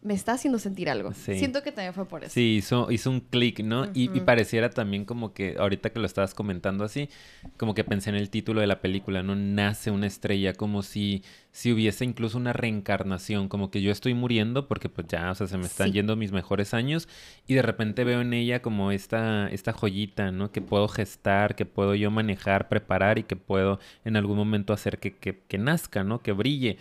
me 0.03 0.15
está 0.15 0.33
haciendo 0.33 0.59
sentir 0.59 0.89
algo. 0.89 1.13
Siento 1.13 1.63
que 1.63 1.73
también 1.73 1.93
fue 1.93 2.07
por 2.07 2.25
eso. 2.25 2.33
Sí, 2.33 2.57
hizo, 2.57 2.91
hizo 2.91 3.11
un 3.11 3.21
clic, 3.21 3.61
¿no? 3.61 3.87
y, 3.93 4.09
pareciera 4.21 4.71
también 4.71 5.05
como 5.05 5.35
que, 5.35 5.57
ahorita 5.59 5.91
que 5.91 5.99
lo 5.99 6.07
estabas 6.07 6.33
comentando 6.33 6.85
así, 6.85 7.11
como 7.59 7.75
que 7.75 7.85
pensé 7.85 8.09
en 8.09 8.17
el 8.17 8.31
título 8.31 8.63
de 8.63 8.67
la 8.67 8.81
película, 8.81 9.23
¿no? 9.23 9.37
Nace 9.37 9.91
una 9.91 10.07
estrella, 10.07 10.55
como 10.55 10.83
si, 10.83 11.23
si 11.53 11.71
hubiese 11.73 12.07
incluso 12.07 12.39
una 12.39 12.55
reencarnación, 12.55 13.49
como 13.49 13.71
que 13.71 13.83
yo 13.83 13.93
estoy 13.93 14.15
muriendo 14.15 14.69
porque 14.69 14.89
pues 14.89 15.07
ya, 15.07 15.31
o 15.31 15.35
sea, 15.35 15.47
se 15.47 15.59
me 15.59 15.67
están 15.67 15.93
yendo 15.93 16.17
mis 16.17 16.33
mejores 16.33 16.73
años 16.73 17.07
y 17.47 17.55
de 17.55 17.63
repente 17.63 18.05
veo 18.05 18.23
en 18.23 18.33
ella 18.33 18.63
como 18.63 18.93
esta, 18.93 19.49
esta 19.49 19.73
joyita, 19.73 20.31
¿no? 20.33 20.51
Que 20.51 20.63
puedo 20.63 20.89
gestar, 20.89 21.55
que 21.55 21.67
puedo 21.67 21.95
yo 21.95 22.11
manejar, 22.11 22.69
preparar 22.69 23.19
y 23.19 23.25
que 23.25 23.37
puedo 23.37 23.81
en 24.07 24.17
algún 24.17 24.39
momento 24.39 24.73
hacer 24.73 24.99
que, 24.99 25.15
que, 25.15 25.41
que 25.47 25.59
nazca, 25.59 26.05
¿no? 26.05 26.23
Que 26.23 26.33
brille. 26.33 26.79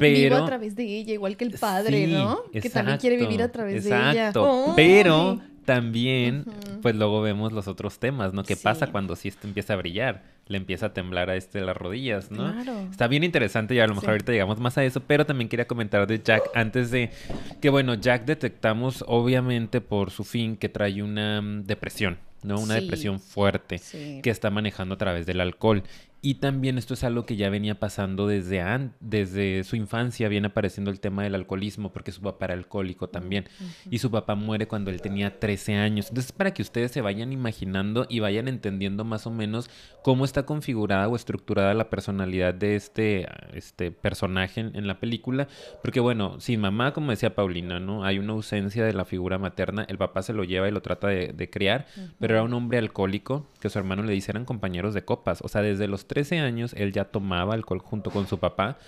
Pero, 0.00 0.36
Vivo 0.36 0.44
a 0.44 0.46
través 0.46 0.74
de 0.74 0.84
ella, 0.84 1.12
igual 1.12 1.36
que 1.36 1.44
el 1.44 1.52
padre, 1.52 2.06
¿no? 2.06 2.42
que 2.50 2.70
también 2.70 2.98
quiere 2.98 3.16
vivir 3.16 3.42
a 3.42 3.52
través 3.52 3.84
de 3.84 3.90
ella. 3.90 4.28
Exacto. 4.28 4.72
Pero 4.74 5.38
también, 5.64 6.46
pues 6.82 6.96
luego 6.96 7.20
vemos 7.20 7.52
los 7.52 7.68
otros 7.68 7.98
temas, 7.98 8.32
¿no? 8.32 8.42
¿Qué 8.42 8.56
pasa 8.56 8.88
cuando 8.88 9.14
sí 9.14 9.28
esto 9.28 9.46
empieza 9.46 9.74
a 9.74 9.76
brillar? 9.76 10.24
Le 10.48 10.56
empieza 10.56 10.86
a 10.86 10.92
temblar 10.92 11.30
a 11.30 11.36
este 11.36 11.60
las 11.60 11.76
rodillas, 11.76 12.30
¿no? 12.30 12.52
Claro. 12.52 12.88
Está 12.90 13.06
bien 13.06 13.22
interesante 13.22 13.74
y 13.74 13.78
a 13.78 13.86
lo 13.86 13.94
mejor 13.94 14.10
ahorita 14.10 14.32
llegamos 14.32 14.58
más 14.58 14.78
a 14.78 14.84
eso, 14.84 15.00
pero 15.00 15.26
también 15.26 15.48
quería 15.48 15.68
comentar 15.68 16.08
de 16.08 16.20
Jack 16.20 16.42
antes 16.54 16.90
de 16.90 17.10
que, 17.60 17.70
bueno, 17.70 17.94
Jack 17.94 18.24
detectamos 18.24 19.04
obviamente 19.06 19.80
por 19.80 20.10
su 20.10 20.24
fin 20.24 20.56
que 20.56 20.68
trae 20.68 21.02
una 21.02 21.40
mm, 21.40 21.66
depresión, 21.66 22.18
¿no? 22.42 22.58
Una 22.58 22.74
depresión 22.74 23.20
fuerte 23.20 23.80
que 24.22 24.30
está 24.30 24.50
manejando 24.50 24.96
a 24.96 24.98
través 24.98 25.26
del 25.26 25.40
alcohol. 25.40 25.84
Y 26.22 26.34
también 26.34 26.76
esto 26.76 26.92
es 26.92 27.02
algo 27.02 27.24
que 27.24 27.36
ya 27.36 27.48
venía 27.48 27.80
pasando 27.80 28.26
desde, 28.26 28.62
desde 29.00 29.64
su 29.64 29.76
infancia, 29.76 30.28
viene 30.28 30.48
apareciendo 30.48 30.90
el 30.90 31.00
tema 31.00 31.22
del 31.22 31.34
alcoholismo, 31.34 31.92
porque 31.92 32.12
su 32.12 32.20
papá 32.20 32.46
era 32.46 32.54
alcohólico 32.54 33.08
también. 33.08 33.48
Y 33.90 33.98
su 33.98 34.10
papá 34.10 34.34
muere 34.34 34.68
cuando 34.68 34.90
él 34.90 35.00
tenía 35.00 35.40
13 35.40 35.76
años. 35.76 36.08
Entonces, 36.08 36.32
para 36.32 36.52
que 36.52 36.60
ustedes 36.60 36.90
se 36.92 37.00
vayan 37.00 37.32
imaginando 37.32 38.06
y 38.08 38.20
vayan 38.20 38.48
entendiendo 38.48 39.04
más 39.04 39.26
o 39.26 39.30
menos 39.30 39.70
cómo 40.02 40.26
está 40.26 40.44
configurada 40.44 41.08
o 41.08 41.16
estructurada 41.16 41.72
la 41.72 41.88
personalidad 41.88 42.52
de 42.52 42.76
este, 42.76 43.26
este 43.54 43.90
personaje 43.90 44.60
en, 44.60 44.86
la 44.86 45.00
película. 45.00 45.48
Porque 45.82 46.00
bueno, 46.00 46.38
sin 46.38 46.60
mamá, 46.60 46.92
como 46.92 47.12
decía 47.12 47.34
Paulina, 47.34 47.80
¿no? 47.80 48.04
Hay 48.04 48.18
una 48.18 48.34
ausencia 48.34 48.84
de 48.84 48.92
la 48.92 49.06
figura 49.06 49.38
materna. 49.38 49.86
El 49.88 49.96
papá 49.96 50.20
se 50.22 50.34
lo 50.34 50.44
lleva 50.44 50.68
y 50.68 50.72
lo 50.72 50.82
trata 50.82 51.08
de, 51.08 51.50
criar, 51.50 51.86
pero 52.18 52.34
era 52.34 52.42
un 52.42 52.52
hombre 52.52 52.78
alcohólico 52.78 53.48
que 53.60 53.70
su 53.70 53.78
hermano 53.78 54.02
le 54.02 54.12
dice 54.12 54.30
eran 54.32 54.44
compañeros 54.44 54.92
de 54.92 55.04
copas. 55.04 55.40
O 55.42 55.48
sea, 55.48 55.62
desde 55.62 55.88
los 55.88 56.04
13 56.10 56.40
años 56.40 56.74
él 56.76 56.90
ya 56.90 57.04
tomaba 57.04 57.54
alcohol 57.54 57.78
junto 57.78 58.10
con 58.10 58.26
su 58.26 58.38
papá. 58.38 58.78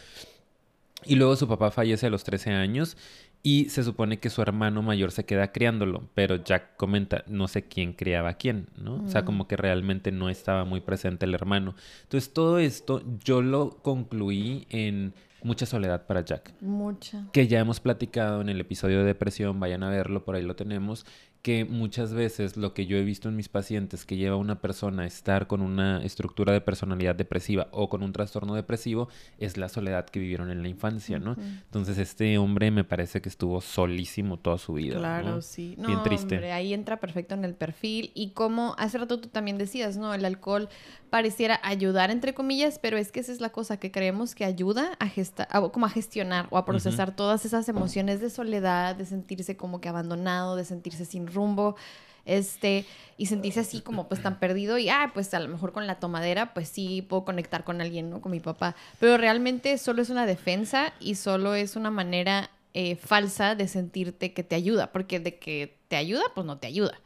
Y 1.04 1.14
luego 1.14 1.37
su 1.37 1.46
papá 1.46 1.70
fallece 1.70 2.06
a 2.06 2.11
los 2.11 2.24
13 2.24 2.50
años 2.50 2.96
y 3.44 3.68
se 3.70 3.85
supone 3.85 4.18
que 4.18 4.28
su 4.28 4.42
hermano 4.42 4.82
mayor 4.82 5.12
se 5.12 5.24
queda 5.24 5.52
criándolo, 5.52 6.08
pero 6.14 6.37
Jack 6.37 6.76
comenta, 6.76 7.24
no 7.28 7.46
sé 7.46 7.62
quién 7.62 7.92
criaba 7.92 8.30
a 8.30 8.35
quién, 8.35 8.66
¿no? 8.76 9.04
O 9.04 9.08
sea, 9.08 9.22
mm. 9.22 9.24
como 9.24 9.48
que 9.48 9.56
realmente 9.56 10.11
no 10.11 10.30
estaba 10.30 10.64
muy 10.64 10.80
presente 10.80 11.26
el 11.26 11.35
hermano. 11.35 11.76
Entonces, 12.02 12.32
todo 12.32 12.58
esto 12.58 13.02
yo 13.24 13.40
lo 13.40 13.70
concluí 13.82 14.66
en 14.68 15.12
mucha 15.42 15.66
soledad 15.66 16.06
para 16.06 16.24
Jack. 16.24 16.52
Mucha. 16.61 17.24
Que 17.32 17.46
ya 17.46 17.61
hemos 17.61 17.80
platicado 17.80 18.40
en 18.40 18.48
el 18.48 18.61
episodio 18.61 18.98
de 18.98 19.06
depresión, 19.06 19.61
vayan 19.61 19.82
a 19.85 19.90
verlo, 19.90 20.24
por 20.24 20.35
ahí 20.35 20.42
lo 20.42 20.56
tenemos, 20.56 21.06
que 21.42 21.64
muchas 21.64 22.14
veces 22.14 22.57
lo 22.57 22.72
que 22.72 22.87
yo 22.87 22.96
he 22.96 23.02
visto 23.02 23.28
en 23.28 23.35
mis 23.35 23.48
pacientes 23.48 24.05
que 24.05 24.16
lleva 24.16 24.37
a 24.37 24.38
una 24.38 24.61
persona 24.61 25.02
a 25.02 25.07
estar 25.07 25.48
con 25.48 25.61
una 25.61 26.02
estructura 26.05 26.52
de 26.52 26.61
personalidad 26.61 27.16
depresiva 27.16 27.66
o 27.72 27.88
con 27.88 28.05
un 28.05 28.12
trastorno 28.12 28.55
depresivo 28.55 29.09
es 29.38 29.57
la 29.57 29.68
soledad 29.68 30.07
que 30.07 30.20
vivieron 30.20 30.52
en 30.52 30.62
la 30.62 30.68
infancia, 30.68 31.18
¿no? 31.18 31.37
Entonces 31.37 31.98
este 31.98 32.38
hombre 32.38 32.70
me 32.70 32.85
parece 32.85 33.20
que 33.20 33.28
estuvo 33.28 33.61
solísimo 33.61 34.38
toda 34.38 34.57
su 34.57 34.74
vida. 34.74 34.98
Claro, 34.98 35.42
sí. 35.42 35.74
Bien 35.85 36.02
triste. 36.05 36.52
ahí 36.52 36.72
entra 36.72 37.00
perfecto 37.00 37.35
en 37.35 37.44
el 37.44 37.55
perfil 37.55 38.12
y 38.14 38.31
como 38.31 38.76
hace 38.78 38.98
rato 38.98 39.18
tú 39.18 39.28
también 39.28 39.59
decías, 39.59 39.96
¿no? 39.96 40.14
El 40.14 40.24
alcohol 40.24 40.68
pareciera 41.11 41.61
ayudar 41.64 42.11
entre 42.11 42.35
comillas, 42.35 42.78
pero 42.78 42.96
es 42.96 43.11
que 43.11 43.20
esa 43.20 43.33
es 43.33 43.40
la 43.40 43.50
cosa 43.50 43.78
que 43.78 43.90
creemos 43.90 44.35
que 44.37 44.44
ayuda 44.44 44.92
a 45.00 45.09
gestar, 45.09 45.48
como 45.72 45.87
a 45.87 45.90
gestionar 45.90 46.46
o 46.50 46.57
a 46.57 46.64
procesar 46.64 47.16
todas 47.16 47.44
esas 47.44 47.68
emociones 47.68 48.20
de 48.20 48.31
soledad, 48.31 48.94
de 48.94 49.07
sentirse 49.07 49.57
como 49.57 49.81
que 49.81 49.88
abandonado, 49.88 50.55
de 50.55 50.64
sentirse 50.64 51.05
sin 51.05 51.32
rumbo, 51.35 51.77
este, 52.25 52.87
y 53.16 53.27
sentirse 53.27 53.61
así 53.61 53.81
como 53.81 54.09
pues 54.09 54.23
tan 54.23 54.38
perdido 54.38 54.79
y, 54.79 54.88
ah, 54.88 55.11
pues 55.12 55.33
a 55.35 55.40
lo 55.40 55.49
mejor 55.49 55.73
con 55.73 55.87
la 55.87 55.97
tomadera, 55.97 56.55
pues 56.55 56.68
sí 56.68 57.03
puedo 57.03 57.25
conectar 57.25 57.64
con 57.64 57.81
alguien, 57.81 58.11
¿no? 58.11 58.21
Con 58.21 58.33
mi 58.33 58.40
papá. 58.40 58.75
Pero 58.99 59.16
realmente 59.16 59.79
solo 59.79 60.03
es 60.03 60.11
una 60.11 60.27
defensa 60.27 60.92
y 61.01 61.16
solo 61.16 61.55
es 61.55 61.77
una 61.77 61.90
manera 61.90 62.51
eh, 62.75 62.97
falsa 62.97 63.55
de 63.55 63.68
sentirte 63.68 64.33
que 64.33 64.42
te 64.42 64.55
ayuda, 64.55 64.92
porque 64.92 65.21
de 65.21 65.38
que 65.38 65.77
te 65.88 65.97
ayuda, 65.97 66.23
pues 66.35 66.47
no 66.47 66.59
te 66.59 66.66
ayuda. 66.66 66.99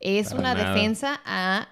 Es 0.00 0.32
una 0.32 0.56
defensa 0.56 1.20
a 1.24 1.68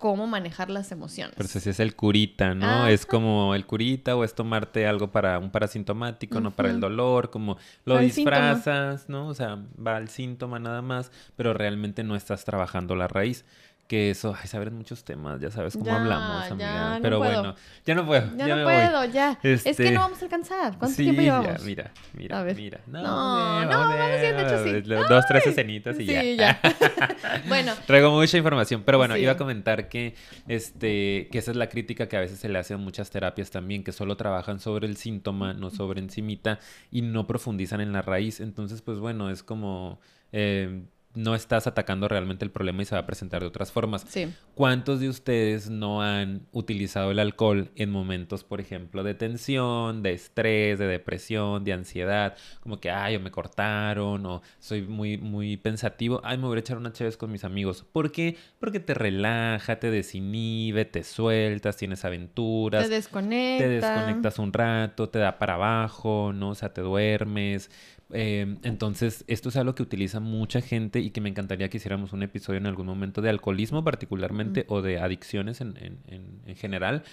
cómo 0.00 0.26
manejar 0.26 0.70
las 0.70 0.90
emociones. 0.92 1.34
Pero 1.36 1.48
si 1.48 1.58
es 1.58 1.78
el 1.78 1.94
curita, 1.94 2.54
¿no? 2.54 2.86
Es 2.86 3.04
como 3.04 3.54
el 3.54 3.66
curita 3.66 4.16
o 4.16 4.24
es 4.24 4.34
tomarte 4.34 4.86
algo 4.86 5.12
para 5.12 5.38
un 5.38 5.50
parasintomático, 5.50 6.40
no 6.40 6.50
para 6.50 6.70
el 6.70 6.80
dolor, 6.80 7.30
como 7.30 7.58
lo 7.84 7.98
disfrazas, 7.98 9.10
¿no? 9.10 9.28
O 9.28 9.34
sea, 9.34 9.62
va 9.86 9.96
al 9.96 10.08
síntoma 10.08 10.58
nada 10.58 10.80
más, 10.80 11.12
pero 11.36 11.52
realmente 11.52 12.02
no 12.02 12.16
estás 12.16 12.46
trabajando 12.46 12.96
la 12.96 13.08
raíz 13.08 13.44
que 13.90 14.10
eso, 14.10 14.36
ay, 14.40 14.46
saber 14.46 14.70
muchos 14.70 15.02
temas, 15.02 15.40
ya 15.40 15.50
sabes 15.50 15.76
cómo 15.76 15.92
hablamos, 15.92 16.48
amiga. 16.48 17.00
Pero 17.02 17.18
bueno, 17.18 17.56
ya 17.84 17.96
no 17.96 18.06
puedo. 18.06 18.36
Ya, 18.36 18.54
no 18.54 18.62
puedo, 18.62 19.04
ya. 19.06 19.36
Es 19.42 19.64
que 19.64 19.70
este, 19.70 19.90
no 19.90 19.98
vamos 19.98 20.22
a 20.22 20.26
alcanzar. 20.26 20.78
¿Cuánto 20.78 20.96
tiempo 20.96 21.20
llevamos? 21.20 21.64
mira, 21.64 21.90
mira, 22.12 22.38
a 22.38 22.44
ver. 22.44 22.54
mira. 22.54 22.78
No, 22.86 23.02
no, 23.02 23.64
no 23.64 23.68
vamos 23.68 23.96
bien, 23.96 24.36
de 24.36 24.42
hecho 24.42 24.62
sí. 24.62 24.94
Dos, 25.08 25.24
tres 25.26 25.44
escenitas 25.48 25.98
y 25.98 26.06
sí, 26.06 26.36
ya. 26.36 26.60
bueno. 27.48 27.72
Traigo 27.84 28.12
mucha 28.12 28.38
información, 28.38 28.84
pero 28.86 28.98
bueno, 28.98 29.16
iba 29.16 29.32
a 29.32 29.36
comentar 29.36 29.88
que, 29.88 30.14
este, 30.46 31.26
que 31.32 31.38
esa 31.38 31.50
es 31.50 31.56
la 31.56 31.68
crítica 31.68 32.08
que 32.08 32.16
a 32.16 32.20
veces 32.20 32.38
se 32.38 32.48
le 32.48 32.60
hace 32.60 32.74
a 32.74 32.76
muchas 32.76 33.10
terapias 33.10 33.50
también, 33.50 33.82
que 33.82 33.90
solo 33.90 34.16
trabajan 34.16 34.60
sobre 34.60 34.86
el 34.86 34.98
síntoma, 34.98 35.52
no 35.52 35.68
sobre 35.70 35.98
encimita, 35.98 36.60
y 36.92 37.02
no 37.02 37.26
profundizan 37.26 37.80
en 37.80 37.92
la 37.92 38.02
raíz. 38.02 38.38
Entonces, 38.38 38.82
pues 38.82 39.00
bueno, 39.00 39.30
es 39.30 39.42
como... 39.42 39.98
Eh, 40.30 40.84
no 41.14 41.34
estás 41.34 41.66
atacando 41.66 42.06
realmente 42.06 42.44
el 42.44 42.50
problema 42.50 42.82
y 42.82 42.84
se 42.84 42.94
va 42.94 43.00
a 43.00 43.06
presentar 43.06 43.40
de 43.40 43.48
otras 43.48 43.72
formas. 43.72 44.04
Sí. 44.08 44.32
¿Cuántos 44.54 45.00
de 45.00 45.08
ustedes 45.08 45.68
no 45.68 46.02
han 46.02 46.46
utilizado 46.52 47.10
el 47.10 47.18
alcohol 47.18 47.70
en 47.74 47.90
momentos, 47.90 48.44
por 48.44 48.60
ejemplo, 48.60 49.02
de 49.02 49.14
tensión, 49.14 50.02
de 50.02 50.12
estrés, 50.12 50.78
de 50.78 50.86
depresión, 50.86 51.64
de 51.64 51.72
ansiedad? 51.72 52.36
Como 52.60 52.78
que, 52.78 52.90
ay, 52.90 53.16
o 53.16 53.20
me 53.20 53.30
cortaron, 53.30 54.24
o 54.24 54.42
soy 54.60 54.82
muy, 54.82 55.18
muy 55.18 55.56
pensativo. 55.56 56.20
Ay, 56.22 56.38
me 56.38 56.46
voy 56.46 56.56
a 56.56 56.60
echar 56.60 56.76
una 56.76 56.92
chévere 56.92 57.16
con 57.16 57.32
mis 57.32 57.44
amigos. 57.44 57.84
¿Por 57.92 58.12
qué? 58.12 58.36
Porque 58.58 58.78
te 58.78 58.94
relaja, 58.94 59.80
te 59.80 59.90
desinhibe, 59.90 60.84
te 60.84 61.02
sueltas, 61.02 61.76
tienes 61.76 62.04
aventuras. 62.04 62.84
Te 62.84 62.94
desconectas. 62.94 63.66
Te 63.66 63.68
desconectas 63.68 64.38
un 64.38 64.52
rato, 64.52 65.08
te 65.08 65.18
da 65.18 65.38
para 65.38 65.54
abajo, 65.54 66.32
¿no? 66.32 66.50
O 66.50 66.54
sea, 66.54 66.72
te 66.72 66.82
duermes. 66.82 67.70
Eh, 68.12 68.56
entonces, 68.62 69.24
esto 69.28 69.48
es 69.50 69.56
algo 69.56 69.74
que 69.74 69.82
utiliza 69.82 70.20
mucha 70.20 70.60
gente 70.60 71.00
y 71.00 71.10
que 71.10 71.20
me 71.20 71.28
encantaría 71.28 71.68
que 71.68 71.76
hiciéramos 71.76 72.12
un 72.12 72.22
episodio 72.22 72.58
en 72.58 72.66
algún 72.66 72.86
momento 72.86 73.22
de 73.22 73.30
alcoholismo 73.30 73.84
particularmente 73.84 74.64
o 74.68 74.82
de 74.82 74.98
adicciones 74.98 75.60
en, 75.60 75.76
en, 75.76 76.40
en, 76.46 76.56
general, 76.56 77.04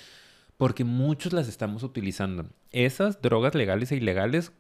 porque 0.58 0.84
muchos 0.84 1.34
las 1.34 1.48
estamos 1.48 1.84
utilizando. 1.84 2.48
Esas 2.72 3.22
drogas 3.22 3.56
legales 3.56 3.92
e 3.92 3.98
ilegales 3.98 4.52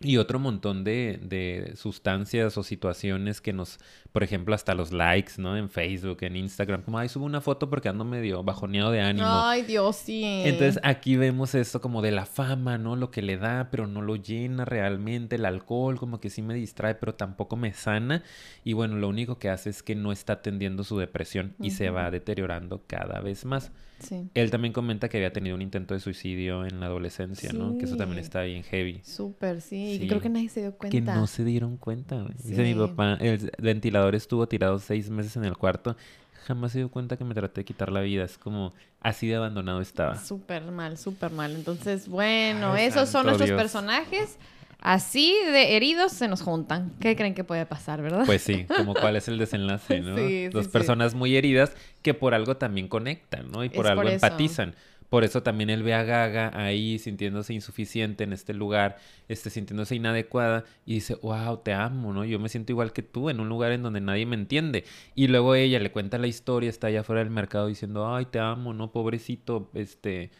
y 0.00 0.18
otro 0.18 0.38
montón 0.38 0.84
de, 0.84 1.18
de, 1.22 1.72
sustancias 1.74 2.58
o 2.58 2.62
situaciones 2.62 3.40
que 3.40 3.54
nos, 3.54 3.78
por 4.12 4.22
ejemplo, 4.22 4.54
hasta 4.54 4.74
los 4.74 4.92
likes, 4.92 5.32
¿no? 5.38 5.56
En 5.56 5.70
Facebook, 5.70 6.18
en 6.20 6.36
Instagram, 6.36 6.82
como, 6.82 6.98
ay, 6.98 7.08
subo 7.08 7.24
una 7.24 7.40
foto 7.40 7.70
porque 7.70 7.88
ando 7.88 8.04
medio 8.04 8.42
bajoneado 8.42 8.90
de 8.90 9.00
ánimo. 9.00 9.26
Ay, 9.26 9.62
Dios, 9.62 9.96
sí. 9.96 10.22
Entonces 10.22 10.78
aquí 10.82 11.16
vemos 11.16 11.54
esto 11.54 11.80
como 11.80 12.02
de 12.02 12.10
la 12.10 12.26
fama, 12.26 12.76
¿no? 12.76 12.94
Lo 12.94 13.10
que 13.10 13.22
le 13.22 13.38
da, 13.38 13.68
pero 13.70 13.86
no 13.86 14.02
lo 14.02 14.16
llena 14.16 14.66
realmente. 14.66 15.36
El 15.36 15.46
alcohol 15.46 15.98
como 15.98 16.20
que 16.20 16.28
sí 16.28 16.42
me 16.42 16.52
distrae, 16.52 16.94
pero 16.94 17.14
tampoco 17.14 17.56
me 17.56 17.72
sana. 17.72 18.22
Y 18.64 18.74
bueno, 18.74 18.96
lo 18.96 19.08
único 19.08 19.38
que 19.38 19.48
hace 19.48 19.70
es 19.70 19.82
que 19.82 19.94
no 19.94 20.12
está 20.12 20.34
atendiendo 20.34 20.84
su 20.84 20.98
depresión 20.98 21.54
y 21.58 21.70
se 21.70 21.88
va 21.88 22.10
deteriorando 22.10 22.84
cada 22.86 23.20
vez 23.20 23.46
más. 23.46 23.72
Sí. 23.98 24.28
Él 24.34 24.50
también 24.50 24.72
comenta 24.72 25.08
que 25.08 25.16
había 25.16 25.32
tenido 25.32 25.56
un 25.56 25.62
intento 25.62 25.94
de 25.94 26.00
suicidio 26.00 26.66
en 26.66 26.80
la 26.80 26.86
adolescencia, 26.86 27.52
¿no? 27.52 27.78
Que 27.78 27.86
eso 27.86 27.96
también 27.96 28.18
está 28.18 28.42
bien 28.42 28.62
heavy. 28.62 29.00
Súper, 29.02 29.60
sí. 29.60 29.98
Y 30.02 30.08
creo 30.08 30.20
que 30.20 30.28
nadie 30.28 30.48
se 30.48 30.60
dio 30.60 30.72
cuenta. 30.72 30.96
Que 30.96 31.00
no 31.00 31.26
se 31.26 31.44
dieron 31.44 31.76
cuenta, 31.76 32.16
güey. 32.16 32.34
Dice 32.44 32.62
mi 32.62 32.74
papá, 32.74 33.14
el 33.20 33.50
ventilador 33.58 34.14
estuvo 34.14 34.46
tirado 34.46 34.78
seis 34.78 35.08
meses 35.10 35.36
en 35.36 35.44
el 35.44 35.56
cuarto. 35.56 35.96
Jamás 36.44 36.72
se 36.72 36.78
dio 36.78 36.90
cuenta 36.90 37.16
que 37.16 37.24
me 37.24 37.34
traté 37.34 37.62
de 37.62 37.64
quitar 37.64 37.90
la 37.90 38.00
vida. 38.00 38.24
Es 38.24 38.38
como 38.38 38.72
así 39.00 39.26
de 39.26 39.36
abandonado 39.36 39.80
estaba. 39.80 40.16
Súper 40.18 40.62
mal, 40.70 40.96
súper 40.98 41.32
mal. 41.32 41.52
Entonces, 41.56 42.06
bueno, 42.06 42.76
esos 42.76 43.08
son 43.08 43.26
nuestros 43.26 43.50
personajes. 43.50 44.38
Así 44.86 45.34
de 45.44 45.76
heridos 45.76 46.12
se 46.12 46.28
nos 46.28 46.42
juntan. 46.42 46.92
¿Qué 47.00 47.16
creen 47.16 47.34
que 47.34 47.42
puede 47.42 47.66
pasar, 47.66 48.02
verdad? 48.02 48.22
Pues 48.24 48.42
sí, 48.42 48.66
como 48.76 48.94
cuál 48.94 49.16
es 49.16 49.26
el 49.26 49.36
desenlace, 49.38 50.00
¿no? 50.00 50.16
Sí, 50.16 50.46
Dos 50.46 50.68
personas 50.68 51.12
muy 51.12 51.36
heridas 51.36 51.72
que 52.02 52.14
por 52.14 52.34
algo 52.34 52.56
también 52.56 52.86
conectan, 52.86 53.50
¿no? 53.50 53.64
Y 53.64 53.68
por 53.68 53.88
algo 53.88 54.08
empatizan. 54.08 54.76
Por 55.08 55.24
eso 55.24 55.42
también 55.42 55.70
él 55.70 55.82
ve 55.82 55.92
a 55.92 56.04
Gaga 56.04 56.52
ahí 56.54 57.00
sintiéndose 57.00 57.52
insuficiente 57.52 58.22
en 58.22 58.32
este 58.32 58.54
lugar, 58.54 58.98
este, 59.26 59.50
sintiéndose 59.50 59.96
inadecuada 59.96 60.62
y 60.84 60.94
dice, 60.94 61.16
wow, 61.16 61.56
te 61.58 61.72
amo, 61.72 62.12
¿no? 62.12 62.24
Yo 62.24 62.38
me 62.38 62.48
siento 62.48 62.70
igual 62.70 62.92
que 62.92 63.02
tú 63.02 63.28
en 63.28 63.40
un 63.40 63.48
lugar 63.48 63.72
en 63.72 63.82
donde 63.82 64.00
nadie 64.00 64.24
me 64.24 64.36
entiende. 64.36 64.84
Y 65.16 65.26
luego 65.26 65.56
ella 65.56 65.80
le 65.80 65.90
cuenta 65.90 66.16
la 66.18 66.28
historia, 66.28 66.70
está 66.70 66.86
allá 66.86 67.00
afuera 67.00 67.24
del 67.24 67.30
mercado 67.30 67.66
diciendo, 67.66 68.14
ay, 68.14 68.26
te 68.26 68.38
amo, 68.38 68.72
¿no? 68.72 68.92
Pobrecito, 68.92 69.68
este, 69.74 70.30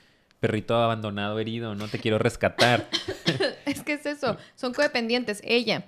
perrito 0.40 0.76
abandonado, 0.76 1.38
herido, 1.38 1.74
no 1.74 1.88
te 1.88 1.98
quiero 1.98 2.18
rescatar. 2.18 2.88
es 3.64 3.82
que 3.82 3.94
es 3.94 4.06
eso, 4.06 4.36
son 4.54 4.74
codependientes. 4.74 5.40
Ella, 5.44 5.84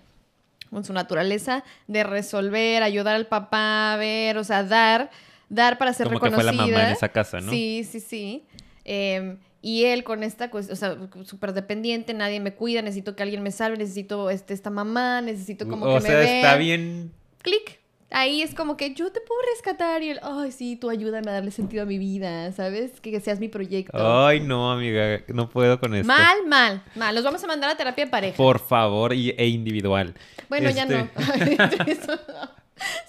con 0.70 0.84
su 0.84 0.92
naturaleza 0.92 1.64
de 1.86 2.04
resolver, 2.04 2.82
ayudar 2.82 3.14
al 3.14 3.26
papá, 3.26 3.96
ver, 3.98 4.38
o 4.38 4.44
sea, 4.44 4.64
dar, 4.64 5.10
dar 5.48 5.78
para 5.78 5.92
ser 5.92 6.06
Como 6.06 6.18
reconocida. 6.18 6.50
Que 6.50 6.56
fue 6.56 6.66
la 6.66 6.72
mamá 6.72 6.88
en 6.88 6.92
esa 6.92 7.08
casa, 7.08 7.40
¿no? 7.40 7.50
Sí, 7.50 7.86
sí, 7.88 8.00
sí. 8.00 8.44
Em, 8.84 9.38
y 9.60 9.84
él 9.84 10.04
con 10.04 10.22
esta, 10.22 10.50
o 10.52 10.62
sea, 10.62 10.96
súper 11.24 11.52
dependiente, 11.52 12.14
nadie 12.14 12.40
me 12.40 12.54
cuida, 12.54 12.80
necesito 12.80 13.16
que 13.16 13.22
alguien 13.22 13.42
me 13.42 13.50
salve, 13.50 13.76
necesito 13.76 14.30
este, 14.30 14.54
esta 14.54 14.70
mamá, 14.70 15.20
necesito 15.20 15.68
como 15.68 15.86
que 15.86 15.94
me 15.94 16.00
sea, 16.00 16.22
está 16.22 16.56
bien... 16.56 17.12
Clic. 17.42 17.80
Ahí 18.10 18.40
es 18.40 18.54
como 18.54 18.78
que 18.78 18.94
yo 18.94 19.12
te 19.12 19.20
puedo 19.20 19.40
rescatar 19.54 20.02
y 20.02 20.10
él, 20.10 20.20
ay, 20.22 20.50
sí, 20.50 20.76
tú 20.76 20.88
ayúdame 20.88 21.30
a 21.30 21.34
darle 21.34 21.50
sentido 21.50 21.82
a 21.82 21.86
mi 21.86 21.98
vida, 21.98 22.50
¿sabes? 22.52 23.00
Que, 23.00 23.20
seas 23.20 23.38
mi 23.38 23.48
proyecto. 23.48 23.98
Ay, 23.98 24.40
no, 24.40 24.72
amiga, 24.72 25.20
no 25.28 25.50
puedo 25.50 25.78
con 25.78 25.94
esto. 25.94 26.06
Mal, 26.06 26.46
mal, 26.46 26.82
mal. 26.94 27.14
Los 27.14 27.22
vamos 27.22 27.44
a 27.44 27.46
mandar 27.46 27.68
a 27.68 27.76
terapia 27.76 28.06
de 28.06 28.10
pareja. 28.10 28.36
Por 28.36 28.60
favor, 28.60 29.12
y, 29.12 29.30
e 29.36 29.46
individual. 29.48 30.14
Bueno, 30.48 30.70
ya 30.70 30.86
no. 30.86 31.08
Este 31.18 31.96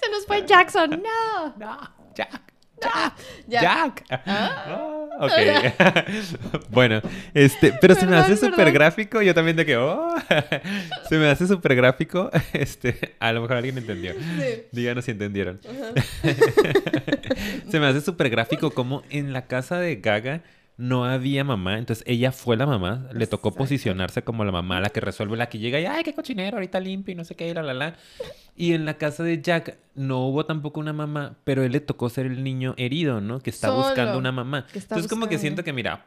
Se 0.00 0.10
nos 0.10 0.26
fue 0.26 0.44
Jackson, 0.44 1.02
no. 1.02 1.54
No, 1.56 1.78
Jack. 2.14 2.52
Jack. 2.80 3.14
Jack. 3.48 4.04
Ah. 4.10 5.18
ok. 5.20 6.68
bueno, 6.70 7.00
este, 7.34 7.72
pero 7.80 7.94
se 7.94 8.06
me 8.06 8.16
hace 8.16 8.36
súper 8.36 8.72
gráfico. 8.72 9.22
Yo 9.22 9.34
también 9.34 9.56
de 9.56 9.66
que, 9.66 9.76
oh, 9.76 10.14
se 11.08 11.18
me 11.18 11.28
hace 11.28 11.46
súper 11.46 11.74
gráfico. 11.74 12.30
Este, 12.52 13.14
a 13.20 13.32
lo 13.32 13.42
mejor 13.42 13.58
alguien 13.58 13.78
entendió. 13.78 14.14
Díganos 14.72 15.04
si 15.04 15.12
entendieron. 15.12 15.60
se 17.70 17.80
me 17.80 17.86
hace 17.86 18.00
súper 18.00 18.28
gráfico 18.28 18.70
como 18.70 19.02
en 19.10 19.32
la 19.32 19.46
casa 19.46 19.78
de 19.78 19.96
Gaga 19.96 20.42
no 20.80 21.04
había 21.04 21.44
mamá, 21.44 21.78
entonces 21.78 22.02
ella 22.06 22.32
fue 22.32 22.56
la 22.56 22.64
mamá, 22.64 23.06
le 23.12 23.26
tocó 23.26 23.52
posicionarse 23.52 24.22
como 24.22 24.46
la 24.46 24.50
mamá, 24.50 24.80
la 24.80 24.88
que 24.88 25.00
resuelve, 25.00 25.36
la 25.36 25.50
que 25.50 25.58
llega 25.58 25.78
y, 25.78 25.84
ay, 25.84 26.02
qué 26.02 26.14
cochinero, 26.14 26.56
ahorita 26.56 26.80
limpio 26.80 27.12
y 27.12 27.16
no 27.16 27.24
sé 27.24 27.36
qué, 27.36 27.52
la, 27.52 27.62
la, 27.62 27.74
la. 27.74 27.96
Y 28.60 28.74
en 28.74 28.84
la 28.84 28.98
casa 28.98 29.22
de 29.22 29.40
Jack 29.40 29.78
no 29.94 30.26
hubo 30.26 30.44
tampoco 30.44 30.80
una 30.80 30.92
mamá, 30.92 31.36
pero 31.44 31.64
él 31.64 31.72
le 31.72 31.80
tocó 31.80 32.10
ser 32.10 32.26
el 32.26 32.44
niño 32.44 32.74
herido, 32.76 33.22
¿no? 33.22 33.40
Que 33.40 33.48
está 33.48 33.70
buscando 33.70 34.18
una 34.18 34.32
mamá. 34.32 34.66
Entonces 34.74 35.08
como 35.08 35.28
que 35.28 35.38
siento 35.38 35.64
que, 35.64 35.72
mira, 35.72 36.04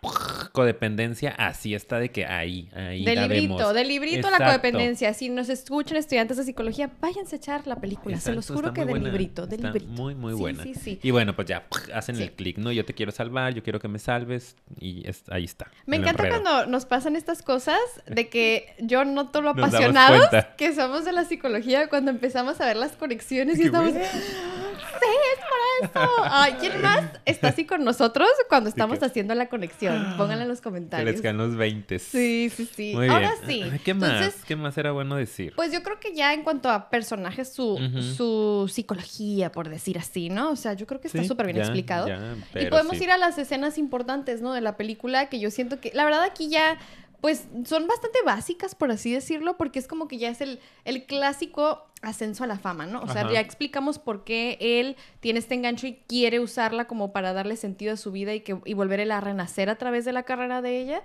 codependencia 0.52 1.32
así 1.32 1.74
está 1.74 2.00
de 2.00 2.12
que 2.12 2.26
ahí, 2.26 2.70
ahí 2.76 3.04
Del 3.04 3.22
librito, 3.22 3.58
vemos. 3.58 3.74
del 3.74 3.88
librito 3.88 4.30
la 4.30 4.38
codependencia. 4.38 5.14
Si 5.16 5.30
nos 5.30 5.50
escuchan 5.50 5.98
estudiantes 5.98 6.38
de 6.38 6.44
psicología, 6.44 6.92
váyanse 7.02 7.36
a 7.36 7.38
echar 7.38 7.66
la 7.66 7.76
película. 7.78 8.20
Se 8.20 8.34
los 8.34 8.48
juro 8.48 8.72
que 8.72 8.86
del 8.86 9.04
librito, 9.04 9.48
del 9.48 9.60
está 9.60 9.72
librito. 9.72 9.92
Muy, 9.92 10.14
muy 10.14 10.34
buena. 10.34 10.62
Sí, 10.62 10.76
sí, 10.76 11.00
Y 11.02 11.10
bueno, 11.10 11.36
pues 11.36 11.48
ya 11.48 11.68
hacen 11.94 12.18
el 12.18 12.34
clic, 12.34 12.60
¿no? 12.60 12.72
Yo 12.72 12.86
te 12.86 12.94
quiero 12.94 13.12
salvar, 13.12 13.56
yo 13.56 13.64
quiero 13.64 13.80
que 13.80 13.88
me 13.88 13.98
salves 13.98 14.56
y 14.80 15.06
ahí 15.30 15.46
está. 15.46 15.72
Me 15.88 15.98
encanta 15.98 16.30
cuando 16.30 16.68
nos 16.68 16.86
pasan 16.86 17.16
estas 17.16 17.42
cosas 17.42 17.80
de 18.06 18.30
que 18.30 18.76
yo 18.80 19.06
noto 19.06 19.42
lo 19.42 19.50
apasionados 19.52 20.30
que 20.56 20.76
somos 20.76 21.04
de 21.04 21.14
la 21.14 21.26
psicología 21.26 21.90
cuando 21.90 22.12
empezamos 22.12 22.43
a 22.60 22.66
ver 22.66 22.78
las 22.78 22.94
conexiones 22.94 23.60
y 23.60 23.64
estamos... 23.64 23.94
¡Sí, 23.94 24.00
es 24.00 25.90
eso! 25.90 26.10
Ay, 26.24 26.54
¿Quién 26.60 26.82
más 26.82 27.04
está 27.26 27.50
así 27.50 27.66
con 27.66 27.84
nosotros 27.84 28.28
cuando 28.48 28.70
estamos 28.70 29.02
haciendo 29.02 29.36
la 29.36 29.48
conexión? 29.50 30.16
Pónganla 30.18 30.44
en 30.44 30.50
los 30.50 30.62
comentarios. 30.62 31.08
Que 31.08 31.12
les 31.14 31.22
caen 31.22 31.38
los 31.38 31.56
20. 31.56 32.00
Sí, 32.00 32.52
sí, 32.56 32.70
sí. 32.74 32.94
Ahora 32.94 33.34
sí. 33.46 33.64
¿Qué 33.84 33.94
más? 33.94 34.36
¿Qué 34.46 34.56
más 34.56 34.78
era 34.78 34.92
bueno 34.92 35.16
decir? 35.16 35.54
Pues 35.56 35.72
yo 35.72 35.84
creo 35.84 36.00
que 36.00 36.14
ya 36.14 36.34
en 36.34 36.44
cuanto 36.44 36.70
a 36.70 36.90
personajes, 36.90 37.54
su, 37.54 37.80
su 38.16 38.70
psicología, 38.72 39.52
por 39.52 39.70
decir 39.70 39.98
así, 39.98 40.30
¿no? 40.30 40.52
O 40.52 40.56
sea, 40.56 40.74
yo 40.74 40.86
creo 40.88 41.02
que 41.02 41.08
está 41.08 41.24
súper 41.24 41.48
bien 41.48 41.58
explicado. 41.58 42.08
y 42.56 42.66
podemos 42.68 43.00
ir 43.02 43.12
a 43.12 43.18
las 43.18 43.38
escenas 43.38 43.78
importantes, 43.78 44.42
¿no? 44.42 44.54
De 44.54 44.62
la 44.62 44.78
película, 44.78 45.30
que 45.30 45.40
yo 45.40 45.52
siento 45.52 45.80
que, 45.80 45.92
la 45.94 46.06
verdad, 46.06 46.24
aquí 46.24 46.50
ya 46.50 46.78
pues 47.24 47.48
son 47.64 47.88
bastante 47.88 48.20
básicas, 48.26 48.76
por 48.76 48.92
así 48.92 49.14
decirlo, 49.14 49.56
porque 49.56 49.80
es 49.80 49.88
como 49.88 50.10
que 50.10 50.18
ya 50.18 50.28
es 50.28 50.42
el, 50.42 50.60
el 50.84 51.06
clásico 51.06 51.86
ascenso 52.02 52.44
a 52.44 52.48
la 52.48 52.60
fama, 52.60 52.86
¿no? 52.86 53.02
O 53.02 53.08
sea, 53.08 53.32
ya 53.32 53.40
explicamos 53.40 53.98
por 53.98 54.26
qué 54.26 54.58
él 54.60 54.98
tiene 55.22 55.40
este 55.40 55.56
engancho 55.56 55.88
y 55.88 55.94
quiere 56.06 56.42
usarla 56.42 56.84
como 56.84 57.14
para 57.14 57.32
darle 57.32 57.56
sentido 57.56 57.94
a 57.94 57.96
su 57.96 58.12
vida 58.12 58.34
y, 58.34 58.42
que, 58.42 58.60
y 58.66 58.74
volver 58.74 59.10
a 59.10 59.22
renacer 59.22 59.70
a 59.70 59.78
través 59.78 60.04
de 60.04 60.12
la 60.12 60.24
carrera 60.24 60.62
de 60.62 60.82
ella. 60.82 61.02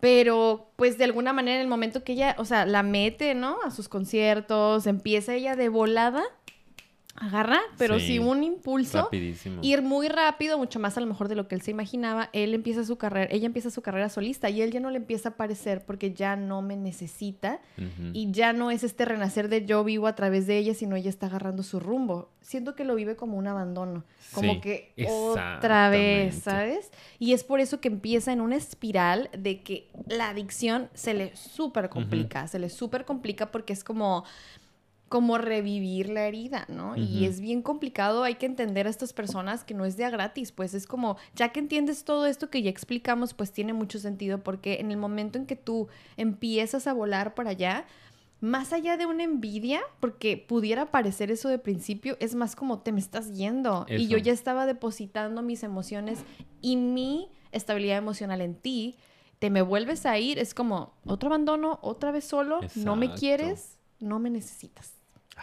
Pero, 0.00 0.70
pues, 0.76 0.96
de 0.96 1.04
alguna 1.04 1.34
manera, 1.34 1.56
en 1.56 1.60
el 1.60 1.68
momento 1.68 2.02
que 2.02 2.14
ella, 2.14 2.34
o 2.38 2.46
sea, 2.46 2.64
la 2.64 2.82
mete, 2.82 3.34
¿no? 3.34 3.58
A 3.62 3.70
sus 3.70 3.90
conciertos, 3.90 4.86
empieza 4.86 5.34
ella 5.34 5.54
de 5.54 5.68
volada 5.68 6.24
agarra, 7.16 7.60
pero 7.78 7.98
sí, 7.98 8.18
un 8.18 8.42
impulso. 8.42 9.04
Rapidísimo. 9.04 9.60
Ir 9.62 9.82
muy 9.82 10.08
rápido, 10.08 10.58
mucho 10.58 10.78
más 10.78 10.96
a 10.96 11.00
lo 11.00 11.06
mejor 11.06 11.28
de 11.28 11.34
lo 11.34 11.48
que 11.48 11.54
él 11.54 11.62
se 11.62 11.70
imaginaba. 11.70 12.30
Él 12.32 12.54
empieza 12.54 12.84
su 12.84 12.96
carrera, 12.96 13.28
ella 13.30 13.46
empieza 13.46 13.70
su 13.70 13.82
carrera 13.82 14.08
solista 14.08 14.50
y 14.50 14.62
él 14.62 14.70
ya 14.70 14.80
no 14.80 14.90
le 14.90 14.98
empieza 14.98 15.30
a 15.30 15.36
parecer 15.36 15.84
porque 15.84 16.12
ya 16.12 16.36
no 16.36 16.62
me 16.62 16.76
necesita 16.76 17.60
y 18.12 18.30
ya 18.30 18.52
no 18.52 18.70
es 18.70 18.84
este 18.84 19.04
renacer 19.04 19.48
de 19.48 19.64
yo 19.64 19.84
vivo 19.84 20.06
a 20.06 20.14
través 20.14 20.46
de 20.46 20.58
ella, 20.58 20.74
sino 20.74 20.96
ella 20.96 21.10
está 21.10 21.26
agarrando 21.26 21.62
su 21.62 21.80
rumbo. 21.80 22.30
Siento 22.40 22.74
que 22.76 22.84
lo 22.84 22.94
vive 22.94 23.16
como 23.16 23.36
un 23.36 23.48
abandono, 23.48 24.04
como 24.32 24.60
que 24.60 24.92
otra 25.08 25.90
vez, 25.90 26.42
¿sabes? 26.42 26.92
Y 27.18 27.32
es 27.32 27.42
por 27.42 27.60
eso 27.60 27.80
que 27.80 27.88
empieza 27.88 28.32
en 28.32 28.40
una 28.40 28.56
espiral 28.56 29.30
de 29.36 29.62
que 29.62 29.90
la 30.06 30.28
adicción 30.28 30.88
se 30.94 31.14
le 31.14 31.34
súper 31.34 31.88
complica, 31.88 32.46
se 32.46 32.58
le 32.58 32.70
súper 32.70 33.04
complica 33.04 33.50
porque 33.50 33.72
es 33.72 33.82
como 33.82 34.24
como 35.08 35.38
revivir 35.38 36.08
la 36.08 36.26
herida, 36.26 36.66
¿no? 36.68 36.96
Y 36.96 37.26
es 37.26 37.40
bien 37.40 37.62
complicado, 37.62 38.24
hay 38.24 38.34
que 38.34 38.46
entender 38.46 38.86
a 38.86 38.90
estas 38.90 39.12
personas 39.12 39.62
que 39.62 39.74
no 39.74 39.84
es 39.84 39.96
de 39.96 40.04
a 40.04 40.10
gratis, 40.10 40.50
pues 40.50 40.74
es 40.74 40.86
como, 40.86 41.16
ya 41.34 41.50
que 41.50 41.60
entiendes 41.60 42.04
todo 42.04 42.26
esto 42.26 42.50
que 42.50 42.62
ya 42.62 42.70
explicamos, 42.70 43.32
pues 43.32 43.52
tiene 43.52 43.72
mucho 43.72 44.00
sentido 44.00 44.42
porque 44.42 44.80
en 44.80 44.90
el 44.90 44.96
momento 44.96 45.38
en 45.38 45.46
que 45.46 45.54
tú 45.54 45.88
empiezas 46.16 46.88
a 46.88 46.92
volar 46.92 47.34
para 47.34 47.50
allá, 47.50 47.86
más 48.40 48.72
allá 48.72 48.96
de 48.96 49.06
una 49.06 49.22
envidia, 49.22 49.80
porque 50.00 50.36
pudiera 50.36 50.90
parecer 50.90 51.30
eso 51.30 51.48
de 51.48 51.58
principio, 51.58 52.16
es 52.20 52.34
más 52.34 52.56
como 52.56 52.80
te 52.80 52.90
me 52.90 53.00
estás 53.00 53.34
yendo 53.36 53.86
y 53.88 54.08
yo 54.08 54.18
ya 54.18 54.32
estaba 54.32 54.66
depositando 54.66 55.40
mis 55.40 55.62
emociones 55.62 56.24
y 56.60 56.76
mi 56.76 57.30
estabilidad 57.52 57.98
emocional 57.98 58.40
en 58.40 58.56
ti, 58.56 58.96
te 59.38 59.50
me 59.50 59.62
vuelves 59.62 60.04
a 60.04 60.18
ir, 60.18 60.38
es 60.38 60.52
como 60.52 60.94
otro 61.06 61.28
abandono, 61.28 61.78
otra 61.82 62.10
vez 62.10 62.24
solo, 62.24 62.60
no 62.74 62.96
me 62.96 63.14
quieres, 63.14 63.75
no 64.00 64.18
me 64.18 64.30
necesitas. 64.30 64.92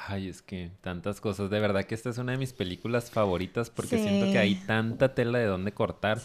Ay, 0.07 0.27
es 0.27 0.41
que 0.41 0.71
tantas 0.81 1.21
cosas. 1.21 1.49
De 1.51 1.59
verdad 1.59 1.83
que 1.85 1.93
esta 1.93 2.09
es 2.09 2.17
una 2.17 2.31
de 2.31 2.39
mis 2.39 2.51
películas 2.53 3.11
favoritas 3.11 3.69
porque 3.69 3.97
siento 3.99 4.25
que 4.31 4.39
hay 4.39 4.55
tanta 4.55 5.13
tela 5.13 5.37
de 5.37 5.45
dónde 5.45 5.71
cortar. 5.71 6.19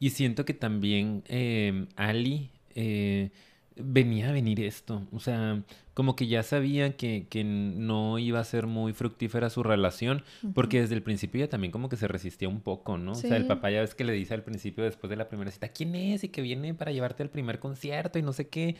Y 0.00 0.10
siento 0.10 0.44
que 0.44 0.54
también 0.54 1.22
eh, 1.28 1.86
Ali, 1.94 2.50
eh, 2.74 3.30
venía 3.76 4.30
a 4.30 4.32
venir 4.32 4.60
esto. 4.60 5.06
O 5.12 5.20
sea, 5.20 5.62
como 5.94 6.16
que 6.16 6.26
ya 6.26 6.42
sabía 6.42 6.96
que, 6.96 7.26
que 7.30 7.44
no 7.44 8.18
iba 8.18 8.40
a 8.40 8.44
ser 8.44 8.66
muy 8.66 8.92
fructífera 8.92 9.50
su 9.50 9.62
relación, 9.62 10.24
porque 10.54 10.80
desde 10.80 10.94
el 10.96 11.02
principio 11.02 11.40
ella 11.42 11.48
también 11.50 11.70
como 11.70 11.88
que 11.88 11.96
se 11.96 12.08
resistía 12.08 12.48
un 12.48 12.60
poco, 12.60 12.98
¿no? 12.98 13.12
O 13.12 13.14
sea, 13.14 13.36
el 13.36 13.44
Sí. 13.44 13.48
papá 13.48 13.70
ya 13.70 13.80
ves 13.82 13.94
que 13.94 14.04
le 14.04 14.12
dice 14.14 14.34
al 14.34 14.42
principio, 14.42 14.82
después 14.82 15.08
de 15.10 15.16
la 15.16 15.28
primera 15.28 15.50
cita, 15.52 15.68
¿quién 15.68 15.94
es? 15.94 16.24
Y 16.24 16.28
que 16.30 16.42
viene 16.42 16.74
para 16.74 16.90
llevarte 16.90 17.22
al 17.22 17.30
primer 17.30 17.60
concierto 17.60 18.18
y 18.18 18.22
no 18.22 18.32
sé 18.32 18.48
qué. 18.48 18.76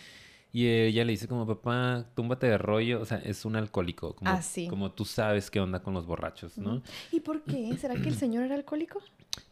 Y 0.53 0.69
ella 0.69 1.05
le 1.05 1.13
dice 1.13 1.29
como, 1.29 1.47
papá, 1.47 2.07
túmbate 2.15 2.47
de 2.47 2.57
rollo. 2.57 3.01
O 3.01 3.05
sea, 3.05 3.19
es 3.19 3.45
un 3.45 3.57
alcohólico. 3.57 4.15
Como, 4.15 4.31
Ah, 4.31 4.41
sí. 4.41 4.69
como 4.69 4.91
tú 4.93 5.05
sabes 5.05 5.51
qué 5.51 5.61
onda 5.61 5.83
con 5.83 5.93
los 5.93 6.07
borrachos, 6.07 6.57
¿no? 6.57 6.83
¿Y 7.13 7.21
por 7.21 7.43
qué? 7.43 7.77
¿Será 7.77 7.95
que 7.95 8.09
el 8.09 8.15
señor 8.17 8.45
era 8.45 8.55
alcohólico? 8.55 9.01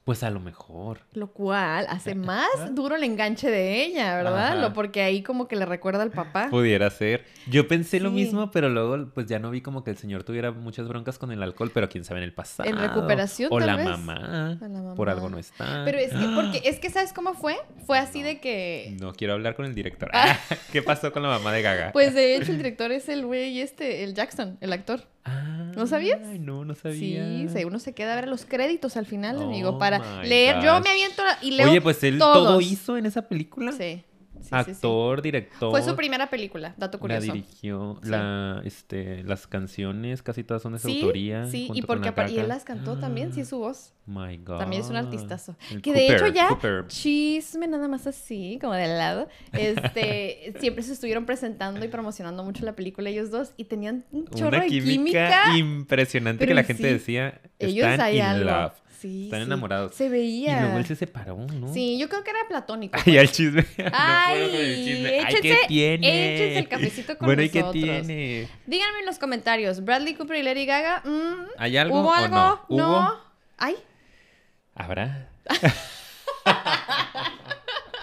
Pues 0.05 0.23
a 0.23 0.31
lo 0.31 0.39
mejor. 0.39 1.01
Lo 1.15 1.29
cual 1.29 1.87
hace 1.89 2.15
más 2.15 2.75
duro 2.75 2.95
el 2.97 3.05
enganche 3.05 3.51
de 3.51 3.83
ella, 3.85 4.17
¿verdad? 4.17 4.49
Ajá. 4.49 4.55
Lo 4.57 4.75
porque 4.75 5.01
ahí 5.03 5.23
como 5.23 5.49
que 5.49 5.57
le 5.57 5.65
recuerda 5.65 6.03
al 6.03 6.11
papá. 6.11 6.49
Pudiera 6.51 6.91
ser. 6.91 7.25
Yo 7.49 7.67
pensé 7.69 8.01
lo 8.01 8.11
mismo, 8.11 8.51
pero 8.51 8.69
luego 8.69 9.09
pues 9.15 9.27
ya 9.27 9.39
no 9.39 9.51
vi 9.51 9.63
como 9.63 9.83
que 9.83 9.91
el 9.91 9.97
señor 9.97 10.23
tuviera 10.25 10.53
muchas 10.53 10.89
broncas 10.89 11.19
con 11.19 11.33
el 11.33 11.43
alcohol, 11.43 11.71
pero 11.73 11.89
quién 11.89 12.05
sabe 12.05 12.21
en 12.21 12.25
el 12.25 12.35
pasado. 12.35 12.69
En 12.69 12.79
recuperación, 12.79 13.49
O 13.51 13.59
tal 13.59 13.67
la 13.67 13.77
vez. 13.77 13.87
mamá. 13.87 14.59
O 14.61 14.69
la 14.69 14.95
Por 14.95 15.09
algo 15.09 15.31
no 15.31 15.39
está. 15.39 15.83
Pero 15.87 15.99
es 15.99 16.13
que, 16.13 16.27
porque, 16.35 16.61
es 16.69 16.79
que 16.81 16.91
¿sabes 16.91 17.15
cómo 17.15 17.33
fue? 17.33 17.57
Fue 17.87 17.99
así 17.99 18.23
de 18.23 18.41
que... 18.41 18.97
No 19.01 19.15
quiero 19.15 19.33
hablar 19.33 19.57
con 19.57 19.65
el 19.65 19.75
director. 19.75 20.11
Ah. 20.13 20.37
¿Qué 20.73 20.83
pasó 20.83 21.13
con 21.13 21.23
la 21.23 21.31
mamá 21.31 21.51
de 21.53 21.63
Gaga? 21.63 21.93
Pues 21.93 22.13
de 22.13 22.37
hecho 22.37 22.53
el 22.53 22.59
director 22.59 22.93
es 22.93 23.09
el 23.09 23.25
güey 23.25 23.61
este, 23.61 24.05
el 24.05 24.13
Jackson, 24.15 24.59
el 24.61 24.73
actor. 24.73 25.01
Ah, 25.25 25.54
¿no 25.77 25.87
sabías? 25.87 26.21
Ay, 26.25 26.39
no, 26.39 26.65
no 26.65 26.75
sabía. 26.75 27.49
Sí, 27.49 27.65
uno 27.65 27.79
se 27.79 27.93
queda 27.93 28.13
a 28.13 28.17
ver 28.17 28.29
los 28.29 28.45
créditos 28.45 28.97
al 28.97 29.07
final, 29.07 29.41
amigo, 29.43 29.71
Oh 29.71 29.79
para 29.79 30.23
leer. 30.23 30.63
Yo 30.63 30.81
me 30.81 30.91
aviento 30.91 31.23
y 31.43 31.53
leo 31.53 31.69
Oye, 31.69 31.81
pues 31.81 32.03
él 32.05 32.19
todo 32.19 32.45
todos. 32.45 32.63
hizo 32.65 32.97
en 32.97 33.07
esa 33.07 33.23
película. 33.23 33.73
Sí. 33.73 34.03
Sí, 34.45 34.51
sí, 34.51 34.65
sí. 34.67 34.71
Actor, 34.73 35.23
director. 35.23 35.71
Fue 35.71 35.83
su 35.83 35.97
primera 35.97 36.31
película, 36.31 36.75
dato 36.77 36.99
La 36.99 37.01
curioso. 37.01 37.33
dirigió, 37.33 37.99
Sí. 38.03 38.11
la, 38.11 38.63
este, 38.65 39.25
las 39.25 39.47
canciones 39.47 40.23
casi 40.23 40.45
todas 40.45 40.63
son 40.63 40.75
de 40.75 40.79
su 40.79 40.89
autoría. 40.89 41.47
sí, 41.47 41.69
y 41.75 41.83
porque 41.83 42.13
la 42.15 42.31
y 42.31 42.39
él 42.39 42.49
las 42.49 42.65
cantó 42.65 42.97
también, 42.99 43.33
sí 43.33 43.45
su 43.45 43.59
voz. 43.59 43.93
My 44.07 44.37
God. 44.37 44.59
También 44.59 44.83
es 44.83 44.91
un 44.91 44.97
artistazo. 44.97 45.57
El 45.71 45.81
Que 45.81 45.93
de 45.95 46.09
hecho 46.09 46.27
ya, 46.27 46.49
Cooper. 46.49 46.87
chisme 46.89 47.67
nada 47.67 47.89
más 47.89 48.07
así, 48.07 48.59
como 48.61 48.75
de 48.75 48.87
lado, 48.87 49.29
este, 49.53 50.53
siempre 50.61 50.83
se 50.83 50.93
estuvieron 50.93 51.25
presentando 51.27 51.83
y 51.85 51.89
promocionando 51.89 52.45
mucho 52.45 52.65
la 52.65 52.75
película 52.75 53.09
ellos 53.11 53.31
dos 53.31 53.53
y 53.57 53.65
tenían 53.65 54.05
un 54.13 54.27
chorro 54.29 54.49
Una 54.49 54.61
de 54.61 54.67
química, 54.69 55.57
impresionante 55.57 56.41
Pero 56.41 56.51
que 56.51 56.55
la 56.55 56.65
gente 56.65 56.87
decía, 56.93 57.41
Ellos 57.59 57.87
están 57.89 58.15
in 58.15 58.21
algo. 58.23 58.45
love. 58.51 58.73
Sí, 59.05 59.25
Están 59.25 59.41
sí. 59.41 59.45
enamorados. 59.47 59.95
Se 59.95 60.07
Y 60.07 60.09
veía. 60.09 60.63
luego 60.63 60.79
él 60.79 60.87
se 60.87 60.97
separó, 60.97 61.37
¿no? 61.37 61.71
Sí, 61.75 61.99
yo 61.99 62.09
creo 62.09 62.25
que 62.25 62.31
era 62.31 62.39
platónico. 62.49 62.99
Ay, 63.05 63.19
el 63.19 63.31
chisme. 63.31 63.63
No 63.79 63.91
Ay, 63.93 64.41
con 64.51 64.61
el 64.61 64.85
chisme. 64.85 65.09
Ay, 65.21 65.35
¿qué 65.35 65.41
échense- 65.51 65.67
tiene? 65.69 66.35
échense 66.35 66.59
el 66.61 66.69
cafecito 66.69 67.19
con 67.19 67.27
Bueno, 67.27 67.43
¿y 67.43 67.51
qué 67.51 67.61
nosotros. 67.61 67.85
tiene? 67.85 68.49
Díganme 68.67 69.01
en 69.01 69.07
los 69.07 69.19
comentarios, 69.19 69.85
Bradley 69.85 70.15
Cooper 70.15 70.39
y 70.39 70.43
Lady 70.43 70.65
Gaga, 70.65 71.03
mm, 71.05 71.49
¿Hay 71.59 71.77
algo 71.77 72.01
¿hubo 72.01 72.09
o 72.09 72.15
algo? 72.15 72.35
no? 72.35 72.61
¿Hubo? 72.69 73.21
Ay, 73.59 73.75
¿Habrá? 74.75 75.29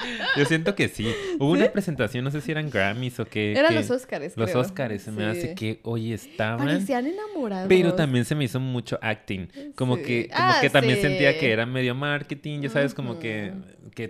Yo 0.37 0.45
siento 0.45 0.75
que 0.75 0.87
sí. 0.89 1.13
Hubo 1.39 1.51
una 1.51 1.71
presentación, 1.71 2.23
no 2.23 2.31
sé 2.31 2.41
si 2.41 2.51
eran 2.51 2.69
Grammys 2.69 3.19
o 3.19 3.25
qué. 3.25 3.51
eran 3.53 3.69
que- 3.69 3.75
los 3.75 3.89
Oscars, 3.91 4.35
Los 4.37 4.49
creo. 4.49 4.61
Oscars, 4.61 5.01
se 5.03 5.11
me 5.11 5.25
hace 5.25 5.55
que 5.55 5.79
hoy 5.83 6.13
estaban. 6.13 6.65
Parecían 6.65 7.07
enamorados. 7.07 7.67
Pero 7.67 7.93
también 7.93 8.25
se 8.25 8.35
me 8.35 8.43
hizo 8.45 8.59
mucho 8.59 8.97
acting. 9.01 9.47
Como 9.75 9.97
Sí. 9.97 10.03
que, 10.03 10.27
como 10.29 10.39
Ah, 10.49 10.57
que 10.61 10.69
también 10.69 10.95
sí. 10.95 11.01
sentía 11.01 11.37
que 11.39 11.51
era 11.51 11.65
medio 11.65 11.95
marketing, 11.95 12.61
ya 12.61 12.69
sabes, 12.69 12.93
como 12.93 13.19
que 13.19 13.51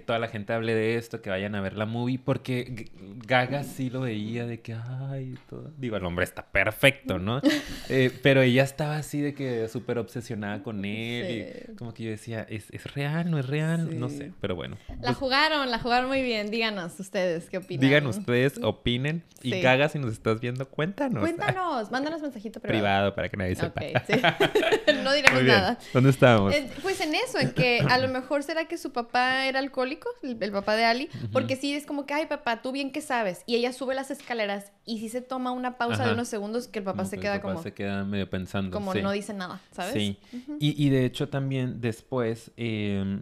toda 0.05 0.19
la 0.19 0.27
gente 0.27 0.53
hable 0.53 0.73
de 0.75 0.95
esto, 0.95 1.21
que 1.21 1.29
vayan 1.29 1.55
a 1.55 1.61
ver 1.61 1.73
la 1.77 1.85
movie, 1.85 2.19
porque 2.19 2.89
Gaga 3.25 3.63
sí 3.63 3.89
lo 3.89 4.01
veía 4.01 4.45
de 4.45 4.59
que, 4.61 4.73
ay, 4.73 5.35
todo. 5.49 5.71
Digo, 5.77 5.97
el 5.97 6.05
hombre 6.05 6.23
está 6.25 6.45
perfecto, 6.45 7.19
¿no? 7.19 7.41
Eh, 7.89 8.11
pero 8.23 8.41
ella 8.41 8.63
estaba 8.63 8.95
así 8.97 9.19
de 9.21 9.33
que 9.33 9.67
súper 9.67 9.97
obsesionada 9.97 10.63
con 10.63 10.85
él. 10.85 11.25
Sí. 11.27 11.71
Y 11.71 11.75
como 11.75 11.93
que 11.93 12.03
yo 12.03 12.09
decía, 12.09 12.45
¿es, 12.49 12.71
es 12.71 12.93
real? 12.93 13.29
¿No 13.29 13.37
es 13.37 13.47
real? 13.47 13.99
No 13.99 14.07
sé, 14.07 14.31
pero 14.39 14.55
bueno. 14.55 14.77
La 14.87 14.95
Pues, 15.07 15.17
jugaron, 15.17 15.69
la 15.69 15.79
jugaron 15.79 16.07
muy 16.07 16.21
bien. 16.21 16.49
Díganos 16.51 16.97
ustedes 16.99 17.49
qué 17.49 17.57
opinan. 17.57 17.81
digan 17.81 18.07
ustedes, 18.07 18.59
opinen. 18.63 19.23
Y. 19.41 19.59
Gaga, 19.61 19.89
si 19.89 19.99
nos 19.99 20.13
estás 20.13 20.39
viendo, 20.39 20.67
cuéntanos. 20.69 21.21
Cuéntanos, 21.21 21.91
mándanos 21.91 22.21
mensajito 22.21 22.59
privado. 22.61 22.79
Privado 22.81 23.15
para 23.15 23.29
que 23.29 23.37
nadie 23.37 23.55
sepa. 23.55 23.81
No 25.03 25.13
diremos 25.13 25.43
nada. 25.43 25.77
¿Dónde 25.93 26.09
estábamos? 26.11 26.53
Eh, 26.53 26.69
Pues 26.81 27.01
en 27.01 27.15
eso, 27.15 27.39
en 27.39 27.51
que 27.51 27.79
a 27.87 27.97
lo 27.97 28.07
mejor 28.07 28.43
será 28.43 28.65
que 28.65 28.77
su 28.77 28.91
papá 28.91 29.45
era 29.47 29.59
alcohólico, 29.61 30.09
el, 30.23 30.37
el 30.41 30.51
papá 30.51 30.75
de 30.75 30.85
Ali, 30.85 31.09
porque 31.31 31.55
sí 31.55 31.73
es 31.73 31.85
como 31.85 32.05
que, 32.05 32.13
ay 32.13 32.25
papá, 32.25 32.61
tú 32.61 32.71
bien 32.71 32.91
que 32.91 33.01
sabes. 33.01 33.43
Y 33.45 33.55
ella 33.55 33.73
sube 33.73 33.95
las 33.95 34.11
escaleras 34.11 34.71
y 34.85 34.99
sí 34.99 35.09
se 35.09 35.21
toma 35.21 35.51
una 35.51 35.77
pausa 35.77 36.05
de 36.05 36.13
unos 36.13 36.27
segundos 36.27 36.67
que 36.67 36.79
el 36.79 36.85
papá 36.85 36.97
Como 36.97 37.09
se 37.09 37.15
que 37.15 37.15
el 37.15 37.21
queda 37.21 37.35
papá 37.37 37.53
como, 37.53 37.63
se 37.63 37.73
queda 37.73 38.03
medio 38.03 38.29
pensando. 38.29 38.71
como 38.71 38.93
sí. 38.93 39.01
no 39.01 39.11
dice 39.11 39.33
nada, 39.33 39.61
¿sabes? 39.71 39.93
Sí. 39.93 40.17
y, 40.59 40.85
y 40.85 40.89
de 40.89 41.05
hecho 41.05 41.29
también 41.29 41.81
después, 41.81 42.51
eh, 42.57 43.21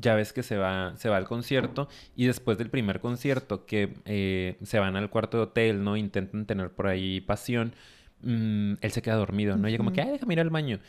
ya 0.00 0.14
ves 0.14 0.32
que 0.32 0.42
se 0.42 0.56
va, 0.56 0.94
se 0.96 1.08
va 1.08 1.16
al 1.16 1.26
concierto 1.26 1.88
y 2.16 2.26
después 2.26 2.58
del 2.58 2.68
primer 2.70 3.00
concierto 3.00 3.64
que 3.64 3.94
eh, 4.04 4.56
se 4.62 4.78
van 4.78 4.96
al 4.96 5.08
cuarto 5.10 5.36
de 5.36 5.42
hotel, 5.44 5.84
¿no? 5.84 5.96
Intentan 5.96 6.46
tener 6.46 6.70
por 6.70 6.88
ahí 6.88 7.20
pasión, 7.20 7.74
mm, 8.22 8.74
él 8.80 8.90
se 8.90 9.02
queda 9.02 9.14
dormido, 9.16 9.56
¿no? 9.56 9.68
Ella 9.68 9.78
como 9.78 9.92
que, 9.92 10.02
ay, 10.02 10.10
déjame 10.10 10.34
ir 10.34 10.40
al 10.40 10.50
baño. 10.50 10.80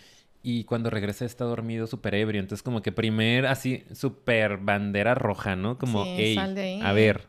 Y 0.48 0.64
cuando 0.66 0.92
regresa 0.92 1.26
está 1.26 1.44
dormido 1.44 1.88
súper 1.88 2.14
ebrio. 2.14 2.40
Entonces 2.40 2.62
como 2.62 2.84
que 2.84 2.92
primer 2.92 3.48
así, 3.48 3.84
súper 3.94 4.58
bandera 4.58 5.16
roja, 5.16 5.56
¿no? 5.56 5.80
Como, 5.80 6.04
Sí, 6.04 6.14
hey, 6.20 6.36
sal 6.36 6.54
de 6.54 6.62
ahí". 6.62 6.80
a 6.84 6.94
ver, 6.94 7.28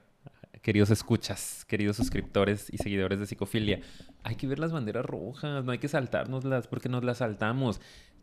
queridos 0.60 0.90
escuchas, 0.90 1.64
queridos 1.64 1.96
suscriptores 1.96 2.68
y 2.70 2.76
seguidores 2.76 3.18
de 3.18 3.24
Psicofilia, 3.26 3.80
hay 4.22 4.36
que 4.36 4.46
ver 4.46 4.58
las 4.58 4.70
banderas 4.70 5.06
rojas, 5.06 5.64
no 5.64 5.72
hay 5.72 5.78
que 5.78 5.88
saltárnoslas 5.88 6.68
porque 6.68 6.90
nos 6.90 7.04
las 7.04 7.18
saltamos. 7.18 7.80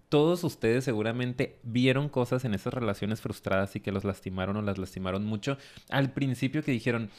Todos 0.09 0.43
ustedes 0.43 0.83
seguramente 0.83 1.59
vieron 1.63 2.07
cosas 2.07 2.45
en 2.45 2.53
esas 2.53 2.71
relaciones 2.71 3.19
frustradas 3.19 3.75
y 3.75 3.79
que 3.79 3.91
los 3.91 4.03
lastimaron 4.03 4.57
o 4.57 4.61
las 4.61 4.77
lastimaron 4.77 5.25
mucho. 5.25 5.57
Al 5.89 6.13
principio 6.13 6.63
que 6.63 6.71
dijeron, 6.71 7.09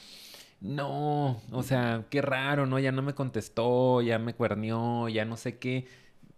no, 0.60 1.42
o 1.50 1.62
sea, 1.64 2.06
qué 2.08 2.22
raro, 2.22 2.66
¿no? 2.66 2.78
Ya 2.78 2.92
no 2.92 3.02
me 3.02 3.14
contestó, 3.14 4.00
ya 4.00 4.20
me 4.20 4.34
cuernió, 4.34 5.08
ya 5.08 5.24
no 5.24 5.36
sé 5.36 5.58
qué. 5.58 5.86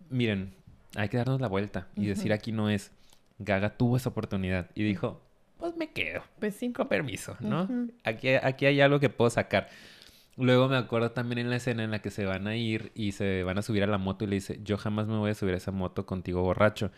Miren, 0.08 0.54
hay 0.96 1.08
que 1.08 1.16
darnos 1.16 1.40
la 1.40 1.48
vuelta 1.48 1.88
y 1.94 2.06
decir 2.06 2.32
aquí 2.32 2.52
no 2.52 2.68
es. 2.70 2.92
Gaga 3.38 3.76
tuvo 3.76 3.96
esa 3.96 4.08
oportunidad 4.08 4.70
y 4.74 4.82
dijo, 4.82 5.22
pues 5.58 5.76
me 5.76 5.90
quedo. 5.90 6.22
Pues 6.38 6.54
sí. 6.54 6.72
Con 6.72 6.88
permiso, 6.88 7.36
¿no? 7.40 7.68
Aquí, 8.04 8.30
aquí 8.30 8.66
hay 8.66 8.80
algo 8.80 9.00
que 9.00 9.10
puedo 9.10 9.30
sacar. 9.30 9.68
Luego 10.36 10.68
me 10.68 10.76
acuerdo 10.76 11.12
también 11.12 11.38
en 11.38 11.50
la 11.50 11.56
escena 11.56 11.82
en 11.84 11.90
la 11.90 12.00
que 12.00 12.10
se 12.10 12.26
van 12.26 12.46
a 12.46 12.56
ir 12.56 12.92
y 12.94 13.12
se 13.12 13.42
van 13.42 13.56
a 13.58 13.62
subir 13.62 13.82
a 13.82 13.86
la 13.86 13.96
moto 13.98 14.24
y 14.24 14.28
le 14.28 14.34
dice, 14.36 14.60
yo 14.62 14.76
jamás 14.76 15.06
me 15.06 15.16
voy 15.16 15.30
a 15.30 15.34
subir 15.34 15.54
a 15.54 15.56
esa 15.56 15.70
moto 15.70 16.04
contigo 16.04 16.42
borracho. 16.42 16.90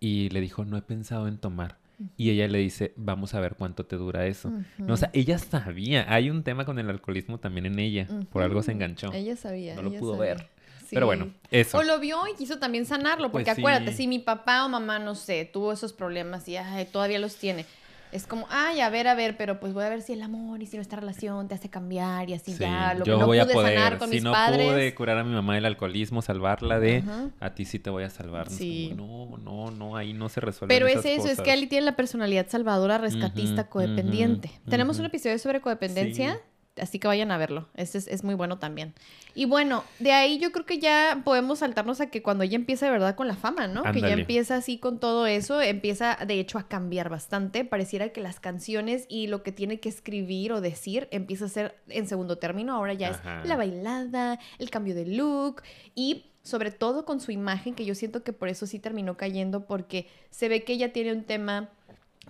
Y 0.00 0.30
le 0.30 0.40
dijo, 0.40 0.64
no 0.64 0.76
he 0.76 0.82
pensado 0.82 1.28
en 1.28 1.38
tomar. 1.38 1.78
Y 2.16 2.30
ella 2.30 2.48
le 2.48 2.58
dice, 2.58 2.92
vamos 2.96 3.34
a 3.34 3.40
ver 3.40 3.54
cuánto 3.54 3.86
te 3.86 3.96
dura 3.96 4.26
eso. 4.26 4.52
No, 4.78 4.94
o 4.94 4.96
sea, 4.96 5.10
ella 5.12 5.38
sabía. 5.38 6.12
Hay 6.12 6.30
un 6.30 6.42
tema 6.42 6.64
con 6.64 6.80
el 6.80 6.90
alcoholismo 6.90 7.38
también 7.38 7.66
en 7.66 7.78
ella. 7.78 8.08
Por 8.30 8.42
algo 8.42 8.62
se 8.62 8.72
enganchó. 8.72 9.12
Ella 9.12 9.36
sabía. 9.36 9.76
No 9.76 9.82
lo 9.82 9.90
ella 9.90 10.00
pudo 10.00 10.16
sabía. 10.16 10.34
ver. 10.34 10.48
Pero 10.92 11.06
bueno, 11.06 11.32
eso. 11.50 11.78
O 11.78 11.82
lo 11.82 11.98
vio 11.98 12.18
y 12.32 12.36
quiso 12.36 12.58
también 12.58 12.86
sanarlo, 12.86 13.30
porque 13.32 13.44
Pues 13.46 13.56
sí. 13.56 13.60
acuérdate, 13.62 13.92
si 13.92 14.06
mi 14.06 14.18
papá 14.18 14.64
o 14.64 14.68
mamá, 14.68 14.98
no 14.98 15.14
sé, 15.14 15.44
tuvo 15.50 15.72
esos 15.72 15.92
problemas 15.92 16.46
y 16.48 16.56
ay, 16.56 16.84
todavía 16.86 17.18
los 17.18 17.36
tiene, 17.36 17.64
es 18.12 18.26
como, 18.26 18.46
ay, 18.50 18.80
a 18.82 18.90
ver, 18.90 19.08
a 19.08 19.14
ver, 19.14 19.38
pero 19.38 19.58
pues 19.58 19.72
voy 19.72 19.84
a 19.84 19.88
ver 19.88 20.02
si 20.02 20.12
el 20.12 20.20
amor 20.20 20.60
y 20.62 20.66
si 20.66 20.76
nuestra 20.76 21.00
relación 21.00 21.48
te 21.48 21.54
hace 21.54 21.70
cambiar 21.70 22.28
y 22.28 22.34
así 22.34 22.52
Sí, 22.52 22.58
ya, 22.58 22.92
lo 22.92 23.06
yo 23.06 23.14
que 23.14 23.20
no 23.20 23.26
voy 23.26 23.40
pude 23.40 23.50
a 23.50 23.54
poder. 23.54 23.74
sanar 23.78 23.98
con 23.98 24.08
si 24.10 24.16
mis 24.16 24.22
no 24.24 24.32
padres. 24.32 24.70
pude 24.70 24.94
curar 24.94 25.16
a 25.16 25.24
mi 25.24 25.32
mamá 25.32 25.54
del 25.54 25.64
alcoholismo, 25.64 26.20
salvarla 26.20 26.78
de, 26.78 26.98
Ajá. 26.98 27.30
a 27.40 27.54
ti 27.54 27.64
sí 27.64 27.78
te 27.78 27.88
voy 27.88 28.04
a 28.04 28.10
salvar. 28.10 28.50
Sí. 28.50 28.92
como, 28.94 29.38
no, 29.38 29.70
no, 29.70 29.70
no, 29.70 29.96
ahí 29.96 30.12
no 30.12 30.28
se 30.28 30.40
resuelve. 30.42 30.74
Pero 30.74 30.88
es 30.88 31.06
eso, 31.06 31.26
es 31.28 31.40
que 31.40 31.52
Ali 31.52 31.66
tiene 31.68 31.86
la 31.86 31.96
personalidad 31.96 32.46
salvadora, 32.50 32.98
rescatista, 32.98 33.70
codependiente. 33.70 34.50
Tenemos 34.68 34.98
un 34.98 35.06
episodio 35.06 35.38
sobre 35.38 35.62
codependencia, 35.62 36.38
así 36.80 36.98
que 36.98 37.08
vayan 37.08 37.30
a 37.30 37.38
verlo. 37.38 37.68
Este 37.74 37.98
es, 37.98 38.08
es 38.08 38.24
muy 38.24 38.34
bueno 38.34 38.58
también. 38.58 38.94
Y 39.34 39.46
bueno, 39.46 39.84
de 39.98 40.12
ahí 40.12 40.38
yo 40.38 40.52
creo 40.52 40.66
que 40.66 40.78
ya 40.78 41.22
podemos 41.24 41.60
saltarnos 41.60 42.00
a 42.00 42.10
que 42.10 42.22
cuando 42.22 42.44
ella 42.44 42.56
empieza 42.56 42.86
de 42.86 42.92
verdad 42.92 43.14
con 43.14 43.28
la 43.28 43.34
fama, 43.34 43.66
¿no? 43.66 43.82
Que 43.82 44.00
ya 44.00 44.12
empieza 44.12 44.56
así 44.56 44.78
con 44.78 44.98
todo 44.98 45.26
eso, 45.26 45.60
empieza 45.60 46.18
de 46.26 46.38
hecho 46.38 46.58
a 46.58 46.68
cambiar 46.68 47.08
bastante. 47.08 47.64
Pareciera 47.64 48.10
que 48.10 48.20
las 48.20 48.40
canciones 48.40 49.06
y 49.08 49.26
lo 49.26 49.42
que 49.42 49.52
tiene 49.52 49.80
que 49.80 49.88
escribir 49.88 50.52
o 50.52 50.60
decir 50.60 51.08
empieza 51.10 51.46
a 51.46 51.48
ser 51.48 51.76
en 51.88 52.06
segundo 52.06 52.36
término. 52.36 52.74
Ahora 52.74 52.94
ya 52.94 53.10
Ajá. 53.10 53.42
es 53.42 53.48
la 53.48 53.56
bailada, 53.56 54.38
el 54.58 54.70
cambio 54.70 54.94
de 54.94 55.06
look 55.06 55.62
y 55.94 56.26
sobre 56.42 56.72
todo 56.72 57.04
con 57.04 57.20
su 57.20 57.30
imagen, 57.30 57.74
que 57.74 57.84
yo 57.84 57.94
siento 57.94 58.24
que 58.24 58.32
por 58.32 58.48
eso 58.48 58.66
sí 58.66 58.78
terminó 58.78 59.16
cayendo, 59.16 59.64
porque 59.64 60.08
se 60.30 60.48
ve 60.48 60.64
que 60.64 60.72
ella 60.72 60.92
tiene 60.92 61.12
un 61.12 61.24
tema 61.24 61.70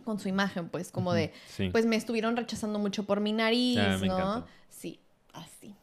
con 0.03 0.19
su 0.19 0.29
imagen, 0.29 0.69
pues, 0.69 0.91
como 0.91 1.13
de, 1.13 1.33
Sí. 1.49 1.71
pues 1.71 1.87
me 1.87 1.97
estuvieron 1.97 2.37
rechazando 2.37 2.79
mucho 2.79 3.05
por 3.05 3.21
mi 3.21 3.33
nariz, 3.33 3.79
Ah, 3.79 3.97
¿no? 3.99 4.05
encanta. 4.05 4.47
Sí, 4.69 5.01
así. 5.33 5.75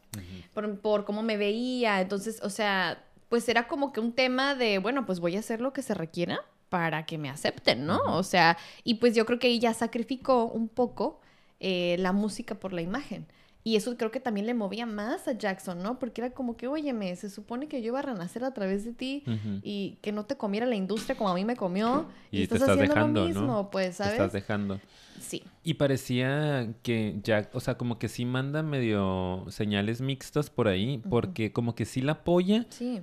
Por, 0.54 0.78
por 0.80 1.04
cómo 1.04 1.22
me 1.22 1.36
veía. 1.36 2.00
Entonces, 2.00 2.40
o 2.42 2.50
sea, 2.50 3.04
pues 3.28 3.48
era 3.48 3.68
como 3.68 3.92
que 3.92 4.00
un 4.00 4.12
tema 4.12 4.54
de, 4.54 4.78
bueno, 4.78 5.06
pues 5.06 5.20
voy 5.20 5.36
a 5.36 5.40
hacer 5.40 5.60
lo 5.60 5.72
que 5.72 5.82
se 5.82 5.94
requiera 5.94 6.40
para 6.68 7.04
que 7.06 7.18
me 7.18 7.28
acepten, 7.30 7.84
¿no? 7.86 7.98
O 8.16 8.22
sea, 8.22 8.56
y 8.84 8.94
pues 8.94 9.14
yo 9.14 9.26
creo 9.26 9.38
que 9.38 9.48
ella 9.48 9.74
sacrificó 9.74 10.44
un 10.46 10.68
poco 10.68 11.20
eh, 11.58 11.96
la 11.98 12.12
música 12.12 12.54
por 12.54 12.72
la 12.72 12.80
imagen. 12.82 13.26
Y 13.62 13.76
eso 13.76 13.94
creo 13.96 14.10
que 14.10 14.20
también 14.20 14.46
le 14.46 14.54
movía 14.54 14.86
más 14.86 15.28
a 15.28 15.32
Jackson, 15.32 15.82
¿no? 15.82 15.98
Porque 15.98 16.22
era 16.22 16.30
como 16.30 16.56
que, 16.56 16.66
óyeme, 16.66 17.14
se 17.16 17.28
supone 17.28 17.68
que 17.68 17.82
yo 17.82 17.88
iba 17.88 17.98
a 17.98 18.02
renacer 18.02 18.42
a 18.42 18.54
través 18.54 18.84
de 18.84 18.92
ti 18.92 19.22
y 19.62 19.98
que 20.00 20.12
no 20.12 20.24
te 20.24 20.36
comiera 20.36 20.64
la 20.66 20.76
industria 20.76 21.14
como 21.16 21.28
a 21.30 21.34
mí 21.34 21.44
me 21.44 21.56
comió. 21.56 22.06
Y, 22.30 22.36
Y 22.42 22.46
te 22.46 22.54
estás, 22.54 22.60
estás 22.62 22.70
haciendo 22.70 22.94
dejando, 22.94 23.20
lo 23.20 23.26
mismo, 23.26 23.46
¿no? 23.46 23.70
pues, 23.70 23.88
Te 23.88 23.92
¿sabes? 24.04 24.12
estás 24.14 24.32
dejando. 24.32 24.80
Sí. 25.20 25.42
Y 25.62 25.74
parecía 25.74 26.72
que 26.82 27.18
Jack, 27.22 27.54
o 27.54 27.60
sea, 27.60 27.76
como 27.76 27.98
que 27.98 28.08
sí 28.08 28.24
manda 28.24 28.62
medio 28.62 29.44
señales 29.50 30.00
mixtas 30.00 30.48
por 30.48 30.66
ahí, 30.66 31.02
porque 31.10 31.52
como 31.52 31.74
que 31.74 31.84
sí 31.84 32.00
la 32.00 32.12
apoya. 32.12 32.66
Sí. 32.70 33.02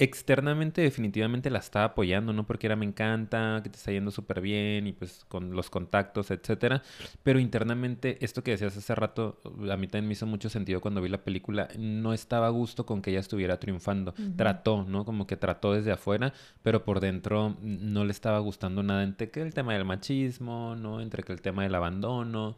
Externamente 0.00 0.80
definitivamente 0.80 1.50
la 1.50 1.58
está 1.58 1.82
apoyando, 1.84 2.32
¿no? 2.32 2.46
Porque 2.46 2.68
era 2.68 2.76
me 2.76 2.86
encanta, 2.86 3.60
que 3.62 3.68
te 3.70 3.76
está 3.76 3.90
yendo 3.90 4.10
súper 4.10 4.40
bien 4.40 4.86
y 4.86 4.92
pues 4.92 5.24
con 5.28 5.56
los 5.56 5.70
contactos, 5.70 6.30
etcétera. 6.30 6.82
Pero 7.22 7.40
internamente, 7.40 8.16
esto 8.24 8.44
que 8.44 8.52
decías 8.52 8.76
hace 8.76 8.94
rato, 8.94 9.40
a 9.44 9.76
mí 9.76 9.88
también 9.88 10.06
me 10.06 10.12
hizo 10.12 10.26
mucho 10.26 10.48
sentido 10.48 10.80
cuando 10.80 11.00
vi 11.00 11.08
la 11.08 11.24
película. 11.24 11.68
No 11.78 12.12
estaba 12.12 12.46
a 12.46 12.50
gusto 12.50 12.86
con 12.86 13.02
que 13.02 13.10
ella 13.10 13.20
estuviera 13.20 13.58
triunfando. 13.58 14.14
Trató, 14.36 14.84
¿no? 14.84 15.04
Como 15.04 15.26
que 15.26 15.36
trató 15.36 15.72
desde 15.72 15.92
afuera, 15.92 16.32
pero 16.62 16.84
por 16.84 17.00
dentro 17.00 17.56
no 17.60 18.04
le 18.04 18.12
estaba 18.12 18.38
gustando 18.38 18.82
nada 18.82 19.02
entre 19.02 19.30
que 19.30 19.42
el 19.42 19.52
tema 19.52 19.74
del 19.74 19.84
machismo, 19.84 20.76
¿no? 20.76 21.00
Entre 21.00 21.22
que 21.22 21.32
el 21.32 21.40
tema 21.40 21.64
del 21.64 21.74
abandono. 21.74 22.56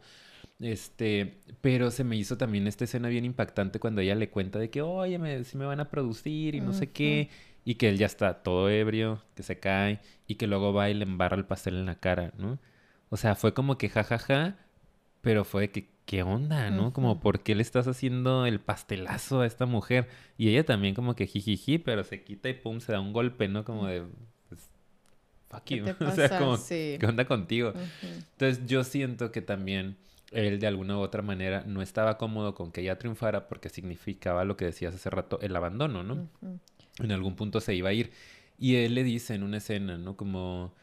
Este, 0.61 1.39
pero 1.61 1.89
se 1.89 2.03
me 2.03 2.15
hizo 2.15 2.37
también 2.37 2.67
esta 2.67 2.83
escena 2.83 3.09
bien 3.09 3.25
impactante 3.25 3.79
cuando 3.79 4.01
ella 4.01 4.15
le 4.15 4.29
cuenta 4.29 4.59
de 4.59 4.69
que, 4.69 4.81
oye, 4.81 5.17
me, 5.17 5.43
si 5.43 5.57
me 5.57 5.65
van 5.65 5.79
a 5.79 5.89
producir 5.89 6.53
y 6.55 6.61
no 6.61 6.71
sé 6.73 6.91
qué, 6.91 7.29
y 7.65 7.75
que 7.75 7.89
él 7.89 7.97
ya 7.97 8.05
está 8.05 8.43
todo 8.43 8.69
ebrio, 8.69 9.23
que 9.35 9.43
se 9.43 9.59
cae, 9.59 9.99
y 10.27 10.35
que 10.35 10.47
luego 10.47 10.71
va 10.73 10.89
y 10.89 10.93
le 10.93 11.03
embarra 11.03 11.35
el 11.35 11.45
pastel 11.45 11.75
en 11.77 11.87
la 11.87 11.95
cara, 11.95 12.31
¿no? 12.37 12.59
O 13.09 13.17
sea, 13.17 13.35
fue 13.35 13.53
como 13.53 13.77
que 13.77 13.89
jajaja, 13.89 14.55
pero 15.21 15.45
fue 15.45 15.63
de 15.63 15.71
que, 15.71 15.89
¿qué 16.05 16.23
onda, 16.23 16.69
no? 16.69 16.93
Como, 16.93 17.19
¿por 17.19 17.41
qué 17.41 17.55
le 17.55 17.61
estás 17.63 17.87
haciendo 17.87 18.45
el 18.45 18.59
pastelazo 18.59 19.41
a 19.41 19.47
esta 19.47 19.65
mujer? 19.65 20.07
Y 20.37 20.49
ella 20.49 20.63
también 20.65 20.93
como 20.93 21.15
que 21.15 21.27
jijiji, 21.27 21.79
pero 21.79 22.03
se 22.03 22.23
quita 22.23 22.49
y 22.49 22.53
pum, 22.53 22.79
se 22.79 22.91
da 22.91 22.99
un 22.99 23.13
golpe, 23.13 23.47
¿no? 23.47 23.65
Como 23.65 23.87
de, 23.87 24.03
pues, 24.49 24.69
fuck 25.49 25.63
¿Qué 25.63 25.77
you. 25.77 25.85
te 25.85 25.91
O 26.05 26.11
sea, 26.11 26.37
como, 26.37 26.57
Sí. 26.57 26.97
¿qué 26.99 27.05
onda 27.07 27.25
contigo? 27.25 27.73
Entonces 28.33 28.65
yo 28.67 28.83
siento 28.83 29.31
que 29.31 29.41
también 29.41 29.97
él 30.31 30.59
de 30.59 30.67
alguna 30.67 30.97
u 30.97 31.01
otra 31.01 31.21
manera 31.21 31.63
no 31.67 31.81
estaba 31.81 32.17
cómodo 32.17 32.55
con 32.55 32.71
que 32.71 32.81
ella 32.81 32.97
triunfara 32.97 33.47
porque 33.47 33.69
significaba 33.69 34.45
lo 34.45 34.57
que 34.57 34.65
decías 34.65 34.95
hace 34.95 35.09
rato, 35.09 35.39
el 35.41 35.55
abandono, 35.55 36.03
¿no? 36.03 36.27
En 36.99 37.11
algún 37.11 37.35
punto 37.35 37.61
se 37.61 37.75
iba 37.75 37.89
a 37.89 37.93
ir. 37.93 38.11
Y 38.57 38.75
él 38.77 38.95
le 38.95 39.03
dice 39.03 39.35
en 39.35 39.43
una 39.43 39.57
escena, 39.57 39.97
¿no? 39.97 40.15
Como, 40.15 40.73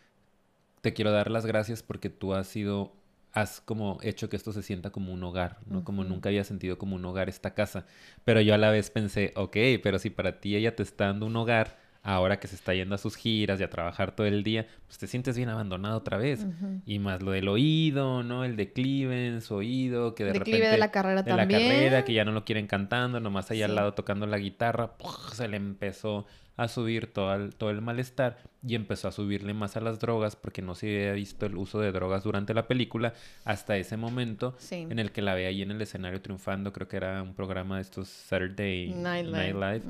te 0.80 0.92
quiero 0.92 1.12
dar 1.12 1.30
las 1.30 1.46
gracias 1.46 1.82
porque 1.82 2.10
tú 2.10 2.34
has 2.34 2.46
sido, 2.46 2.92
has 3.32 3.60
como 3.60 3.98
hecho 4.02 4.28
que 4.28 4.36
esto 4.36 4.52
se 4.52 4.62
sienta 4.62 4.90
como 4.90 5.12
un 5.12 5.22
hogar, 5.22 5.58
¿no? 5.66 5.84
Como 5.84 6.04
nunca 6.04 6.28
había 6.28 6.44
sentido 6.44 6.78
como 6.78 6.96
un 6.96 7.04
hogar 7.04 7.28
esta 7.28 7.54
casa. 7.54 7.86
Pero 8.24 8.40
yo 8.40 8.54
a 8.54 8.58
la 8.58 8.70
vez 8.70 8.90
pensé, 8.90 9.32
ok, 9.36 9.56
pero 9.82 9.98
si 9.98 10.10
para 10.10 10.40
ti 10.40 10.56
ella 10.56 10.76
te 10.76 10.82
está 10.82 11.06
dando 11.06 11.26
un 11.26 11.36
hogar, 11.36 11.78
ahora 12.02 12.40
que 12.40 12.48
se 12.48 12.54
está 12.54 12.74
yendo 12.74 12.94
a 12.94 12.98
sus 12.98 13.16
giras 13.16 13.60
y 13.60 13.64
a 13.64 13.70
trabajar 13.70 14.14
todo 14.14 14.26
el 14.26 14.42
día, 14.42 14.66
pues 14.86 14.98
te 14.98 15.06
sientes 15.06 15.36
bien 15.36 15.48
abandonado 15.48 15.98
otra 15.98 16.16
vez. 16.16 16.46
Y 16.86 16.98
más 16.98 17.22
lo 17.22 17.32
del 17.32 17.48
oído, 17.48 18.22
¿no? 18.22 18.44
El 18.44 18.56
declive 18.56 19.28
en 19.28 19.40
su 19.42 19.56
oído, 19.56 20.14
que 20.14 20.24
de 20.24 20.32
Declive 20.32 20.58
repente... 20.58 20.72
de 20.72 20.78
la 20.78 20.90
carrera 20.90 21.22
de 21.22 21.30
también. 21.30 21.62
la 21.62 21.68
carrera, 21.68 22.04
que 22.04 22.14
ya 22.14 22.24
no 22.24 22.32
lo 22.32 22.44
quieren 22.44 22.66
cantando, 22.66 23.20
nomás 23.20 23.50
ahí 23.50 23.62
al 23.62 23.74
lado 23.74 23.94
tocando 23.94 24.26
la 24.26 24.38
guitarra, 24.38 24.92
se 25.32 25.48
le 25.48 25.56
empezó 25.56 26.26
a 26.58 26.68
subir 26.68 27.06
todo 27.12 27.34
el, 27.34 27.54
todo 27.54 27.70
el 27.70 27.80
malestar 27.80 28.36
y 28.66 28.74
empezó 28.74 29.06
a 29.08 29.12
subirle 29.12 29.54
más 29.54 29.76
a 29.76 29.80
las 29.80 30.00
drogas 30.00 30.34
porque 30.34 30.60
no 30.60 30.74
se 30.74 30.86
había 30.88 31.12
visto 31.12 31.46
el 31.46 31.56
uso 31.56 31.78
de 31.80 31.92
drogas 31.92 32.24
durante 32.24 32.52
la 32.52 32.66
película 32.66 33.14
hasta 33.44 33.76
ese 33.76 33.96
momento 33.96 34.56
Sí. 34.58 34.86
en 34.90 34.98
el 34.98 35.12
que 35.12 35.22
la 35.22 35.34
ve 35.34 35.46
ahí 35.46 35.62
en 35.62 35.70
el 35.70 35.80
escenario 35.80 36.20
triunfando, 36.20 36.72
creo 36.72 36.88
que 36.88 36.96
era 36.96 37.22
un 37.22 37.34
programa 37.34 37.76
de 37.76 37.82
estos 37.82 38.08
Saturday 38.08 38.88
Night 38.92 39.28
Night 39.28 39.54
Live. 39.54 39.82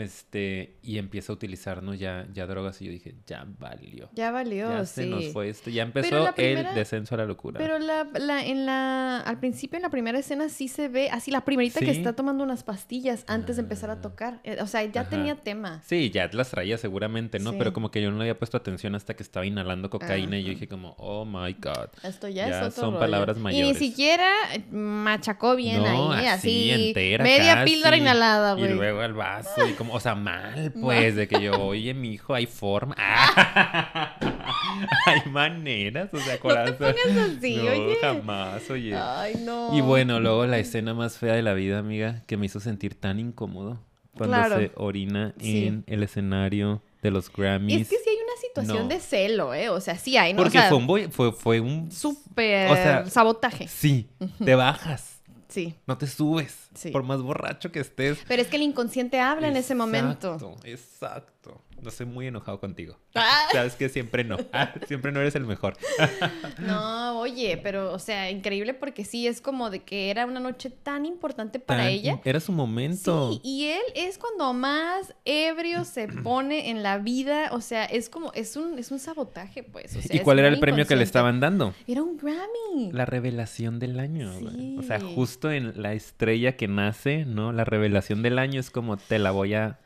Este, 0.00 0.76
y 0.82 0.98
empieza 0.98 1.32
a 1.32 1.34
utilizar, 1.34 1.82
¿no? 1.82 1.94
Ya, 1.94 2.26
ya 2.32 2.46
drogas 2.46 2.80
y 2.82 2.86
yo 2.86 2.90
dije, 2.92 3.14
ya 3.26 3.46
valió. 3.58 4.08
Ya 4.14 4.30
valió, 4.30 4.68
Ya 4.70 4.84
sí. 4.86 5.02
se 5.02 5.06
nos 5.06 5.32
fue 5.32 5.48
esto. 5.48 5.70
Ya 5.70 5.82
empezó 5.82 6.32
primera- 6.34 6.70
el 6.70 6.74
descenso 6.76 7.14
a 7.14 7.18
la 7.18 7.24
locura. 7.24 7.58
Pero 7.58 7.78
la, 7.78 8.04
la- 8.18 8.44
en 8.44 8.66
la, 8.66 9.20
al 9.20 9.38
principio, 9.40 9.76
en 9.76 9.82
la 9.82 9.90
primera 9.90 10.18
escena, 10.18 10.48
sí 10.48 10.68
se 10.68 10.88
ve, 10.88 11.08
así 11.10 11.30
la 11.30 11.44
primerita 11.44 11.80
que 11.80 11.90
está 11.90 12.12
tomando 12.14 12.44
unas 12.44 12.62
pastillas 12.62 13.24
antes 13.26 13.56
de 13.56 13.62
empezar 13.62 13.90
a 13.90 13.94
Ah. 13.94 14.00
tocar. 14.00 14.40
Eh, 14.44 14.58
O 14.60 14.66
sea, 14.66 14.84
ya 14.84 15.00
Ajá. 15.02 15.10
tenía 15.10 15.36
tema. 15.36 15.80
Sí, 15.84 15.95
ya 16.10 16.28
las 16.32 16.50
traía 16.50 16.78
seguramente, 16.78 17.38
¿no? 17.38 17.50
Sí. 17.52 17.56
Pero 17.58 17.72
como 17.72 17.90
que 17.90 18.00
yo 18.02 18.10
no 18.10 18.16
le 18.18 18.22
había 18.24 18.38
puesto 18.38 18.56
atención 18.56 18.94
hasta 18.94 19.14
que 19.14 19.22
estaba 19.22 19.44
inhalando 19.46 19.90
cocaína 19.90 20.38
y 20.38 20.44
yo 20.44 20.50
dije 20.50 20.68
como, 20.68 20.94
oh 20.98 21.24
my 21.24 21.52
God. 21.54 21.88
Esto 22.02 22.28
ya, 22.28 22.48
Ya 22.48 22.60
es 22.60 22.66
otro 22.68 22.70
son 22.82 22.84
rollo. 22.90 23.00
palabras 23.00 23.36
Y 23.36 23.40
ni 23.40 23.44
mayores. 23.44 23.78
siquiera 23.78 24.30
machacó 24.70 25.56
bien 25.56 25.82
no, 25.82 26.12
ahí, 26.12 26.26
así. 26.26 26.70
entera 26.70 27.24
media 27.24 27.54
casi. 27.56 27.70
píldora 27.72 27.96
inhalada, 27.96 28.54
Y 28.56 28.60
güey. 28.62 28.74
luego 28.74 29.00
al 29.00 29.14
vaso 29.14 29.66
y 29.68 29.72
como, 29.72 29.94
o 29.94 30.00
sea, 30.00 30.14
mal, 30.14 30.72
pues, 30.80 31.16
de 31.16 31.28
que 31.28 31.40
yo, 31.42 31.52
oye, 31.60 31.94
mi 31.94 32.12
hijo, 32.14 32.34
hay 32.34 32.46
forma. 32.46 32.94
Ah. 32.98 34.16
hay 35.06 35.30
maneras, 35.30 36.12
o 36.12 36.18
sea, 36.18 36.26
No 36.26 36.32
te 36.34 36.38
corazón. 36.40 36.76
pongas 36.78 37.30
así, 37.38 37.56
no, 37.56 37.70
oye. 37.70 37.96
jamás, 38.00 38.70
oye. 38.70 38.94
Ay, 38.96 39.34
no. 39.44 39.76
Y 39.76 39.80
bueno, 39.80 40.20
luego 40.20 40.46
la 40.46 40.58
escena 40.58 40.94
más 40.94 41.18
fea 41.18 41.34
de 41.34 41.42
la 41.42 41.54
vida, 41.54 41.78
amiga, 41.78 42.22
que 42.26 42.36
me 42.36 42.46
hizo 42.46 42.60
sentir 42.60 42.94
tan 42.98 43.18
incómodo 43.20 43.80
cuando 44.16 44.36
Claro. 44.36 44.58
se 44.58 44.72
orina 44.76 45.34
Sí. 45.38 45.66
en 45.66 45.84
el 45.86 46.02
escenario 46.02 46.82
de 47.02 47.10
los 47.10 47.30
Grammys. 47.32 47.82
Es 47.82 47.88
que 47.88 47.96
sí 47.96 48.08
hay 48.10 48.16
una 48.16 48.40
situación 48.40 48.88
No. 48.88 48.94
de 48.94 49.00
celo, 49.00 49.54
¿eh? 49.54 49.68
O 49.68 49.80
sea, 49.80 49.96
sí 49.96 50.16
hay, 50.16 50.32
¿no? 50.32 50.42
Porque 50.42 50.58
o 50.58 50.60
sea, 50.60 50.68
fue 50.70 50.78
un 50.78 50.86
boy- 50.86 51.08
fue, 51.10 51.32
fue 51.32 51.60
un 51.60 51.90
súper 51.92 52.70
o 52.70 52.74
sea, 52.74 53.06
sabotaje. 53.06 53.68
sí, 53.68 54.08
te 54.44 54.54
bajas, 54.54 55.20
Sí. 55.48 55.74
no 55.86 55.96
te 55.98 56.06
subes, 56.06 56.68
Sí. 56.74 56.90
por 56.90 57.02
más 57.04 57.22
borracho 57.22 57.70
que 57.70 57.80
estés. 57.80 58.18
Pero 58.26 58.42
es 58.42 58.48
que 58.48 58.56
el 58.56 58.62
inconsciente 58.62 59.20
habla 59.20 59.48
en 59.48 59.56
ese 59.56 59.74
momento. 59.74 60.34
Exacto, 60.34 60.66
Exacto. 60.66 61.60
No 61.86 61.90
estoy 61.90 62.06
muy 62.06 62.26
enojado 62.26 62.58
contigo. 62.58 62.98
Ah. 63.14 63.46
Sabes 63.52 63.76
que 63.76 63.88
siempre 63.88 64.24
no. 64.24 64.36
Ah, 64.52 64.74
siempre 64.88 65.12
no 65.12 65.20
eres 65.20 65.36
el 65.36 65.44
mejor. 65.44 65.76
No, 66.58 67.20
oye, 67.20 67.60
pero, 67.62 67.92
o 67.92 67.98
sea, 68.00 68.28
increíble 68.30 68.74
porque 68.74 69.04
sí, 69.04 69.26
es 69.28 69.40
como 69.40 69.70
de 69.70 69.80
que 69.84 70.10
era 70.10 70.26
una 70.26 70.40
noche 70.40 70.70
tan 70.70 71.04
importante 71.06 71.60
para 71.60 71.84
Tan- 71.84 71.92
ella. 71.92 72.20
Era 72.24 72.40
su 72.40 72.50
momento. 72.50 73.30
Sí, 73.34 73.40
y 73.44 73.68
él 73.68 73.82
es 73.94 74.18
cuando 74.18 74.52
más 74.52 75.14
ebrio 75.24 75.84
se 75.84 76.08
pone 76.24 76.70
en 76.70 76.82
la 76.82 76.98
vida, 76.98 77.50
o 77.52 77.60
sea, 77.60 77.84
es 77.84 78.08
como, 78.08 78.32
es 78.32 78.56
un, 78.56 78.78
es 78.80 78.90
un 78.90 78.98
sabotaje, 78.98 79.62
pues. 79.62 79.94
o 79.94 80.02
sea, 80.02 80.16
¿Y 80.16 80.20
cuál 80.20 80.40
era 80.40 80.48
el 80.48 80.58
premio 80.58 80.86
que 80.86 80.96
le 80.96 81.04
estaban 81.04 81.38
dando? 81.38 81.72
Era 81.86 82.02
un 82.02 82.16
Grammy. 82.16 82.90
La 82.92 83.04
revelación 83.04 83.78
del 83.78 84.00
año. 84.00 84.32
O 84.78 84.82
sea, 84.82 84.98
justo 84.98 85.52
en 85.52 85.80
la 85.80 85.92
estrella 85.92 86.56
que 86.56 86.66
nace, 86.66 87.24
¿no? 87.26 87.52
La 87.52 87.64
revelación 87.64 88.22
del 88.22 88.38
año 88.40 88.58
es 88.58 88.70
como 88.70 88.96
te 88.96 89.18
la 89.20 89.30
voy 89.30 89.54
a. 89.54 89.78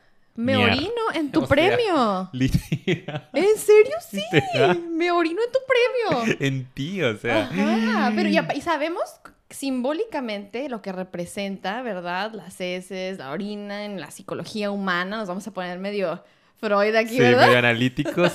Me 0.43 0.57
orino 0.57 1.01
en 1.13 1.31
tu 1.31 1.39
O 1.43 1.47
sea, 1.47 1.55
premio. 1.55 2.29
Literal. 2.33 3.29
¿En 3.33 3.57
serio? 3.57 3.95
Sí. 4.09 4.23
Literal. 4.31 4.79
Me 4.89 5.11
orino 5.11 5.41
en 5.45 5.51
tu 5.51 5.59
premio. 5.67 6.37
En 6.39 6.65
ti, 6.73 7.01
o 7.03 7.17
sea. 7.17 7.43
Ajá, 7.51 8.11
pero 8.15 8.29
ya, 8.29 8.47
y 8.55 8.61
sabemos 8.61 9.03
simbólicamente 9.49 10.69
lo 10.69 10.81
que 10.81 10.91
representa, 10.91 11.81
¿verdad? 11.81 12.33
Las 12.33 12.59
heces, 12.59 13.17
la 13.17 13.31
orina 13.31 13.85
en 13.85 13.99
la 13.99 14.09
psicología 14.11 14.71
humana. 14.71 15.17
Nos 15.17 15.27
vamos 15.27 15.45
a 15.47 15.51
poner 15.51 15.77
medio 15.79 16.23
Freud 16.57 16.95
aquí, 16.95 17.15
Sí, 17.15 17.19
¿verdad? 17.19 17.45
medio 17.47 17.59
analíticos. 17.59 18.31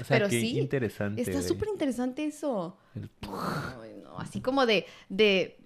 O 0.00 0.04
sea, 0.04 0.06
Pero 0.08 0.28
qué 0.28 0.40
sí, 0.40 0.58
interesante. 0.58 1.22
Está 1.22 1.42
súper 1.42 1.68
interesante 1.68 2.24
eso. 2.24 2.76
El- 2.94 3.10
Ay, 3.22 4.00
no, 4.02 4.18
así 4.18 4.40
como 4.40 4.66
de, 4.66 4.86
de... 5.08 5.58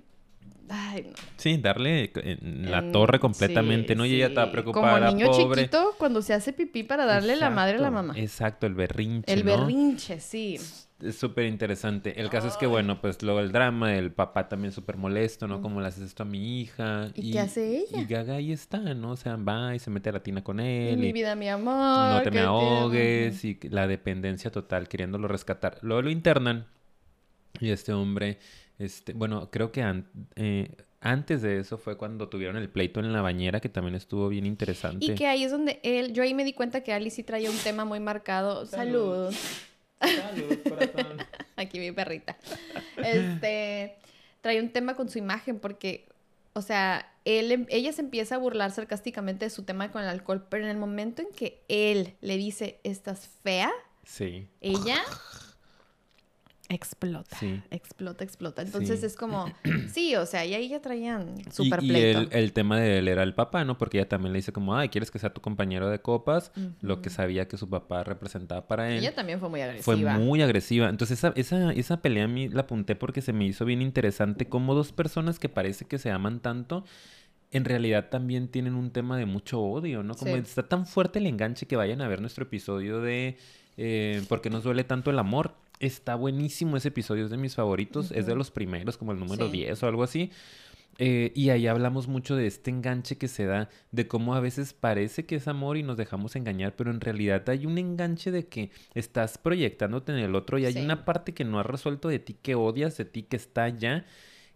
Ay, 0.72 1.02
no. 1.08 1.12
Sí, 1.36 1.56
darle 1.58 2.12
en 2.14 2.70
la 2.70 2.78
En- 2.78 2.92
torre 2.92 3.18
completamente, 3.18 3.94
sí, 3.94 3.98
¿no? 3.98 4.06
Y 4.06 4.14
ella 4.14 4.28
estaba 4.28 4.52
preocupada, 4.52 5.08
Como 5.08 5.12
niño 5.18 5.30
pobre. 5.30 5.62
chiquito 5.62 5.94
cuando 5.98 6.22
se 6.22 6.32
hace 6.32 6.52
pipí 6.52 6.84
para 6.84 7.04
darle 7.06 7.34
la 7.36 7.50
madre 7.50 7.76
a 7.78 7.80
la 7.80 7.90
mamá. 7.90 8.14
Exacto, 8.16 8.66
el 8.66 8.74
berrinche, 8.74 9.32
El 9.32 9.44
¿no? 9.44 9.56
berrinche, 9.56 10.20
sí. 10.20 10.58
Es 11.02 11.16
súper 11.18 11.46
interesante. 11.46 12.20
El 12.20 12.28
caso 12.28 12.46
es 12.46 12.56
que, 12.58 12.66
bueno, 12.66 13.00
pues 13.00 13.22
luego 13.22 13.40
el 13.40 13.52
drama, 13.52 13.96
el 13.96 14.12
papá 14.12 14.48
también 14.50 14.70
súper 14.70 14.98
molesto, 14.98 15.48
¿no? 15.48 15.62
¿Cómo 15.62 15.80
le 15.80 15.88
haces 15.88 16.04
esto 16.04 16.24
a 16.24 16.26
mi 16.26 16.60
hija? 16.60 17.08
¿Y 17.14 17.32
qué 17.32 17.40
hace 17.40 17.78
ella? 17.78 18.02
Y 18.02 18.04
Gaga 18.04 18.34
ahí 18.34 18.52
está, 18.52 18.78
¿no? 18.78 19.12
O 19.12 19.16
sea, 19.16 19.36
va 19.36 19.74
y 19.74 19.78
se 19.78 19.88
mete 19.90 20.10
a 20.10 20.12
la 20.12 20.22
tina 20.22 20.44
con 20.44 20.60
Y 20.60 20.88
él. 20.90 20.98
mi 20.98 21.08
y 21.08 21.12
vida, 21.12 21.34
mi 21.36 21.48
amor. 21.48 22.16
no 22.16 22.22
te 22.22 22.30
me 22.30 22.40
ahogues. 22.40 23.42
Y 23.46 23.58
la 23.70 23.86
dependencia 23.86 24.50
total, 24.52 24.88
queriéndolo 24.88 25.26
rescatar. 25.26 25.78
Luego 25.80 26.02
lo 26.02 26.10
internan. 26.10 26.66
Y 27.60 27.70
este 27.70 27.92
hombre, 27.94 28.38
este, 28.80 29.12
bueno, 29.12 29.48
creo 29.52 29.70
que 29.70 29.82
an- 29.82 30.08
eh, 30.34 30.74
antes 31.00 31.40
de 31.42 31.60
eso 31.60 31.78
fue 31.78 31.96
cuando 31.96 32.28
tuvieron 32.28 32.56
el 32.56 32.68
pleito 32.68 32.98
en 33.00 33.12
la 33.12 33.22
bañera, 33.22 33.60
que 33.60 33.68
también 33.68 33.94
estuvo 33.94 34.28
bien 34.28 34.44
interesante. 34.46 35.06
Y 35.06 35.14
que 35.14 35.26
ahí 35.28 35.44
es 35.44 35.50
donde 35.52 35.78
él, 35.82 36.12
yo 36.12 36.22
ahí 36.22 36.34
me 36.34 36.44
di 36.44 36.52
cuenta 36.52 36.82
que 36.82 36.92
Ali 36.92 37.10
sí 37.10 37.22
traía 37.22 37.50
un 37.50 37.56
tema 37.58 37.84
muy 37.84 38.00
marcado. 38.00 38.66
Salud. 38.66 39.32
Salud, 40.00 40.58
corazón. 40.68 41.18
Aquí 41.56 41.78
mi 41.78 41.92
perrita. 41.92 42.36
Este, 42.96 43.96
trae 44.40 44.60
un 44.60 44.70
tema 44.70 44.96
con 44.96 45.08
su 45.08 45.18
imagen 45.18 45.58
porque, 45.58 46.06
o 46.54 46.62
sea, 46.62 47.10
él, 47.24 47.52
em- 47.52 47.66
ella 47.68 47.92
se 47.92 48.00
empieza 48.02 48.34
a 48.34 48.38
burlar 48.38 48.70
sarcásticamente 48.70 49.44
de 49.46 49.50
su 49.50 49.62
tema 49.62 49.90
con 49.92 50.02
el 50.02 50.08
alcohol, 50.08 50.46
pero 50.48 50.64
en 50.64 50.70
el 50.70 50.76
momento 50.78 51.22
en 51.22 51.28
que 51.34 51.62
él 51.68 52.14
le 52.20 52.36
dice, 52.36 52.78
estás 52.84 53.28
fea, 53.42 53.70
Sí. 54.04 54.48
ella 54.60 54.98
explota. 56.70 57.36
Sí. 57.36 57.60
Explota, 57.70 58.24
explota. 58.24 58.62
Entonces 58.62 59.00
Sí. 59.00 59.06
es 59.06 59.16
como, 59.16 59.52
sí, 59.92 60.14
o 60.16 60.24
sea, 60.24 60.46
y 60.46 60.54
ahí 60.54 60.68
ya 60.68 60.80
traían 60.80 61.34
Y, 61.46 61.50
super 61.50 61.82
y 61.82 61.88
pleito. 61.88 62.20
el, 62.20 62.28
el 62.32 62.52
tema 62.52 62.78
de 62.78 62.98
él 62.98 63.08
era 63.08 63.22
el 63.24 63.34
papá, 63.34 63.64
¿no? 63.64 63.76
Porque 63.76 63.98
ella 63.98 64.08
también 64.08 64.32
le 64.32 64.38
dice 64.38 64.52
como, 64.52 64.76
ay, 64.76 64.88
¿quieres 64.88 65.10
que 65.10 65.18
sea 65.18 65.34
tu 65.34 65.40
compañero 65.40 65.90
de 65.90 65.98
copas? 66.00 66.52
Lo 66.80 67.02
que 67.02 67.10
sabía 67.10 67.48
que 67.48 67.56
su 67.56 67.68
papá 67.68 68.04
representaba 68.04 68.66
para 68.66 68.90
él. 68.90 68.98
Ella 69.00 69.14
también 69.14 69.40
fue 69.40 69.48
muy 69.48 69.60
agresiva. 69.60 69.84
Fue 69.84 69.96
muy 69.96 70.42
agresiva. 70.42 70.88
Entonces 70.88 71.18
esa, 71.18 71.32
esa, 71.36 71.72
esa 71.72 72.00
pelea 72.00 72.24
a 72.24 72.28
mí 72.28 72.48
la 72.48 72.62
apunté 72.62 72.94
porque 72.96 73.20
se 73.20 73.32
me 73.32 73.44
hizo 73.46 73.64
bien 73.64 73.82
interesante 73.82 74.46
cómo 74.48 74.74
dos 74.74 74.92
personas 74.92 75.38
que 75.38 75.48
parece 75.48 75.84
que 75.86 75.98
se 75.98 76.10
aman 76.10 76.40
tanto, 76.40 76.84
en 77.52 77.64
realidad 77.64 78.10
también 78.10 78.46
tienen 78.46 78.74
un 78.76 78.92
tema 78.92 79.16
de 79.18 79.26
mucho 79.26 79.60
odio, 79.60 80.04
¿no? 80.04 80.14
Como 80.14 80.34
Sí. 80.36 80.38
está 80.40 80.68
tan 80.68 80.86
fuerte 80.86 81.18
el 81.18 81.26
enganche 81.26 81.66
que 81.66 81.74
vayan 81.74 82.00
a 82.00 82.06
ver 82.06 82.20
nuestro 82.20 82.44
episodio 82.44 83.00
de 83.00 83.36
eh, 83.76 84.22
¿Por 84.28 84.40
qué 84.42 84.50
nos 84.50 84.62
duele 84.62 84.84
tanto 84.84 85.10
el 85.10 85.18
amor? 85.18 85.54
Está 85.80 86.14
buenísimo 86.14 86.76
ese 86.76 86.88
episodio, 86.88 87.24
es 87.24 87.30
de 87.30 87.38
mis 87.38 87.54
favoritos, 87.54 88.12
es 88.12 88.26
de 88.26 88.34
los 88.36 88.50
primeros, 88.50 88.96
como 88.98 89.12
el 89.12 89.18
número 89.18 89.46
Sí. 89.46 89.52
10 89.52 89.82
o 89.82 89.86
algo 89.88 90.02
así. 90.02 90.30
Eh, 90.98 91.32
y 91.34 91.48
ahí 91.48 91.66
hablamos 91.66 92.06
mucho 92.08 92.36
de 92.36 92.46
este 92.46 92.70
enganche 92.70 93.16
que 93.16 93.28
se 93.28 93.46
da, 93.46 93.70
de 93.90 94.06
cómo 94.06 94.34
a 94.34 94.40
veces 94.40 94.74
parece 94.74 95.24
que 95.24 95.36
es 95.36 95.48
amor 95.48 95.78
y 95.78 95.82
nos 95.82 95.96
dejamos 95.96 96.36
engañar, 96.36 96.76
pero 96.76 96.90
en 96.90 97.00
realidad 97.00 97.48
hay 97.48 97.64
un 97.64 97.78
enganche 97.78 98.30
de 98.30 98.46
que 98.48 98.70
estás 98.94 99.38
proyectándote 99.38 100.12
en 100.12 100.18
el 100.18 100.34
otro 100.34 100.58
y 100.58 100.66
hay 100.66 100.74
Sí. 100.74 100.80
una 100.84 101.06
parte 101.06 101.32
que 101.32 101.44
no 101.46 101.58
has 101.58 101.64
resuelto 101.64 102.08
de 102.08 102.18
ti 102.18 102.34
que 102.42 102.54
odias, 102.54 102.98
de 102.98 103.06
ti 103.06 103.22
que 103.22 103.36
está 103.36 103.64
allá, 103.64 104.04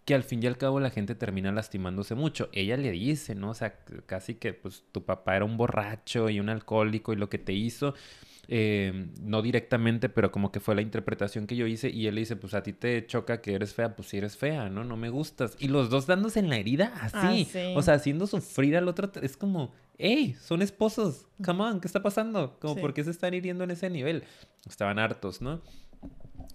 que 0.03 0.13
al 0.13 0.21
fin 0.21 0.43
y 0.43 0.45
al 0.45 0.59
cabo 0.59 0.79
la 0.79 0.91
gente 0.91 1.15
termina 1.15 1.51
lastimándose 1.51 2.13
mucho. 2.13 2.49
Ella 2.51 2.77
le 2.77 2.91
dice, 2.91 3.33
¿no? 3.33 3.49
O 3.49 3.53
sea, 3.55 3.79
casi 4.05 4.35
que 4.35 4.53
pues 4.53 4.83
tu 4.91 5.03
papá 5.03 5.35
era 5.35 5.45
un 5.45 5.57
borracho 5.57 6.29
y 6.29 6.39
un 6.39 6.49
alcohólico 6.49 7.11
y 7.11 7.15
lo 7.15 7.27
que 7.27 7.39
te 7.39 7.53
hizo, 7.53 7.95
eh, 8.47 9.07
no 9.21 9.41
directamente, 9.41 10.09
pero 10.09 10.31
como 10.31 10.51
que 10.51 10.59
fue 10.59 10.75
la 10.75 10.81
interpretación 10.81 11.47
que 11.47 11.55
yo 11.55 11.67
hice 11.67 11.89
y 11.89 12.07
él 12.07 12.15
le 12.15 12.21
dice, 12.21 12.35
pues 12.35 12.53
a 12.53 12.63
ti 12.63 12.73
te 12.73 13.05
choca 13.07 13.41
que 13.41 13.53
eres 13.53 13.73
fea, 13.73 13.95
pues 13.95 14.09
si 14.09 14.17
eres 14.17 14.37
fea, 14.37 14.69
¿no? 14.69 14.83
No 14.83 14.97
me 14.97 15.09
gustas. 15.09 15.55
Y 15.59 15.67
los 15.67 15.89
dos 15.89 16.07
dándose 16.07 16.39
en 16.39 16.49
la 16.49 16.57
herida 16.57 16.93
así, 17.01 17.47
Ah, 17.47 17.51
sí. 17.51 17.73
o 17.75 17.81
sea, 17.81 17.95
haciendo 17.95 18.27
sufrir 18.27 18.77
al 18.77 18.87
otro, 18.87 19.11
es 19.21 19.37
como, 19.37 19.73
hey, 19.97 20.35
son 20.41 20.61
esposos, 20.61 21.27
come 21.43 21.63
on, 21.63 21.79
¿qué 21.81 21.87
está 21.87 22.01
pasando? 22.03 22.57
Como, 22.59 22.75
Sí. 22.75 22.81
¿por 22.81 22.93
qué 22.93 23.03
se 23.03 23.11
están 23.11 23.33
hiriendo 23.33 23.63
en 23.63 23.71
ese 23.71 23.89
nivel? 23.89 24.23
Estaban 24.67 24.99
hartos, 24.99 25.41
¿no? 25.41 25.61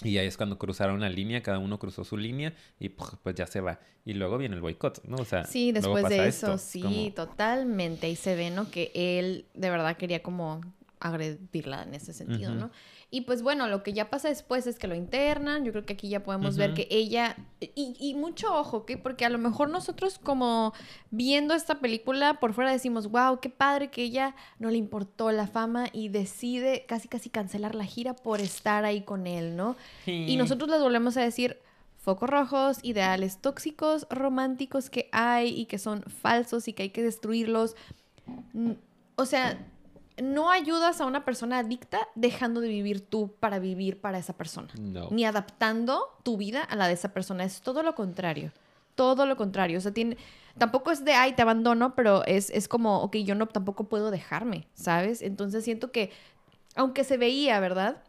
Y 0.03 0.17
ahí 0.17 0.27
es 0.27 0.37
cuando 0.39 0.57
cruzaron 0.59 1.01
la 1.01 1.11
línea, 1.11 1.43
cada 1.43 1.59
uno 1.59 1.79
cruzó 1.79 2.05
su 2.05 2.17
línea 2.17 2.55
y 2.79 2.89
pues 2.91 3.35
ya 3.35 3.47
se 3.47 3.61
va. 3.61 3.81
Y 4.07 4.15
luego 4.15 4.39
viene 4.39 4.55
el 4.55 4.63
boicot, 4.63 5.05
¿no? 5.05 5.17
O 5.17 5.25
sea, 5.27 5.45
Sí, 5.45 5.73
luego 5.73 5.95
después 5.95 6.05
de 6.11 6.17
pasa 6.17 6.27
eso, 6.29 6.55
esto, 6.55 6.59
sí, 6.59 6.81
como- 6.83 7.13
totalmente. 7.29 8.07
Ahí 8.07 8.17
se 8.17 8.35
ve, 8.35 8.51
¿no? 8.51 8.71
Que 8.71 8.91
él 8.95 9.45
de 9.53 9.69
verdad 9.69 9.97
quería 9.99 10.23
como 10.23 10.63
agredirla 11.01 11.83
en 11.83 11.95
ese 11.95 12.13
sentido. 12.13 12.55
¿no? 12.55 12.71
Y 13.11 13.23
pues 13.23 13.43
bueno, 13.43 13.67
lo 13.67 13.83
que 13.83 13.93
ya 13.93 14.09
pasa 14.09 14.29
después 14.29 14.67
es 14.67 14.79
que 14.79 14.87
lo 14.87 14.95
internan. 14.95 15.65
Yo 15.65 15.73
creo 15.73 15.85
que 15.85 15.95
aquí 15.95 16.09
ya 16.09 16.23
podemos 16.23 16.57
ver 16.57 16.75
que 16.75 16.87
ella. 16.91 17.37
Y, 17.61 17.97
y 17.99 18.15
mucho 18.15 18.55
ojo, 18.55 18.79
¿ok? 18.79 18.93
Porque 19.03 19.25
a 19.25 19.31
lo 19.31 19.39
mejor 19.39 19.69
nosotros, 19.71 20.19
como 20.19 20.73
viendo 21.11 21.55
esta 21.55 21.81
película, 21.81 22.39
por 22.39 22.53
fuera 22.55 22.71
decimos, 22.71 23.11
wow, 23.11 23.41
qué 23.41 23.51
padre 23.51 23.91
que 23.91 24.03
ella 24.03 24.37
no 24.59 24.71
le 24.71 24.77
importó 24.77 25.33
la 25.33 25.49
fama 25.49 25.87
y 25.93 26.09
decide 26.09 26.85
casi 26.87 27.09
casi 27.09 27.31
cancelar 27.31 27.75
la 27.75 27.85
gira 27.85 28.15
por 28.15 28.41
estar 28.41 28.85
ahí 28.85 29.03
con 29.03 29.27
él, 29.27 29.57
¿no? 29.57 29.77
Y 30.07 30.37
nosotros 30.37 30.71
les 30.71 30.81
volvemos 30.81 31.17
a 31.17 31.23
decir 31.23 31.59
focos 32.01 32.31
rojos, 32.31 32.79
ideales 32.83 33.39
tóxicos, 33.39 34.07
románticos 34.11 34.89
que 34.89 35.09
hay 35.13 35.49
y 35.49 35.67
que 35.67 35.79
son 35.79 36.03
falsos 36.03 36.69
y 36.69 36.73
que 36.73 36.85
hay 36.85 36.91
que 36.91 37.03
destruirlos. 37.03 37.77
O 39.17 39.27
sea, 39.27 39.59
no 40.23 40.51
ayudas 40.51 41.01
a 41.01 41.07
una 41.07 41.25
persona 41.25 41.59
adicta 41.59 42.09
dejando 42.15 42.61
de 42.61 42.69
vivir 42.69 43.01
tú 43.01 43.35
para 43.41 43.59
vivir 43.59 44.01
para 44.01 44.19
esa 44.19 44.33
persona. 44.37 44.69
No. 44.79 45.09
Ni 45.11 45.25
adaptando 45.25 46.03
tu 46.23 46.37
vida 46.37 46.63
a 46.63 46.77
la 46.77 46.87
de 46.89 46.95
esa 46.95 47.13
persona. 47.13 47.45
Es 47.45 47.61
todo 47.61 47.83
lo 47.83 47.95
contrario. 47.95 48.53
Todo 48.95 49.27
lo 49.27 49.37
contrario. 49.37 49.79
O 49.79 49.81
sea, 49.81 49.93
tiene... 49.93 50.17
Tampoco 50.59 50.91
es 50.91 51.05
de, 51.05 51.13
ay, 51.15 51.33
te 51.35 51.43
abandono, 51.43 51.95
pero 51.95 52.25
es, 52.27 52.51
es 52.51 52.67
como, 52.69 53.03
ok, 53.03 53.17
yo 53.19 53.35
no 53.35 53.47
tampoco 53.47 53.85
puedo 53.89 54.11
dejarme, 54.11 54.67
¿sabes? 54.75 55.23
Entonces 55.23 55.65
siento 55.65 55.93
que, 55.93 56.11
aunque 56.75 57.05
se 57.05 57.17
veía, 57.17 57.61
¿verdad? 57.61 58.03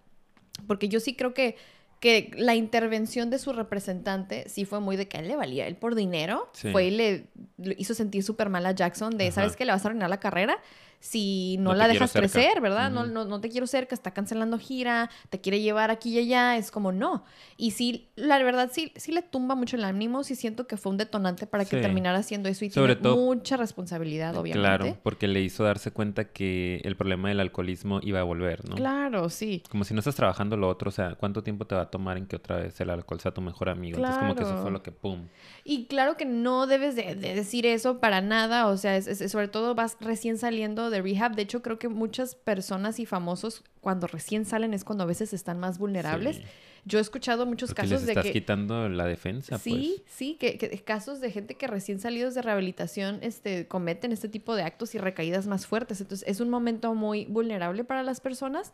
Porque 0.67 0.89
yo 0.89 0.99
sí 0.99 1.15
creo 1.15 1.33
que, 1.35 1.55
que 1.99 2.31
la 2.35 2.55
intervención 2.55 3.29
de 3.29 3.37
su 3.37 3.53
representante 3.53 4.49
sí 4.49 4.65
fue 4.65 4.79
muy 4.79 4.97
de 4.97 5.07
que 5.07 5.17
a 5.17 5.19
él 5.21 5.27
le 5.27 5.35
valía. 5.35 5.67
Él 5.67 5.75
por 5.75 5.93
dinero 5.95 6.49
Sí. 6.53 6.71
fue 6.71 6.85
y 6.87 6.91
le, 6.91 7.27
le 7.57 7.75
hizo 7.77 7.93
sentir 7.93 8.23
súper 8.23 8.49
mal 8.49 8.65
a 8.65 8.71
Jackson 8.71 9.17
de, 9.17 9.25
Ajá. 9.27 9.35
¿sabes 9.35 9.55
qué? 9.55 9.65
Le 9.65 9.71
vas 9.71 9.85
a 9.85 9.89
arruinar 9.89 10.09
la 10.09 10.19
carrera 10.19 10.57
si 11.01 11.57
no, 11.57 11.71
No 11.71 11.75
la 11.75 11.87
dejas 11.89 12.13
crecer, 12.13 12.61
¿verdad? 12.61 12.91
no, 12.91 13.05
no, 13.07 13.25
no 13.25 13.41
te 13.41 13.49
quiero 13.49 13.65
cerca, 13.67 13.95
está 13.95 14.11
cancelando 14.11 14.57
gira, 14.59 15.09
te 15.29 15.41
quiere 15.41 15.59
llevar 15.59 15.89
aquí 15.91 16.11
y 16.11 16.19
allá. 16.19 16.55
Es 16.57 16.69
como, 16.71 16.91
no. 16.91 17.25
Y 17.57 17.71
sí, 17.71 18.09
la 18.15 18.37
verdad, 18.41 18.69
sí, 18.71 18.93
sí 18.95 19.11
le 19.11 19.23
tumba 19.23 19.55
mucho 19.55 19.75
el 19.75 19.83
ánimo. 19.83 20.23
Sí 20.23 20.35
siento 20.35 20.67
que 20.67 20.77
fue 20.77 20.91
un 20.91 20.97
detonante 20.97 21.47
para 21.47 21.65
que 21.65 21.75
Sí. 21.77 21.81
terminara 21.81 22.19
haciendo 22.19 22.47
eso 22.49 22.63
y 22.65 22.69
Sobre 22.69 22.95
tiene 22.95 23.09
todo- 23.15 23.17
mucha 23.25 23.57
responsabilidad, 23.57 24.35
obviamente. 24.37 24.59
Claro, 24.59 24.97
porque 25.01 25.27
le 25.27 25.41
hizo 25.41 25.63
darse 25.63 25.89
cuenta 25.91 26.25
que 26.25 26.81
el 26.83 26.95
problema 26.95 27.29
del 27.29 27.39
alcoholismo 27.39 27.99
iba 28.03 28.19
a 28.19 28.23
volver, 28.23 28.69
¿no? 28.69 28.75
Claro, 28.75 29.29
sí. 29.29 29.63
Como 29.71 29.83
si 29.85 29.95
no 29.95 29.99
estás 30.01 30.13
trabajando 30.15 30.55
lo 30.55 30.69
otro, 30.69 30.89
o 30.89 30.91
sea, 30.91 31.15
¿cuánto 31.15 31.41
tiempo 31.41 31.65
te 31.65 31.73
va 31.73 31.81
a 31.81 31.89
tomar 31.89 32.17
en 32.17 32.27
que 32.27 32.35
otra 32.35 32.57
vez 32.57 32.79
el 32.79 32.91
alcohol 32.91 33.19
sea 33.19 33.33
tu 33.33 33.41
mejor 33.41 33.69
amigo? 33.69 33.97
Entonces 33.97 34.19
como 34.19 34.35
que 34.35 34.41
eso 34.43 34.49
Claro. 34.51 34.61
fue 34.61 34.71
lo 34.71 34.83
que 34.83 34.91
pum. 34.91 35.27
Y 35.63 35.85
claro 35.87 36.15
que 36.15 36.25
no 36.25 36.67
debes 36.67 36.95
de, 36.95 37.15
de 37.15 37.33
decir 37.33 37.65
eso 37.65 37.99
para 37.99 38.21
nada, 38.21 38.67
o 38.67 38.77
sea, 38.77 38.97
es, 38.97 39.07
es- 39.07 39.31
sobre 39.31 39.47
todo 39.47 39.73
vas 39.73 39.97
recién 39.99 40.37
saliendo 40.37 40.90
de 40.91 41.01
rehab. 41.01 41.35
De 41.35 41.41
hecho, 41.41 41.63
creo 41.63 41.79
que 41.79 41.89
muchas 41.89 42.35
personas 42.35 42.99
y 42.99 43.07
famosos 43.07 43.63
cuando 43.79 44.05
recién 44.05 44.45
salen 44.45 44.75
es 44.75 44.83
cuando 44.83 45.03
a 45.05 45.07
veces 45.07 45.33
están 45.33 45.59
más 45.59 45.79
vulnerables. 45.79 46.37
Sí. 46.37 46.43
Yo 46.85 46.97
he 46.99 47.01
escuchado 47.01 47.45
muchos 47.45 47.69
Porque 47.71 47.83
casos 47.83 47.99
les 48.01 48.05
de 48.07 48.11
estás 48.13 48.25
que... 48.25 48.33
quitando 48.33 48.89
la 48.89 49.05
defensa, 49.05 49.57
Sí, 49.59 49.95
pues. 49.97 50.11
sí, 50.15 50.35
que, 50.39 50.57
que 50.57 50.69
casos 50.83 51.19
de 51.21 51.31
gente 51.31 51.55
que 51.55 51.67
recién 51.67 51.99
salidos 51.99 52.33
de 52.33 52.41
rehabilitación 52.41 53.19
este, 53.21 53.67
cometen 53.67 54.11
este 54.11 54.29
tipo 54.29 54.55
de 54.55 54.63
actos 54.63 54.93
y 54.95 54.97
recaídas 54.97 55.47
más 55.47 55.65
fuertes. 55.67 56.01
Entonces 56.01 56.27
es 56.27 56.39
un 56.39 56.49
momento 56.49 56.93
muy 56.95 57.25
vulnerable 57.25 57.83
para 57.83 58.03
las 58.03 58.19
personas. 58.19 58.73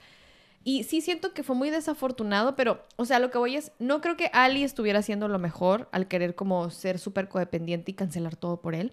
Y 0.64 0.84
sí 0.84 1.00
siento 1.02 1.34
que 1.34 1.44
fue 1.44 1.56
muy 1.56 1.70
desafortunado, 1.70 2.56
pero, 2.58 2.84
o 2.98 3.06
sea, 3.06 3.20
lo 3.20 3.30
que 3.30 3.38
voy 3.38 3.56
es, 3.56 3.72
no 3.80 4.02
creo 4.02 4.18
que 4.18 4.30
Ali 4.34 4.64
estuviera 4.64 5.00
haciendo 5.00 5.28
lo 5.30 5.40
mejor 5.40 5.88
al 5.94 6.08
querer 6.10 6.36
como 6.36 6.70
ser 6.72 7.00
súper 7.00 7.30
codependiente 7.30 7.92
y 7.92 7.94
cancelar 7.94 8.36
todo 8.36 8.60
por 8.60 8.76
él. 8.76 8.92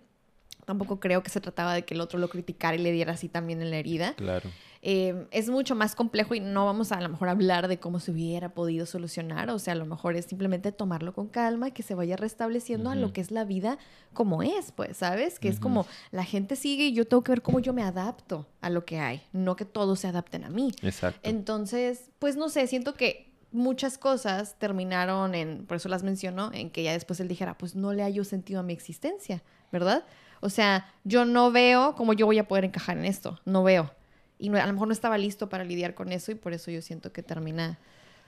Tampoco 0.65 1.01
creo 1.01 1.23
que 1.23 1.31
se 1.31 1.41
trataba 1.41 1.75
de 1.75 1.85
que 1.85 1.95
el 1.95 2.01
otro 2.01 2.19
lo 2.19 2.29
criticara 2.29 2.77
y 2.77 2.79
le 2.79 2.93
diera 2.93 3.13
así 3.13 3.29
también 3.29 3.63
en 3.63 3.71
la 3.71 3.77
herida. 3.77 4.15
Claro. 4.15 4.51
Eh, 4.87 5.27
es 5.31 5.49
mucho 5.49 5.75
más 5.75 5.95
complejo 5.95 6.35
y 6.35 6.41
no 6.41 6.67
vamos 6.67 6.93
a, 6.93 6.97
a 6.97 7.01
lo 7.01 7.09
mejor 7.09 7.31
hablar 7.31 7.69
de 7.69 7.79
cómo 7.79 8.01
se 8.01 8.11
hubiera 8.11 8.51
podido 8.51 8.85
solucionar. 8.85 9.49
O 9.49 9.59
sea, 9.59 9.73
a 9.73 9.77
lo 9.77 9.87
mejor 9.87 10.15
es 10.15 10.27
simplemente 10.27 10.73
tomarlo 10.73 11.15
con 11.15 11.29
calma, 11.29 11.71
que 11.71 11.83
se 11.83 11.95
vaya 11.95 12.17
restableciendo 12.17 12.91
a 12.91 12.95
lo 12.95 13.13
que 13.15 13.23
es 13.23 13.31
la 13.31 13.45
vida 13.45 13.79
como 14.13 14.43
es, 14.43 14.73
pues, 14.73 14.99
¿sabes? 14.99 15.39
Que 15.39 15.49
es 15.49 15.59
como 15.59 15.87
la 16.11 16.25
gente 16.25 16.55
sigue 16.55 16.89
y 16.89 16.93
yo 16.93 17.07
tengo 17.07 17.25
que 17.25 17.33
ver 17.33 17.41
cómo 17.41 17.61
yo 17.61 17.73
me 17.73 17.83
adapto 17.83 18.47
a 18.61 18.69
lo 18.69 18.85
que 18.85 18.99
hay, 18.99 19.23
no 19.33 19.57
que 19.57 19.65
todos 19.65 20.01
se 20.01 20.09
adapten 20.09 20.45
a 20.45 20.51
mí. 20.51 20.71
Exacto. 20.83 21.19
Entonces, 21.23 22.11
pues 22.19 22.37
no 22.37 22.51
sé, 22.51 22.67
siento 22.67 22.93
que 22.93 23.33
muchas 23.53 23.97
cosas 23.99 24.59
terminaron 24.59 25.35
en, 25.35 25.65
por 25.65 25.77
eso 25.77 25.89
las 25.89 26.03
menciono, 26.03 26.51
en 26.53 26.71
que 26.71 26.83
ya 26.83 26.93
después 26.93 27.21
él 27.21 27.29
dijera, 27.29 27.57
pues 27.57 27.75
no 27.75 27.93
le 27.93 28.03
hallo 28.03 28.25
sentido 28.25 28.61
a 28.61 28.63
mi 28.63 28.73
existencia, 28.73 29.43
¿verdad? 29.73 30.05
O 30.45 30.51
sea, 30.51 30.93
yo 31.05 31.25
no 31.25 31.51
veo 31.51 31.95
cómo 31.95 32.13
yo 32.13 32.27
voy 32.27 32.39
a 32.39 32.47
poder 32.47 32.67
encajar 32.67 32.99
en 32.99 33.07
esto, 33.07 33.41
no 33.47 33.63
veo. 33.63 33.91
Y 34.39 34.51
no- 34.51 34.59
a 34.61 34.67
lo 34.67 34.73
mejor 34.75 34.89
no 34.89 34.93
estaba 34.93 35.17
listo 35.17 35.49
para 35.49 35.65
lidiar 35.65 35.95
con 35.95 36.13
eso 36.13 36.33
y 36.33 36.35
por 36.35 36.53
eso 36.53 36.71
yo 36.71 36.83
siento 36.83 37.13
que 37.13 37.23
termina 37.23 37.79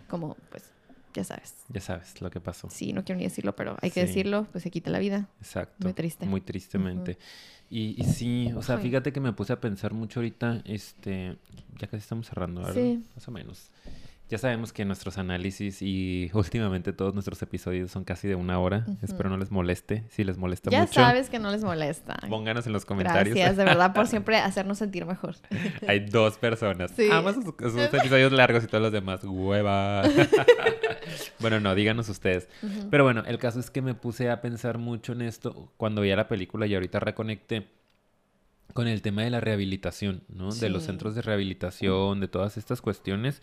como, 0.08 0.34
pues, 0.50 0.64
ya 1.12 1.24
sabes. 1.24 1.54
Ya 1.68 1.80
sabes 1.82 2.18
lo 2.22 2.30
que 2.30 2.40
pasó. 2.40 2.70
Sí, 2.70 2.94
no 2.94 3.04
quiero 3.04 3.18
ni 3.18 3.24
decirlo, 3.24 3.54
pero 3.54 3.76
hay 3.82 3.90
que 3.90 4.00
Sí. 4.00 4.06
decirlo, 4.06 4.46
pues 4.50 4.64
se 4.64 4.70
quita 4.70 4.88
la 4.90 4.98
vida. 4.98 5.28
Exacto. 5.42 5.76
Muy 5.86 5.92
triste. 5.92 6.24
Muy 6.26 6.40
tristemente. 6.40 7.18
y, 7.68 8.00
y 8.00 8.04
sí, 8.04 8.50
o 8.56 8.62
sea, 8.62 8.78
fíjate 8.78 9.12
que 9.12 9.20
me 9.20 9.32
puse 9.34 9.52
a 9.52 9.60
pensar 9.60 9.92
mucho 9.92 10.20
ahorita, 10.20 10.62
este, 10.64 11.36
ya 11.78 11.86
casi 11.88 11.96
estamos 11.98 12.26
cerrando, 12.28 12.60
¿verdad? 12.62 12.74
Sí. 12.74 13.04
Más 13.14 13.28
o 13.28 13.30
menos. 13.30 13.70
Ya 14.28 14.38
sabemos 14.38 14.72
que 14.72 14.84
nuestros 14.84 15.18
análisis 15.18 15.82
y 15.82 16.30
últimamente 16.34 16.92
todos 16.92 17.14
nuestros 17.14 17.40
episodios 17.42 17.92
son 17.92 18.02
casi 18.04 18.26
de 18.26 18.34
una 18.34 18.58
hora. 18.58 18.84
Espero 19.02 19.30
no 19.30 19.36
les 19.36 19.52
moleste. 19.52 20.04
Si 20.08 20.24
les 20.24 20.36
molesta 20.36 20.68
Ya 20.70 20.80
mucho, 20.80 20.94
sabes 20.94 21.30
que 21.30 21.38
no 21.38 21.52
les 21.52 21.62
molesta. 21.62 22.16
pónganos 22.28 22.66
en 22.66 22.72
los 22.72 22.84
comentarios. 22.84 23.36
Gracias, 23.36 23.56
de 23.56 23.64
verdad, 23.64 23.94
por 23.94 24.06
siempre 24.08 24.38
hacernos 24.38 24.78
sentir 24.78 25.06
mejor. 25.06 25.36
Hay 25.86 26.00
dos 26.00 26.38
personas. 26.38 26.90
Sí. 26.96 27.08
Sus, 27.34 27.72
sus 27.72 27.80
episodios 27.80 28.32
largos 28.32 28.64
y 28.64 28.66
todos 28.66 28.82
los 28.82 28.92
demás. 28.92 29.20
Hueva. 29.22 30.02
bueno, 31.38 31.60
no, 31.60 31.74
díganos 31.76 32.08
ustedes. 32.08 32.48
Pero 32.90 33.04
bueno, 33.04 33.22
el 33.26 33.38
caso 33.38 33.60
es 33.60 33.70
que 33.70 33.80
me 33.80 33.94
puse 33.94 34.28
a 34.30 34.40
pensar 34.40 34.78
mucho 34.78 35.12
en 35.12 35.22
esto 35.22 35.72
cuando 35.76 36.00
veía 36.00 36.16
la 36.16 36.26
película 36.26 36.66
y 36.66 36.74
ahorita 36.74 36.98
reconecté 36.98 37.68
con 38.72 38.88
el 38.88 39.02
tema 39.02 39.22
de 39.22 39.30
la 39.30 39.40
rehabilitación, 39.40 40.22
¿no? 40.28 40.52
De 40.52 40.68
los 40.68 40.82
centros 40.82 41.14
de 41.14 41.22
rehabilitación, 41.22 42.18
de 42.20 42.26
todas 42.28 42.56
estas 42.56 42.82
cuestiones. 42.82 43.40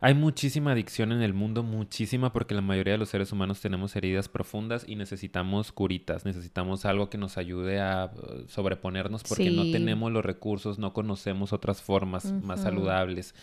Hay 0.00 0.14
muchísima 0.14 0.72
adicción 0.72 1.10
en 1.10 1.22
el 1.22 1.34
mundo, 1.34 1.64
muchísima, 1.64 2.32
porque 2.32 2.54
la 2.54 2.60
mayoría 2.60 2.92
de 2.92 2.98
los 2.98 3.08
seres 3.08 3.32
humanos 3.32 3.60
tenemos 3.60 3.96
heridas 3.96 4.28
profundas 4.28 4.84
y 4.86 4.94
necesitamos 4.94 5.72
curitas, 5.72 6.24
necesitamos 6.24 6.84
algo 6.84 7.10
que 7.10 7.18
nos 7.18 7.36
ayude 7.36 7.80
a 7.80 8.12
uh, 8.14 8.46
sobreponernos 8.46 9.24
porque 9.24 9.50
no 9.50 9.64
tenemos 9.64 10.12
los 10.12 10.24
recursos, 10.24 10.78
no 10.78 10.92
conocemos 10.92 11.52
otras 11.52 11.82
formas 11.82 12.32
más 12.32 12.62
saludables. 12.62 13.34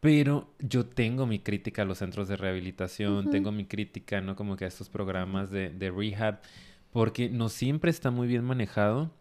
Pero 0.00 0.52
yo 0.58 0.84
tengo 0.84 1.26
mi 1.26 1.38
crítica 1.38 1.82
a 1.82 1.84
los 1.84 1.98
centros 1.98 2.26
de 2.26 2.36
rehabilitación, 2.36 3.30
tengo 3.30 3.52
mi 3.52 3.64
crítica, 3.64 4.20
¿no? 4.20 4.34
Como 4.34 4.56
que 4.56 4.64
a 4.64 4.68
estos 4.68 4.88
programas 4.88 5.50
de, 5.50 5.70
de 5.70 5.90
rehab, 5.92 6.40
porque 6.90 7.28
no 7.28 7.48
siempre 7.48 7.92
está 7.92 8.10
muy 8.10 8.26
bien 8.26 8.44
manejado 8.44 9.12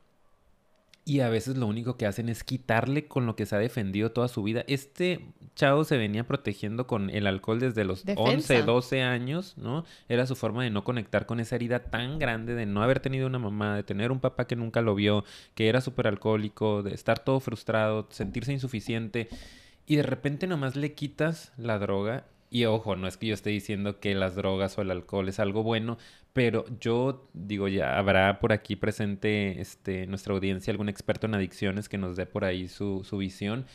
y 1.08 1.22
a 1.22 1.30
veces 1.30 1.56
lo 1.56 1.68
único 1.68 1.96
que 1.96 2.06
hacen 2.06 2.28
es 2.28 2.44
quitarle 2.44 3.08
con 3.08 3.26
lo 3.26 3.38
que 3.38 3.46
se 3.46 3.56
ha 3.56 3.60
defendido 3.60 4.12
toda 4.12 4.28
su 4.28 4.44
vida. 4.44 4.66
Este 4.68 5.22
chavo 5.56 5.86
se 5.86 5.96
venía 5.96 6.28
protegiendo 6.28 6.86
con 6.86 7.10
el 7.10 7.28
alcohol 7.28 7.62
desde 7.62 7.86
los 7.86 8.04
11, 8.14 8.64
12 8.64 9.04
años, 9.04 9.58
¿no? 9.58 9.86
Era 10.10 10.28
su 10.28 10.36
forma 10.36 10.66
de 10.66 10.70
no 10.70 10.84
conectar 10.84 11.26
con 11.26 11.40
esa 11.40 11.56
herida 11.56 11.80
tan 11.80 12.20
grande 12.20 12.56
de 12.56 12.66
no 12.66 12.84
haber 12.84 13.00
tenido 13.00 13.26
una 13.26 13.40
mamá, 13.40 13.78
de 13.78 13.84
tener 13.84 14.12
un 14.12 14.20
papá 14.20 14.48
que 14.48 14.58
nunca 14.58 14.82
lo 14.82 14.96
vio, 14.96 15.24
que 15.56 15.70
era 15.70 15.80
súper 15.80 16.08
alcohólico, 16.08 16.84
de 16.84 16.94
estar 16.94 17.20
todo 17.20 17.40
frustrado, 17.40 18.10
sentirse 18.12 18.52
insuficiente. 18.52 19.30
Y 19.86 19.96
de 19.96 20.04
repente 20.04 20.46
nomás 20.46 20.76
le 20.76 20.94
quitas 20.94 21.54
la 21.56 21.80
droga 21.80 22.26
y 22.50 22.66
ojo, 22.66 22.96
no 22.96 23.08
es 23.08 23.18
que 23.18 23.28
yo 23.28 23.34
esté 23.34 23.50
diciendo 23.50 24.00
que 24.00 24.16
las 24.16 24.36
drogas 24.36 24.78
o 24.78 24.82
el 24.82 24.92
alcohol 24.92 25.28
es 25.28 25.40
algo 25.40 25.64
bueno, 25.64 25.98
pero 26.34 26.66
yo 26.80 27.30
digo, 27.34 27.68
ya 27.68 27.98
habrá 27.98 28.40
por 28.40 28.54
aquí 28.54 28.76
presente 28.76 29.60
este, 29.60 30.08
nuestra 30.08 30.34
audiencia 30.34 30.72
algún 30.72 30.88
experto 30.88 31.28
en 31.28 31.36
adicciones 31.36 31.90
que 31.90 31.98
nos 31.98 32.16
dé 32.16 32.26
por 32.26 32.46
ahí 32.46 32.68
su, 32.68 33.04
su 33.04 33.18
visión. 33.18 33.66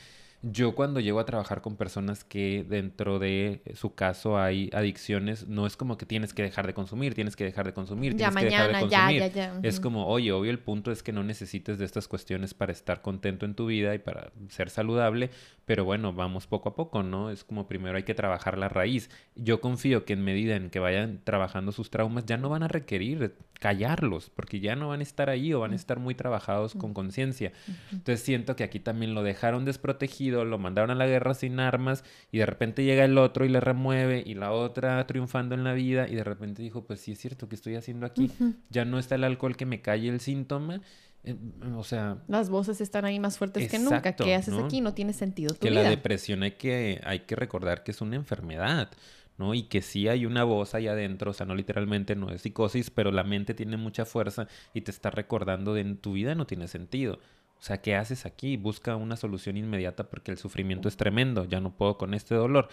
Yo 0.45 0.75
cuando 0.75 0.99
llego 0.99 1.21
a 1.21 1.25
trabajar 1.25 1.61
con 1.61 1.77
personas 1.77 2.25
que 2.25 2.67
dentro 2.69 3.21
de 3.21 3.63
su 3.75 3.95
caso 3.95 4.39
hay 4.39 4.71
adicciones, 4.73 5.47
no 5.47 5.69
es 5.69 5.77
como 5.77 5.97
que 5.97 6.05
tienes 6.05 6.35
que 6.35 6.43
dejar 6.43 6.67
de 6.67 6.75
consumir, 6.75 7.15
tienes 7.15 7.37
que 7.37 7.45
dejar 7.45 7.65
de 7.65 7.73
consumir, 7.73 8.17
ya 8.17 8.31
tienes 8.31 8.35
mañana, 8.35 8.51
que 8.51 8.57
dejar 8.57 8.75
de 8.75 8.81
consumir. 8.81 9.21
Ya, 9.21 9.61
ya, 9.61 9.61
Es 9.63 9.79
como, 9.79 10.09
oye, 10.09 10.33
obvio 10.33 10.51
el 10.51 10.59
punto 10.59 10.91
es 10.91 11.05
que 11.05 11.13
no 11.13 11.23
necesites 11.23 11.79
de 11.79 11.85
estas 11.85 12.09
cuestiones 12.09 12.55
para 12.55 12.73
estar 12.73 13.03
contento 13.03 13.47
en 13.47 13.55
tu 13.55 13.67
vida 13.67 13.95
y 13.95 13.99
para 13.99 14.33
ser 14.49 14.69
saludable, 14.69 15.31
pero 15.73 15.87
bueno, 15.87 16.13
vamos 16.13 16.47
poco 16.47 16.69
a 16.69 16.75
poco, 16.75 17.03
¿no? 17.03 17.31
Es 17.31 17.45
como 17.45 17.67
primero 17.67 17.97
hay 17.97 18.03
que 18.03 18.13
trabajar 18.13 18.59
la 18.59 18.69
raíz. 18.69 19.09
Yo 19.37 19.63
confío 19.63 20.05
que 20.05 20.13
en 20.13 20.23
medida 20.23 20.55
en 20.55 20.69
que 20.69 20.81
vayan 20.81 21.23
trabajando 21.25 21.73
sus 21.73 21.89
traumas 21.89 22.27
ya 22.27 22.37
no 22.37 22.51
van 22.51 22.63
a 22.63 22.69
requerir 22.69 23.37
callarlos, 23.59 24.29
porque 24.29 24.61
ya 24.61 24.77
no 24.77 24.89
van 24.89 25.01
a 25.01 25.03
estar 25.03 25.31
ahí 25.31 25.55
o 25.55 25.61
van 25.61 25.73
a 25.73 25.77
estar 25.77 25.99
muy 25.99 26.15
trabajados 26.15 26.75
con 26.75 26.93
conciencia. 26.93 27.53
Entonces 27.91 28.21
siento 28.21 28.55
que 28.55 28.65
aquí 28.65 28.81
también 28.81 29.15
lo 29.15 29.23
dejaron 29.23 29.65
desprotegido, 29.65 30.45
lo 30.45 30.59
mandaron 30.59 30.91
a 30.91 30.95
la 30.95 31.07
guerra 31.07 31.33
sin 31.33 31.59
armas 31.59 32.05
y 32.31 32.37
de 32.37 32.45
repente 32.45 32.85
llega 32.85 33.07
el 33.07 33.17
otro 33.17 33.47
y 33.47 33.49
le 33.49 33.61
remueve 33.61 34.23
y 34.27 34.35
la 34.35 34.53
otra 34.53 35.07
triunfando 35.07 35.55
en 35.55 35.65
la 35.65 35.73
vida 35.73 36.07
y 36.07 36.17
de 36.17 36.25
repente 36.25 36.61
dijo, 36.61 36.85
pues 36.85 37.01
sí 37.01 37.13
es 37.13 37.19
cierto 37.19 37.49
que 37.49 37.55
estoy 37.55 37.77
haciendo 37.77 38.05
aquí, 38.05 38.31
ya 38.69 38.85
no 38.85 38.99
está 38.99 39.15
el 39.15 39.25
alcohol 39.25 39.57
que 39.57 39.65
me 39.65 39.81
calle 39.81 40.11
el 40.11 40.21
síntoma. 40.21 40.83
Eh, 41.25 41.37
o 41.77 41.85
sea... 41.85 42.19
Las 42.29 42.51
voces 42.51 42.81
están 42.81 43.05
ahí 43.05 43.21
más 43.21 43.39
fuertes 43.39 43.71
que 43.71 43.79
nunca. 43.79 44.15
¿Qué 44.15 44.35
haces 44.35 44.55
aquí? 44.55 44.81
No 44.81 44.95
tiene 44.95 45.13
sentido 45.13 45.55
tu 45.55 45.61
Que 45.61 45.71
vida. 45.71 45.83
la 45.83 45.91
depresión 45.91 46.43
hay 46.43 46.53
que, 46.53 47.01
hay 47.05 47.21
que 47.21 47.37
recordar 47.37 47.85
que 47.85 47.93
es 47.93 48.01
una 48.01 48.17
enfermedad. 48.17 48.91
¿no? 49.39 49.55
Y 49.55 49.65
que 49.65 49.83
sí 49.83 50.09
hay 50.09 50.27
una 50.27 50.45
voz 50.45 50.75
ahí 50.75 50.89
adentro, 50.89 51.31
o 51.31 51.35
sea, 51.35 51.47
no 51.47 51.55
literalmente 51.55 52.15
no 52.15 52.31
es 52.31 52.43
psicosis, 52.43 52.91
pero 52.91 53.11
la 53.11 53.25
mente 53.25 53.55
tiene 53.55 53.77
mucha 53.77 54.05
fuerza 54.05 54.47
y 54.75 54.83
te 54.83 54.91
está 54.91 55.11
recordando 55.11 55.73
de 55.75 55.81
en 55.81 55.97
tu 55.97 56.13
vida 56.13 56.35
no 56.35 56.47
tiene 56.47 56.69
sentido. 56.69 57.19
O 57.63 57.65
sea, 57.65 57.81
¿qué 57.81 57.95
haces 57.95 58.27
aquí? 58.27 58.57
Busca 58.57 58.97
una 58.97 59.17
solución 59.17 59.57
inmediata 59.57 60.11
porque 60.11 60.33
el 60.33 60.37
sufrimiento 60.37 60.89
es 60.89 60.97
tremendo, 60.97 61.45
ya 61.45 61.61
no 61.61 61.71
puedo 61.71 61.97
con 61.97 62.13
este 62.13 62.35
dolor. 62.35 62.69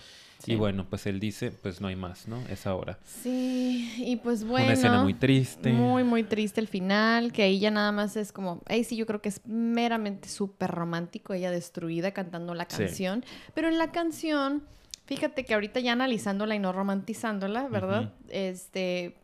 Y 0.48 0.56
bueno, 0.56 0.88
pues 0.90 1.06
él 1.06 1.20
dice, 1.20 1.52
pues 1.52 1.80
no 1.80 1.90
hay 1.90 1.96
más, 1.96 2.28
¿no? 2.28 2.42
Es 2.50 2.66
ahora. 2.66 2.98
Sí, 3.06 3.94
y 3.98 4.16
pues 4.16 4.44
bueno. 4.44 4.66
Una 4.66 4.74
escena 4.74 5.04
muy 5.04 5.14
triste. 5.14 5.72
Muy, 5.72 6.04
muy 6.04 6.24
triste 6.24 6.60
el 6.60 6.68
final, 6.68 7.32
que 7.32 7.44
ahí 7.44 7.60
ya 7.60 7.70
nada 7.70 7.92
más 7.92 8.18
es 8.18 8.32
como, 8.32 8.64
ahí 8.66 8.84
sí 8.84 8.96
yo 8.96 9.06
creo 9.06 9.22
que 9.22 9.30
es 9.30 9.46
meramente 9.46 10.28
súper 10.28 10.72
romántico, 10.72 11.36
ella 11.36 11.52
destruida 11.52 12.10
cantando 12.12 12.56
la 12.56 12.66
canción. 12.66 13.24
Pero 13.54 13.68
en 13.68 13.78
la 13.78 13.92
canción 13.92 14.64
Fíjate 15.06 15.44
que 15.44 15.56
ahorita 15.56 15.80
ya 15.80 15.94
analizándola 15.94 16.54
y 16.54 16.60
no 16.60 16.72
romantizándola, 16.72 17.68
¿verdad? 17.68 18.14
Este, 18.30 19.16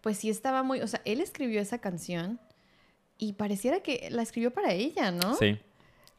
pues 0.00 0.18
sí 0.18 0.28
estaba 0.28 0.64
muy, 0.64 0.80
o 0.80 0.88
sea, 0.88 1.02
él 1.04 1.20
escribió 1.20 1.60
esa 1.60 1.78
canción 1.78 2.40
y 3.20 3.34
pareciera 3.34 3.80
que 3.80 4.08
la 4.10 4.22
escribió 4.22 4.52
para 4.52 4.72
ella, 4.72 5.12
¿no? 5.12 5.34
Sí. 5.36 5.58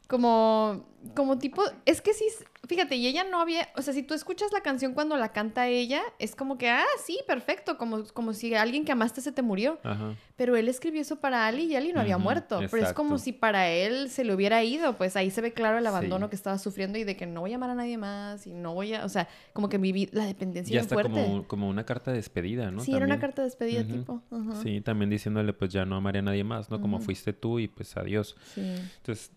Como, 0.08 0.84
como 1.14 1.38
tipo, 1.38 1.62
es 1.86 2.00
que 2.02 2.12
sí, 2.12 2.26
fíjate, 2.68 2.96
y 2.96 3.06
ella 3.06 3.24
no 3.24 3.40
había, 3.40 3.68
o 3.76 3.82
sea, 3.82 3.92
si 3.94 4.02
tú 4.02 4.14
escuchas 4.14 4.52
la 4.52 4.60
canción 4.60 4.94
cuando 4.94 5.16
la 5.16 5.32
canta 5.32 5.68
ella, 5.68 6.02
es 6.18 6.34
como 6.34 6.58
que, 6.58 6.70
ah, 6.70 6.84
sí, 7.02 7.18
perfecto, 7.26 7.78
como, 7.78 8.04
como 8.12 8.32
si 8.34 8.54
alguien 8.54 8.84
que 8.84 8.92
amaste 8.92 9.20
se 9.20 9.32
te 9.32 9.42
murió. 9.42 9.78
Ajá. 9.82 10.14
Pero 10.36 10.56
él 10.56 10.68
escribió 10.68 11.00
eso 11.00 11.16
para 11.16 11.46
Ali 11.46 11.64
y 11.64 11.76
Ali 11.76 11.92
no 11.92 12.00
había 12.00 12.18
muerto. 12.18 12.60
Pero 12.70 12.86
es 12.86 12.92
como 12.92 13.18
si 13.18 13.32
para 13.32 13.70
él 13.70 14.10
se 14.10 14.24
le 14.24 14.34
hubiera 14.34 14.62
ido, 14.62 14.96
pues 14.96 15.16
ahí 15.16 15.30
se 15.30 15.40
ve 15.40 15.52
claro 15.52 15.78
el 15.78 15.86
abandono 15.86 16.28
que 16.28 16.36
estaba 16.36 16.58
sufriendo 16.58 16.98
y 16.98 17.04
de 17.04 17.16
que 17.16 17.26
no 17.26 17.40
voy 17.40 17.52
a 17.52 17.56
amar 17.56 17.70
a 17.70 17.74
nadie 17.74 17.96
más 17.96 18.46
y 18.46 18.52
no 18.52 18.74
voy 18.74 18.94
a, 18.94 19.04
o 19.04 19.08
sea, 19.08 19.28
como 19.52 19.68
que 19.68 19.78
mi 19.78 19.92
la 20.12 20.26
dependencia 20.26 20.74
ya 20.74 20.80
está 20.80 21.00
Como, 21.02 21.46
como 21.46 21.68
una 21.68 21.84
carta 21.84 22.10
de 22.10 22.16
despedida, 22.16 22.70
¿no? 22.70 22.82
Sí, 22.82 22.94
era 22.94 23.04
una 23.04 23.18
carta 23.18 23.42
de 23.42 23.46
despedida 23.46 23.84
tipo. 23.84 24.22
Sí, 24.62 24.80
también 24.80 25.10
diciéndole, 25.10 25.52
pues 25.52 25.72
ya 25.72 25.84
no 25.84 25.96
amaré 25.96 26.20
a 26.20 26.22
nadie 26.22 26.44
más, 26.44 26.70
¿no? 26.70 26.80
Como 26.80 27.00
fuiste 27.00 27.32
tú 27.32 27.58
y 27.58 27.68
pues 27.68 27.96
adiós. 27.96 28.36
Sí. 28.54 28.60
Entonces, 28.96 29.30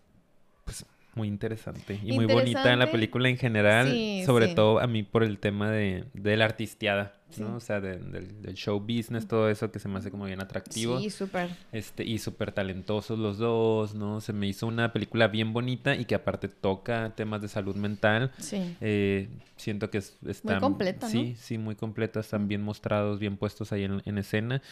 pues 0.66 0.84
muy 1.14 1.28
interesante 1.28 1.98
y 2.04 2.12
muy 2.12 2.26
bonita 2.26 2.70
en 2.70 2.78
la 2.78 2.90
película 2.90 3.30
en 3.30 3.38
general, 3.38 3.88
sobre 4.26 4.48
todo 4.48 4.80
a 4.80 4.86
mí 4.86 5.02
por 5.02 5.24
el 5.24 5.38
tema 5.38 5.70
de, 5.70 6.04
de 6.12 6.36
la 6.36 6.44
artisteada. 6.44 7.14
¿No? 7.38 7.56
O 7.56 7.60
sea, 7.60 7.80
del, 7.80 8.54
show 8.54 8.78
business, 8.80 9.26
todo 9.26 9.50
eso 9.50 9.70
que 9.70 9.78
se 9.78 9.88
me 9.88 9.98
hace 9.98 10.10
como 10.10 10.24
bien 10.24 10.40
atractivo. 10.40 11.00
Sí, 11.00 11.10
súper. 11.10 11.50
Este, 11.72 12.04
y 12.04 12.18
súper 12.18 12.52
talentosos 12.52 13.18
los 13.18 13.38
dos, 13.38 13.94
¿no? 13.94 14.20
Se 14.20 14.32
me 14.32 14.46
hizo 14.46 14.66
una 14.66 14.92
película 14.92 15.28
bien 15.28 15.52
bonita 15.52 15.94
y 15.94 16.04
que 16.04 16.14
aparte 16.14 16.48
toca 16.48 17.12
temas 17.16 17.42
de 17.42 17.48
salud 17.48 17.76
mental. 17.76 18.30
Sí. 18.38 18.76
Eh, 18.80 19.28
siento 19.56 19.90
que 19.90 19.98
es, 19.98 20.16
están... 20.26 20.56
Muy 20.56 20.60
completa, 20.60 21.08
Sí, 21.08 21.36
sí, 21.40 21.58
muy 21.58 21.74
completa. 21.74 22.20
Están 22.20 22.48
bien 22.48 22.62
mostrados, 22.62 23.18
bien 23.18 23.36
puestos 23.36 23.72
ahí 23.72 23.84
en, 23.84 24.18
escena. 24.18 24.62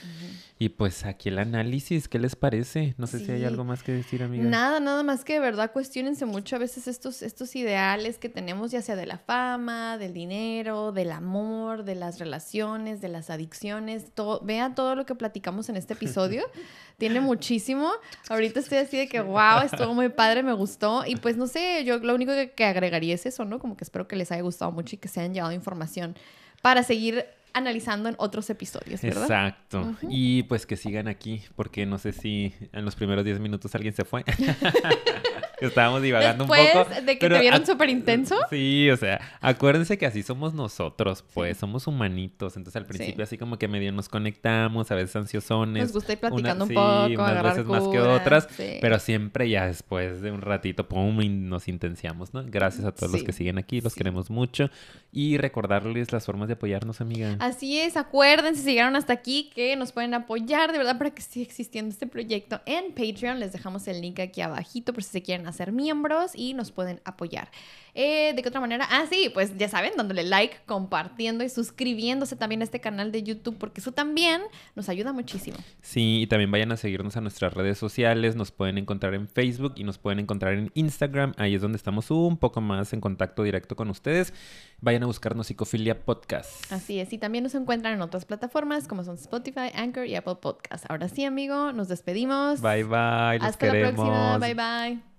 Y 0.58 0.70
pues 0.70 1.04
aquí 1.04 1.28
el 1.28 1.38
análisis, 1.38 2.08
¿qué 2.08 2.18
les 2.18 2.36
parece? 2.36 2.94
No 2.98 3.06
sé 3.06 3.18
si 3.18 3.32
hay 3.32 3.44
algo 3.44 3.64
más 3.64 3.82
que 3.82 3.92
decir, 3.92 4.22
amiga. 4.22 4.44
Nada, 4.44 4.80
nada 4.80 5.02
más 5.02 5.24
que 5.24 5.34
de 5.34 5.40
verdad 5.40 5.72
cuestionense 5.72 6.24
mucho 6.24 6.56
a 6.56 6.58
veces 6.58 6.86
estos, 6.86 7.22
estos 7.22 7.56
ideales 7.56 8.18
que 8.18 8.28
tenemos, 8.28 8.70
ya 8.70 8.82
sea 8.82 8.96
de 8.96 9.06
la 9.06 9.18
fama, 9.18 9.98
del 9.98 10.14
dinero, 10.14 10.92
del 10.92 11.10
amor, 11.10 11.84
de 11.84 11.94
las 11.94 12.18
relaciones 12.18 12.53
de 12.55 13.09
las 13.09 13.30
adicciones. 13.30 14.12
Todo, 14.14 14.40
vean 14.44 14.76
todo 14.76 14.94
lo 14.94 15.05
que 15.07 15.16
platicamos 15.16 15.68
en 15.68 15.76
este 15.76 15.94
episodio. 15.94 16.44
Tiene 16.98 17.20
muchísimo. 17.20 17.90
Ahorita 18.28 18.61
estoy 18.61 18.78
así 18.78 18.96
de 18.96 19.09
que, 19.09 19.20
wow, 19.20 19.62
estuvo 19.64 19.92
muy 19.92 20.09
padre, 20.09 20.44
me 20.44 20.52
gustó. 20.52 21.02
Y 21.05 21.16
pues 21.16 21.36
no 21.36 21.48
sé, 21.48 21.82
yo 21.84 21.98
lo 21.98 22.14
único 22.14 22.32
que, 22.55 22.64
agregaría 22.64 23.12
es 23.12 23.26
eso, 23.26 23.44
¿no? 23.44 23.59
Como 23.59 23.76
que 23.76 23.82
espero 23.82 24.07
que 24.07 24.14
les 24.14 24.30
haya 24.30 24.42
gustado 24.42 24.70
mucho 24.70 24.94
y 24.94 24.98
que 24.98 25.09
se 25.09 25.18
hayan 25.18 25.34
llevado 25.34 25.52
información 25.52 26.14
para 26.62 26.84
seguir 26.84 27.26
analizando 27.55 28.09
en 28.09 28.14
otros 28.18 28.48
episodios, 28.50 29.02
¿verdad? 29.02 29.24
Exacto. 29.24 29.96
Y 30.09 30.44
pues 30.44 30.64
que 30.64 30.76
sigan 30.76 31.09
aquí, 31.09 31.42
porque 31.57 31.86
no 31.86 31.98
sé 31.98 32.12
si 32.12 32.55
en 32.72 32.84
los 32.84 32.94
primeros 32.94 33.24
10 33.24 33.40
minutos 33.40 33.74
alguien 33.74 33.94
se 33.94 34.05
fue. 34.05 34.24
Estábamos 35.61 36.02
divagando 36.02 36.44
un 36.44 36.50
poco. 36.50 37.02
de 37.02 37.18
que 37.18 37.28
te 37.28 37.40
vieron 37.40 37.66
súper 37.66 37.90
intenso. 37.90 38.36
Sí, 38.50 38.90
o 38.90 38.96
sea, 38.96 39.20
acuérdense 39.40 39.98
que 39.98 40.07
así 40.07 40.22
somos 40.22 40.55
nosotros, 40.55 41.24
pues, 41.34 41.57
somos 41.59 41.86
humanitos. 41.86 42.57
Entonces 42.57 42.76
al 42.76 42.86
principio 42.86 43.24
así 43.24 43.38
como 43.38 43.59
que 43.59 43.68
medio 43.68 43.92
nos 43.92 44.09
conectamos, 44.09 44.90
a 44.90 44.94
veces 44.94 45.16
ansiosones. 45.16 45.84
Nos 45.84 45.92
gusta 45.92 46.12
ir 46.12 46.18
platicando 46.18 46.64
un 46.64 46.74
poco, 46.74 47.07
sí, 47.07 47.16
unas 47.16 47.42
veces 47.42 47.66
más 47.66 47.88
que 47.88 48.00
otras, 48.00 48.48
pero 48.80 48.98
siempre 48.98 49.48
ya 49.48 49.66
después 49.66 50.20
de 50.20 50.30
un 50.30 50.42
ratito, 50.42 50.88
pum, 50.88 51.18
nos 51.48 51.68
intenciamos, 51.68 52.34
¿no? 52.34 52.42
Gracias 52.44 52.84
a 52.84 52.92
todos 52.92 53.12
los 53.12 53.22
que 53.22 53.32
siguen 53.32 53.59
aquí, 53.59 53.80
los 53.80 53.94
queremos 53.94 54.30
mucho. 54.30 54.70
Y 55.12 55.38
recordarles 55.38 56.12
las 56.12 56.26
formas 56.26 56.48
de 56.48 56.55
apoyarnos, 56.55 57.00
amiga. 57.00 57.36
Así 57.38 57.78
es, 57.78 57.96
acuérdense, 57.96 58.62
si 58.62 58.70
llegaron 58.70 58.96
hasta 58.96 59.12
aquí, 59.12 59.50
que 59.55 59.76
nos 59.76 59.92
pueden 59.92 60.12
apoyar 60.14 60.72
de 60.72 60.78
verdad 60.78 60.98
para 60.98 61.11
que 61.11 61.22
siga 61.22 61.46
existiendo 61.46 61.90
este 61.90 62.07
proyecto 62.07 62.61
en 62.66 62.92
Patreon. 62.92 63.38
Les 63.38 63.52
dejamos 63.52 63.86
el 63.86 64.00
link 64.00 64.18
aquí 64.18 64.40
abajito 64.40 64.92
por 64.92 65.05
si 65.05 65.11
se 65.11 65.22
quieren 65.22 65.43
hacer 65.47 65.72
miembros 65.72 66.32
y 66.34 66.55
nos 66.55 66.72
pueden 66.72 67.01
apoyar. 67.05 67.51
Eh, 67.95 68.32
¿De 68.34 68.42
qué 68.42 68.49
otra 68.49 68.61
manera? 68.61 68.86
Ah, 68.90 69.05
sí, 69.09 69.30
pues 69.32 69.57
ya 69.57 69.68
saben, 69.68 69.92
dándole 69.97 70.24
like, 70.24 70.57
compartiendo 70.66 71.45
y 71.45 71.49
suscribiéndose 71.49 72.34
también 72.34 72.61
a 72.61 72.64
este 72.64 72.80
canal 72.80 73.12
de 73.12 73.22
YouTube, 73.22 73.57
porque 73.57 73.80
eso 73.80 73.92
también 73.92 74.42
nos 74.74 74.88
ayuda 74.88 75.12
muchísimo. 75.12 75.57
Sí, 75.80 76.22
y 76.22 76.26
también 76.26 76.51
vayan 76.51 76.72
a 76.72 76.76
seguirnos 76.76 77.16
a 77.16 77.20
nuestras 77.20 77.55
redes 77.55 77.78
sociales, 77.78 78.34
nos 78.34 78.51
pueden 78.51 78.78
encontrar 78.78 79.14
en 79.14 79.28
Facebook 79.28 79.74
y 79.76 79.84
nos 79.84 79.99
pueden 79.99 80.18
encontrar 80.18 80.55
en 80.55 80.72
Instagram, 80.74 81.34
ahí 81.36 81.55
es 81.55 81.62
donde 81.62 81.76
estamos 81.76 82.11
un 82.11 82.36
poco 82.36 82.61
más 82.61 82.92
en 82.92 83.01
contacto 83.01 83.45
directo 83.45 83.76
con 83.76 83.90
ustedes. 83.90 84.34
Vayan 84.80 85.05
a 85.05 85.07
buscarnos 85.07 85.47
Psicofilia 85.47 86.05
Podcast. 86.05 86.72
Así 86.72 86.99
es, 86.99 87.12
y 87.12 87.18
también 87.18 87.45
nos 87.45 87.55
encuentran 87.55 87.95
en 87.95 88.03
otras 88.03 88.24
plataformas 88.24 88.88
como 88.88 89.05
son 89.05 89.14
Spotify, 89.14 89.70
Anchor 89.74 90.07
y 90.07 90.16
Apple 90.16 90.36
Podcast. 90.40 90.84
Ahora 90.90 91.09
sí, 91.09 91.24
amigo, 91.24 91.72
nos 91.72 91.88
despedimos. 91.88 92.61
Bye 92.61 92.84
bye. 92.84 93.38
Hasta 93.40 93.66
la 93.66 93.72
próxima. 93.72 94.38
Bye 94.38 94.55
bye. 94.55 95.13